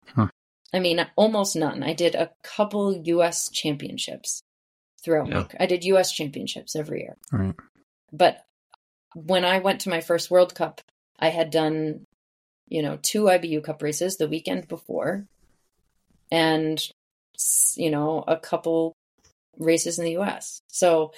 Huh. 0.07 0.27
I 0.73 0.79
mean, 0.79 1.05
almost 1.15 1.55
none. 1.55 1.83
I 1.83 1.93
did 1.93 2.15
a 2.15 2.31
couple 2.43 2.95
U.S. 2.95 3.49
championships 3.49 4.41
throughout 5.03 5.27
yeah. 5.27 5.39
my. 5.39 5.47
I 5.59 5.65
did 5.65 5.83
U.S. 5.85 6.11
championships 6.11 6.75
every 6.75 7.01
year. 7.01 7.17
Right. 7.31 7.55
But 8.13 8.45
when 9.13 9.43
I 9.43 9.59
went 9.59 9.81
to 9.81 9.89
my 9.89 10.01
first 10.01 10.31
World 10.31 10.55
Cup, 10.55 10.81
I 11.19 11.29
had 11.29 11.51
done, 11.51 12.05
you 12.67 12.81
know, 12.81 12.97
two 13.01 13.23
IBU 13.23 13.63
Cup 13.63 13.81
races 13.81 14.17
the 14.17 14.27
weekend 14.27 14.67
before, 14.67 15.25
and 16.31 16.81
you 17.75 17.89
know, 17.89 18.23
a 18.27 18.37
couple 18.37 18.95
races 19.57 19.99
in 19.99 20.05
the 20.05 20.17
US. 20.17 20.61
So 20.67 21.11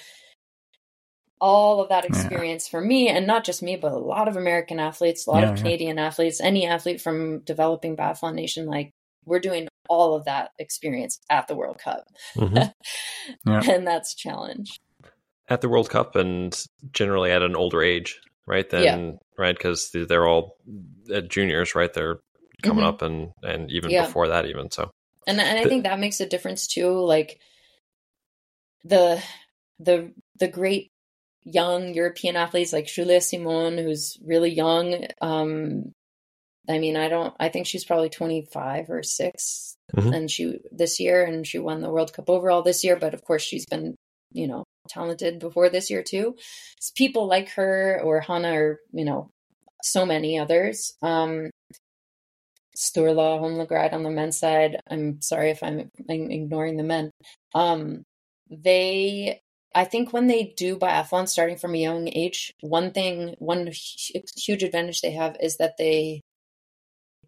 all 1.40 1.80
of 1.80 1.90
that 1.90 2.04
experience 2.04 2.66
yeah. 2.66 2.70
for 2.70 2.80
me, 2.80 3.08
and 3.08 3.26
not 3.26 3.44
just 3.44 3.62
me, 3.62 3.76
but 3.76 3.92
a 3.92 3.98
lot 3.98 4.28
of 4.28 4.36
American 4.36 4.80
athletes, 4.80 5.26
a 5.26 5.30
lot 5.30 5.42
yeah, 5.42 5.50
of 5.50 5.56
Canadian 5.56 5.98
yeah. 5.98 6.06
athletes, 6.06 6.40
any 6.40 6.66
athlete 6.66 7.00
from 7.00 7.40
developing 7.40 7.96
biathlon 7.96 8.34
nation, 8.34 8.66
like 8.66 8.92
we're 9.26 9.40
doing 9.40 9.68
all 9.88 10.14
of 10.14 10.24
that 10.24 10.50
experience 10.58 11.20
at 11.30 11.48
the 11.48 11.54
World 11.54 11.78
Cup. 11.78 12.04
Mm-hmm. 12.36 13.70
and 13.70 13.86
that's 13.86 14.14
a 14.14 14.16
challenge. 14.16 14.80
At 15.48 15.60
the 15.60 15.68
World 15.68 15.90
Cup 15.90 16.16
and 16.16 16.58
generally 16.92 17.30
at 17.30 17.42
an 17.42 17.56
older 17.56 17.82
age, 17.82 18.20
right? 18.46 18.68
Then, 18.68 19.18
right? 19.36 19.56
Because 19.56 19.90
they're 19.92 20.26
all 20.26 20.56
juniors, 21.28 21.74
right? 21.74 21.92
They're 21.92 22.20
coming 22.62 22.84
mm-hmm. 22.84 22.88
up 22.88 23.02
and, 23.02 23.32
and 23.42 23.70
even 23.70 23.90
before 23.90 24.28
that, 24.28 24.46
even. 24.46 24.70
So 24.70 24.90
and 25.26 25.40
and 25.40 25.58
I 25.58 25.64
think 25.64 25.84
that 25.84 26.00
makes 26.00 26.20
a 26.20 26.28
difference 26.28 26.66
too. 26.66 26.90
Like 26.90 27.40
the 28.84 29.22
the 29.78 30.12
the 30.38 30.48
great 30.48 30.90
young 31.44 31.94
European 31.94 32.36
athletes 32.36 32.72
like 32.72 32.86
Julia 32.86 33.20
Simon, 33.20 33.78
who's 33.78 34.18
really 34.24 34.50
young, 34.50 35.06
um, 35.20 35.92
I 36.68 36.78
mean, 36.78 36.96
I 36.96 37.08
don't. 37.08 37.34
I 37.38 37.48
think 37.48 37.66
she's 37.66 37.84
probably 37.84 38.08
twenty 38.08 38.46
five 38.52 38.88
or 38.88 39.02
6 39.02 39.76
mm-hmm. 39.94 40.12
and 40.12 40.30
she 40.30 40.60
this 40.72 40.98
year, 40.98 41.24
and 41.24 41.46
she 41.46 41.58
won 41.58 41.80
the 41.80 41.90
World 41.90 42.12
Cup 42.12 42.30
overall 42.30 42.62
this 42.62 42.84
year. 42.84 42.96
But 42.96 43.14
of 43.14 43.24
course, 43.24 43.42
she's 43.42 43.66
been 43.66 43.94
you 44.32 44.48
know 44.48 44.64
talented 44.88 45.38
before 45.38 45.68
this 45.68 45.90
year 45.90 46.02
too. 46.02 46.36
It's 46.76 46.90
people 46.90 47.26
like 47.26 47.50
her 47.50 48.00
or 48.02 48.20
Hannah 48.20 48.54
or 48.54 48.80
you 48.92 49.04
know 49.04 49.30
so 49.82 50.06
many 50.06 50.38
others. 50.38 50.94
Um, 51.02 51.50
Sturla 52.76 53.38
Holm 53.38 53.54
Lægreid 53.54 53.92
on 53.92 54.02
the 54.02 54.10
men's 54.10 54.38
side. 54.38 54.80
I'm 54.90 55.20
sorry 55.22 55.50
if 55.50 55.62
I'm, 55.62 55.90
I'm 56.10 56.30
ignoring 56.30 56.76
the 56.76 56.82
men. 56.82 57.10
Um, 57.54 58.02
they 58.50 59.40
I 59.74 59.84
think 59.84 60.12
when 60.12 60.28
they 60.28 60.54
do 60.56 60.76
biathlon 60.76 61.28
starting 61.28 61.56
from 61.56 61.74
a 61.74 61.78
young 61.78 62.08
age, 62.08 62.52
one 62.60 62.92
thing, 62.92 63.34
one 63.38 63.70
huge 63.72 64.62
advantage 64.62 65.00
they 65.00 65.10
have 65.12 65.36
is 65.40 65.56
that 65.56 65.76
they 65.78 66.20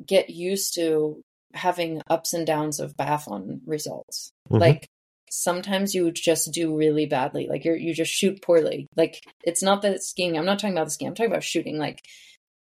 get 0.05 0.31
used 0.31 0.75
to 0.75 1.23
having 1.55 2.03
ups 2.09 2.33
and 2.33 2.47
downs 2.47 2.81
of 2.81 2.97
biathlon 2.97 3.61
results. 3.67 4.31
Mm-hmm. 4.51 4.61
Like 4.61 4.89
sometimes 5.31 5.95
you 5.95 6.11
just 6.13 6.53
do 6.53 6.77
really 6.77 7.07
badly. 7.07 7.47
Like 7.49 7.65
you 7.65 7.75
you 7.75 7.95
just 7.95 8.13
shoot 8.13 8.43
poorly. 8.43 8.87
Like 8.97 9.21
it's 9.43 9.63
not 9.63 9.83
the 9.83 9.99
skiing. 9.99 10.37
I'm 10.37 10.45
not 10.45 10.59
talking 10.59 10.77
about 10.77 10.87
the 10.87 10.91
skiing. 10.91 11.09
I'm 11.09 11.15
talking 11.15 11.31
about 11.31 11.45
shooting. 11.45 11.79
Like 11.79 12.01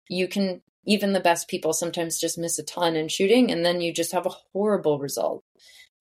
you 0.09 0.27
can 0.27 0.61
even 0.85 1.13
the 1.13 1.19
best 1.19 1.47
people 1.47 1.73
sometimes 1.73 2.19
just 2.19 2.37
miss 2.37 2.59
a 2.59 2.63
ton 2.63 2.95
in 2.95 3.07
shooting 3.07 3.51
and 3.51 3.65
then 3.65 3.79
you 3.79 3.93
just 3.93 4.11
have 4.11 4.25
a 4.25 4.35
horrible 4.53 4.99
result. 4.99 5.43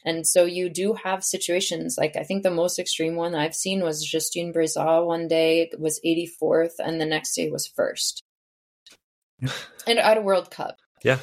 And 0.04 0.26
so 0.26 0.44
you 0.44 0.68
do 0.68 0.94
have 0.94 1.22
situations 1.22 1.96
like 1.96 2.16
I 2.16 2.24
think 2.24 2.42
the 2.42 2.50
most 2.50 2.78
extreme 2.78 3.14
one 3.14 3.34
I've 3.34 3.54
seen 3.54 3.82
was 3.82 4.04
Justine 4.04 4.52
Braisaz 4.52 5.06
one 5.06 5.28
day 5.28 5.70
was 5.78 6.00
84th 6.04 6.74
and 6.80 7.00
the 7.00 7.06
next 7.06 7.34
day 7.34 7.48
was 7.50 7.66
first. 7.66 8.22
and 9.86 9.98
at 9.98 10.18
a 10.18 10.22
World 10.22 10.50
Cup. 10.50 10.76
Yeah. 11.04 11.18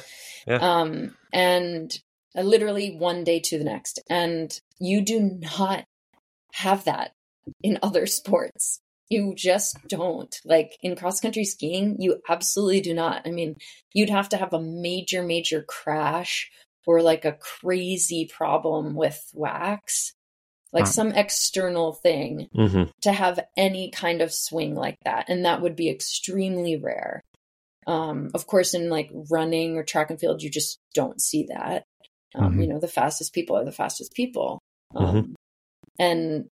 Yeah. 0.46 0.58
Um 0.60 1.14
and 1.32 1.98
uh, 2.36 2.42
literally 2.42 2.96
one 2.96 3.24
day 3.24 3.40
to 3.40 3.58
the 3.58 3.64
next. 3.64 4.00
And 4.08 4.58
you 4.78 5.00
do 5.02 5.20
not 5.20 5.84
have 6.52 6.84
that 6.84 7.12
in 7.62 7.78
other 7.82 8.06
sports. 8.06 8.80
You 9.08 9.34
just 9.34 9.76
don't. 9.88 10.34
Like 10.44 10.78
in 10.82 10.94
cross 10.94 11.20
country 11.20 11.44
skiing, 11.44 11.96
you 11.98 12.20
absolutely 12.28 12.80
do 12.80 12.94
not. 12.94 13.26
I 13.26 13.30
mean, 13.30 13.56
you'd 13.92 14.10
have 14.10 14.28
to 14.30 14.36
have 14.36 14.52
a 14.52 14.62
major, 14.62 15.22
major 15.22 15.62
crash 15.62 16.50
or 16.86 17.02
like 17.02 17.24
a 17.24 17.32
crazy 17.32 18.30
problem 18.32 18.94
with 18.94 19.20
wax, 19.34 20.14
like 20.72 20.84
huh. 20.84 20.90
some 20.90 21.12
external 21.12 21.92
thing 21.92 22.48
mm-hmm. 22.56 22.84
to 23.02 23.12
have 23.12 23.40
any 23.56 23.90
kind 23.90 24.22
of 24.22 24.32
swing 24.32 24.76
like 24.76 24.96
that. 25.04 25.28
And 25.28 25.44
that 25.44 25.60
would 25.60 25.74
be 25.74 25.90
extremely 25.90 26.76
rare. 26.76 27.20
Um, 27.86 28.30
of 28.34 28.46
course, 28.46 28.74
in 28.74 28.90
like 28.90 29.10
running 29.30 29.76
or 29.76 29.82
track 29.82 30.10
and 30.10 30.20
field, 30.20 30.42
you 30.42 30.50
just 30.50 30.78
don't 30.94 31.20
see 31.20 31.46
that. 31.48 31.84
Um, 32.34 32.52
mm-hmm. 32.52 32.60
You 32.60 32.68
know, 32.68 32.80
the 32.80 32.88
fastest 32.88 33.32
people 33.32 33.56
are 33.56 33.64
the 33.64 33.72
fastest 33.72 34.12
people. 34.12 34.60
Mm-hmm. 34.94 35.06
Um, 35.06 35.16
mm-hmm. 35.16 35.32
And 35.98 36.50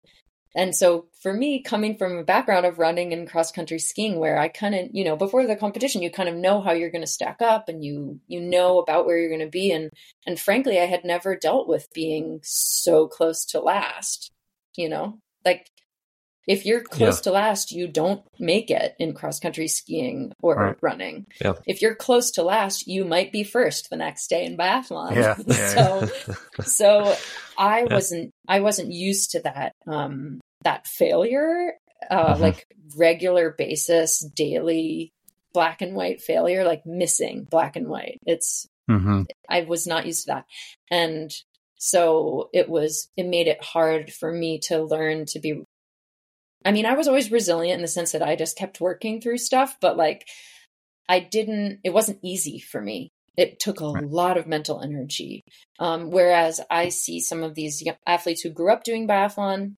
and 0.58 0.76
so 0.76 1.06
for 1.22 1.32
me, 1.32 1.62
coming 1.62 1.98
from 1.98 2.18
a 2.18 2.24
background 2.24 2.66
of 2.66 2.80
running 2.80 3.14
and 3.14 3.30
cross 3.30 3.52
country 3.52 3.78
skiing, 3.78 4.20
where 4.20 4.40
I 4.40 4.48
kind 4.48 4.74
of, 4.74 4.88
you 4.92 5.04
know, 5.04 5.16
before 5.16 5.46
the 5.46 5.56
competition, 5.56 6.02
you 6.02 6.10
kind 6.10 6.28
of 6.28 6.36
know 6.36 6.62
how 6.62 6.72
you're 6.72 6.90
going 6.90 7.04
to 7.04 7.08
stack 7.08 7.44
up 7.44 7.70
and 7.70 7.86
you, 7.86 8.20
you 8.28 8.42
know 8.42 8.80
about 8.80 9.06
where 9.06 9.20
you're 9.20 9.30
going 9.30 9.42
to 9.42 9.48
be. 9.48 9.72
And, 9.72 9.92
and 10.26 10.40
frankly, 10.40 10.80
I 10.80 10.86
had 10.86 11.06
never 11.06 11.36
dealt 11.36 11.68
with 11.68 11.94
being 11.94 12.40
so 12.42 13.08
close 13.08 13.46
to 13.48 13.60
last, 13.60 14.32
you 14.76 14.90
know, 14.90 15.20
like 15.46 15.70
if 16.48 16.66
you're 16.66 16.82
close 16.82 17.20
yeah. 17.20 17.24
to 17.24 17.32
last, 17.32 17.72
you 17.74 17.90
don't 17.90 18.22
make 18.40 18.72
it 18.72 18.96
in 19.00 19.14
cross 19.14 19.40
country 19.40 19.68
skiing 19.68 20.32
or 20.42 20.56
right. 20.56 20.78
running. 20.82 21.28
Yeah. 21.42 21.54
If 21.66 21.82
you're 21.82 21.94
close 21.94 22.32
to 22.32 22.44
last, 22.44 22.88
you 22.88 23.04
might 23.04 23.34
be 23.34 23.44
first 23.44 23.90
the 23.90 23.98
next 23.98 24.30
day 24.30 24.46
in 24.46 24.56
biathlon. 24.56 25.14
Yeah. 25.14 25.36
so, 26.08 26.34
so 26.64 27.16
I 27.58 27.84
wasn't, 27.84 28.32
I 28.48 28.62
wasn't 28.62 28.94
used 28.94 29.32
to 29.32 29.42
that, 29.42 29.74
um, 29.86 30.40
that 30.64 30.88
failure, 30.88 31.74
uh, 32.10 32.34
mm-hmm. 32.34 32.42
like 32.42 32.66
regular 32.96 33.52
basis, 33.52 34.20
daily 34.20 35.12
black 35.54 35.82
and 35.82 35.96
white 35.96 36.22
failure, 36.22 36.64
like 36.64 36.86
missing 36.86 37.46
black 37.50 37.76
and 37.76 37.90
white. 37.90 38.20
It's, 38.26 38.66
mm-hmm. 38.90 39.24
I 39.50 39.62
was 39.62 39.86
not 39.86 40.06
used 40.06 40.28
to 40.28 40.34
that. 40.34 40.46
And 40.90 41.30
so 41.76 42.50
it 42.54 42.70
was, 42.70 43.10
it 43.18 43.26
made 43.26 43.48
it 43.48 43.62
hard 43.62 44.14
for 44.14 44.32
me 44.32 44.60
to 44.68 44.82
learn 44.82 45.26
to 45.28 45.40
be 45.40 45.64
I 46.68 46.72
mean, 46.72 46.86
I 46.86 46.96
was 46.96 47.08
always 47.08 47.32
resilient 47.32 47.78
in 47.78 47.82
the 47.82 47.88
sense 47.88 48.12
that 48.12 48.22
I 48.22 48.36
just 48.36 48.58
kept 48.58 48.82
working 48.82 49.22
through 49.22 49.38
stuff, 49.38 49.78
but 49.80 49.96
like 49.96 50.28
I 51.08 51.22
didn't, 51.22 51.80
it 51.86 51.94
wasn't 51.94 52.20
easy 52.22 52.60
for 52.60 52.82
me. 52.82 53.10
It 53.38 53.62
took 53.62 53.80
a 53.80 53.88
right. 53.88 54.04
lot 54.04 54.38
of 54.38 54.48
mental 54.48 54.82
energy. 54.82 55.44
Um, 55.80 56.12
whereas 56.12 56.60
I 56.70 56.90
see 56.90 57.22
some 57.22 57.42
of 57.42 57.56
these 57.56 57.82
athletes 58.06 58.42
who 58.42 58.50
grew 58.50 58.74
up 58.74 58.84
doing 58.84 59.08
biathlon 59.08 59.76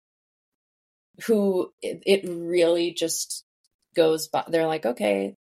who 1.28 1.72
it, 1.84 2.02
it 2.08 2.28
really 2.28 2.92
just 2.92 3.46
goes 3.96 4.28
by. 4.28 4.46
They're 4.48 4.66
like, 4.66 4.88
okay, 4.88 5.36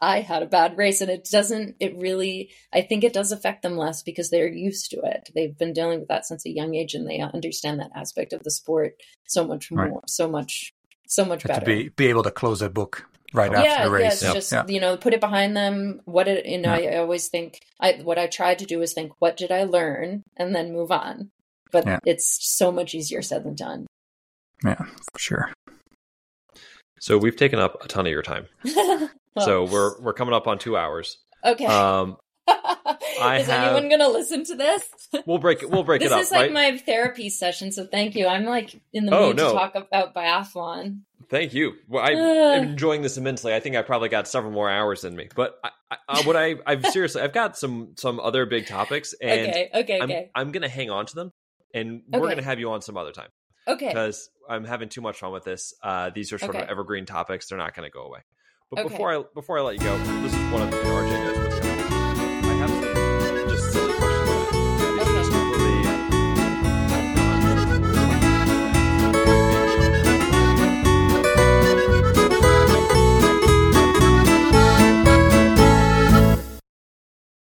I 0.00 0.20
had 0.20 0.44
a 0.44 0.46
bad 0.46 0.78
race 0.78 1.00
and 1.00 1.10
it 1.10 1.26
doesn't, 1.32 1.76
it 1.80 1.96
really, 1.96 2.50
I 2.72 2.82
think 2.82 3.02
it 3.02 3.12
does 3.12 3.32
affect 3.32 3.62
them 3.62 3.76
less 3.76 4.04
because 4.04 4.30
they're 4.30 4.52
used 4.52 4.92
to 4.92 5.00
it. 5.02 5.30
They've 5.34 5.56
been 5.58 5.72
dealing 5.72 5.98
with 5.98 6.08
that 6.10 6.26
since 6.26 6.46
a 6.46 6.50
young 6.50 6.76
age 6.76 6.94
and 6.94 7.08
they 7.08 7.18
understand 7.18 7.80
that 7.80 7.90
aspect 7.96 8.32
of 8.32 8.44
the 8.44 8.52
sport 8.52 8.94
so 9.26 9.44
much 9.44 9.72
more, 9.72 9.84
right. 9.86 10.08
so 10.08 10.28
much 10.28 10.72
so 11.14 11.24
much 11.24 11.44
better. 11.44 11.60
To 11.60 11.66
be 11.66 11.88
be 11.90 12.06
able 12.06 12.22
to 12.22 12.30
close 12.30 12.62
a 12.62 12.70
book 12.70 13.06
right 13.32 13.52
after 13.52 13.68
yeah, 13.68 13.84
the 13.84 13.90
race. 13.90 14.02
Yeah, 14.02 14.12
it's 14.12 14.22
yep. 14.22 14.34
just 14.34 14.52
yeah. 14.52 14.64
you 14.68 14.80
know 14.80 14.96
put 14.96 15.14
it 15.14 15.20
behind 15.20 15.56
them. 15.56 16.00
What 16.04 16.28
it 16.28 16.46
you 16.46 16.58
know 16.58 16.74
yeah. 16.74 16.90
I, 16.90 16.96
always 16.98 17.28
think 17.28 17.60
I 17.80 18.00
what 18.02 18.18
I 18.18 18.26
try 18.26 18.54
to 18.54 18.64
do 18.64 18.82
is 18.82 18.92
think 18.92 19.12
what 19.18 19.36
did 19.36 19.50
I 19.50 19.64
learn 19.64 20.22
and 20.36 20.54
then 20.54 20.72
move 20.72 20.90
on. 20.90 21.30
But 21.70 21.86
yeah. 21.86 21.98
it's 22.04 22.38
so 22.40 22.70
much 22.70 22.94
easier 22.94 23.22
said 23.22 23.44
than 23.44 23.54
done. 23.54 23.86
Yeah, 24.64 24.84
for 25.12 25.18
sure. 25.18 25.52
So 27.00 27.18
we've 27.18 27.36
taken 27.36 27.58
up 27.58 27.82
a 27.84 27.88
ton 27.88 28.06
of 28.06 28.12
your 28.12 28.22
time. 28.22 28.46
well, 28.64 29.08
so 29.40 29.64
we're 29.64 30.00
we're 30.00 30.12
coming 30.12 30.34
up 30.34 30.46
on 30.46 30.58
two 30.58 30.76
hours. 30.76 31.18
Okay. 31.44 31.66
Um, 31.66 32.16
I 32.48 33.38
is 33.40 33.46
have... 33.46 33.72
anyone 33.72 33.88
going 33.88 34.00
to 34.00 34.08
listen 34.08 34.44
to 34.44 34.56
this? 34.56 34.88
We'll 35.26 35.38
break 35.38 35.62
it. 35.62 35.70
We'll 35.70 35.84
break 35.84 36.00
it 36.00 36.10
up. 36.10 36.18
This 36.18 36.28
is 36.28 36.32
like 36.32 36.40
right? 36.40 36.52
my 36.52 36.78
therapy 36.78 37.28
session, 37.28 37.70
so 37.70 37.86
thank 37.86 38.16
you. 38.16 38.26
I'm 38.26 38.44
like 38.44 38.74
in 38.94 39.04
the 39.04 39.14
oh, 39.14 39.28
mood 39.28 39.36
no. 39.36 39.48
to 39.48 39.52
talk 39.52 39.74
about 39.74 40.14
biathlon. 40.14 41.00
Thank 41.28 41.54
you. 41.54 41.74
Well, 41.86 42.02
I'm 42.02 42.16
uh. 42.16 42.62
enjoying 42.70 43.02
this 43.02 43.18
immensely. 43.18 43.54
I 43.54 43.60
think 43.60 43.76
I 43.76 43.82
probably 43.82 44.08
got 44.08 44.26
several 44.26 44.52
more 44.52 44.70
hours 44.70 45.04
in 45.04 45.14
me. 45.14 45.28
But 45.34 45.58
I, 45.62 45.96
I, 46.08 46.22
what 46.22 46.36
I, 46.36 46.56
I've 46.66 46.86
seriously, 46.86 47.22
I've 47.22 47.32
got 47.34 47.58
some 47.58 47.92
some 47.96 48.20
other 48.20 48.46
big 48.46 48.66
topics, 48.66 49.14
and 49.22 49.48
okay, 49.48 49.70
okay, 49.74 49.96
I'm, 50.00 50.10
okay. 50.10 50.30
I'm 50.34 50.50
going 50.50 50.62
to 50.62 50.68
hang 50.68 50.90
on 50.90 51.06
to 51.06 51.14
them, 51.14 51.32
and 51.74 52.02
we're 52.08 52.20
going 52.20 52.36
to 52.38 52.42
have 52.42 52.58
you 52.58 52.70
on 52.70 52.80
some 52.82 52.96
other 52.96 53.12
time. 53.12 53.28
Okay. 53.68 53.88
Because 53.88 54.30
I'm 54.48 54.64
having 54.64 54.88
too 54.88 55.02
much 55.02 55.20
fun 55.20 55.32
with 55.32 55.44
this. 55.44 55.74
Uh, 55.82 56.10
these 56.14 56.32
are 56.32 56.38
sort 56.38 56.56
okay. 56.56 56.64
of 56.64 56.70
evergreen 56.70 57.06
topics. 57.06 57.48
They're 57.48 57.58
not 57.58 57.74
going 57.74 57.88
to 57.88 57.92
go 57.92 58.04
away. 58.04 58.20
But 58.70 58.80
okay. 58.80 58.88
before 58.88 59.14
I 59.14 59.22
before 59.34 59.58
I 59.58 59.62
let 59.62 59.74
you 59.74 59.80
go, 59.80 59.98
this 59.98 60.34
is 60.34 60.52
one 60.52 60.62
of 60.62 60.70
the 60.70 60.76
RJ 60.78 61.24
knows 61.24 61.38
what's 61.38 61.40
coming. 61.40 61.51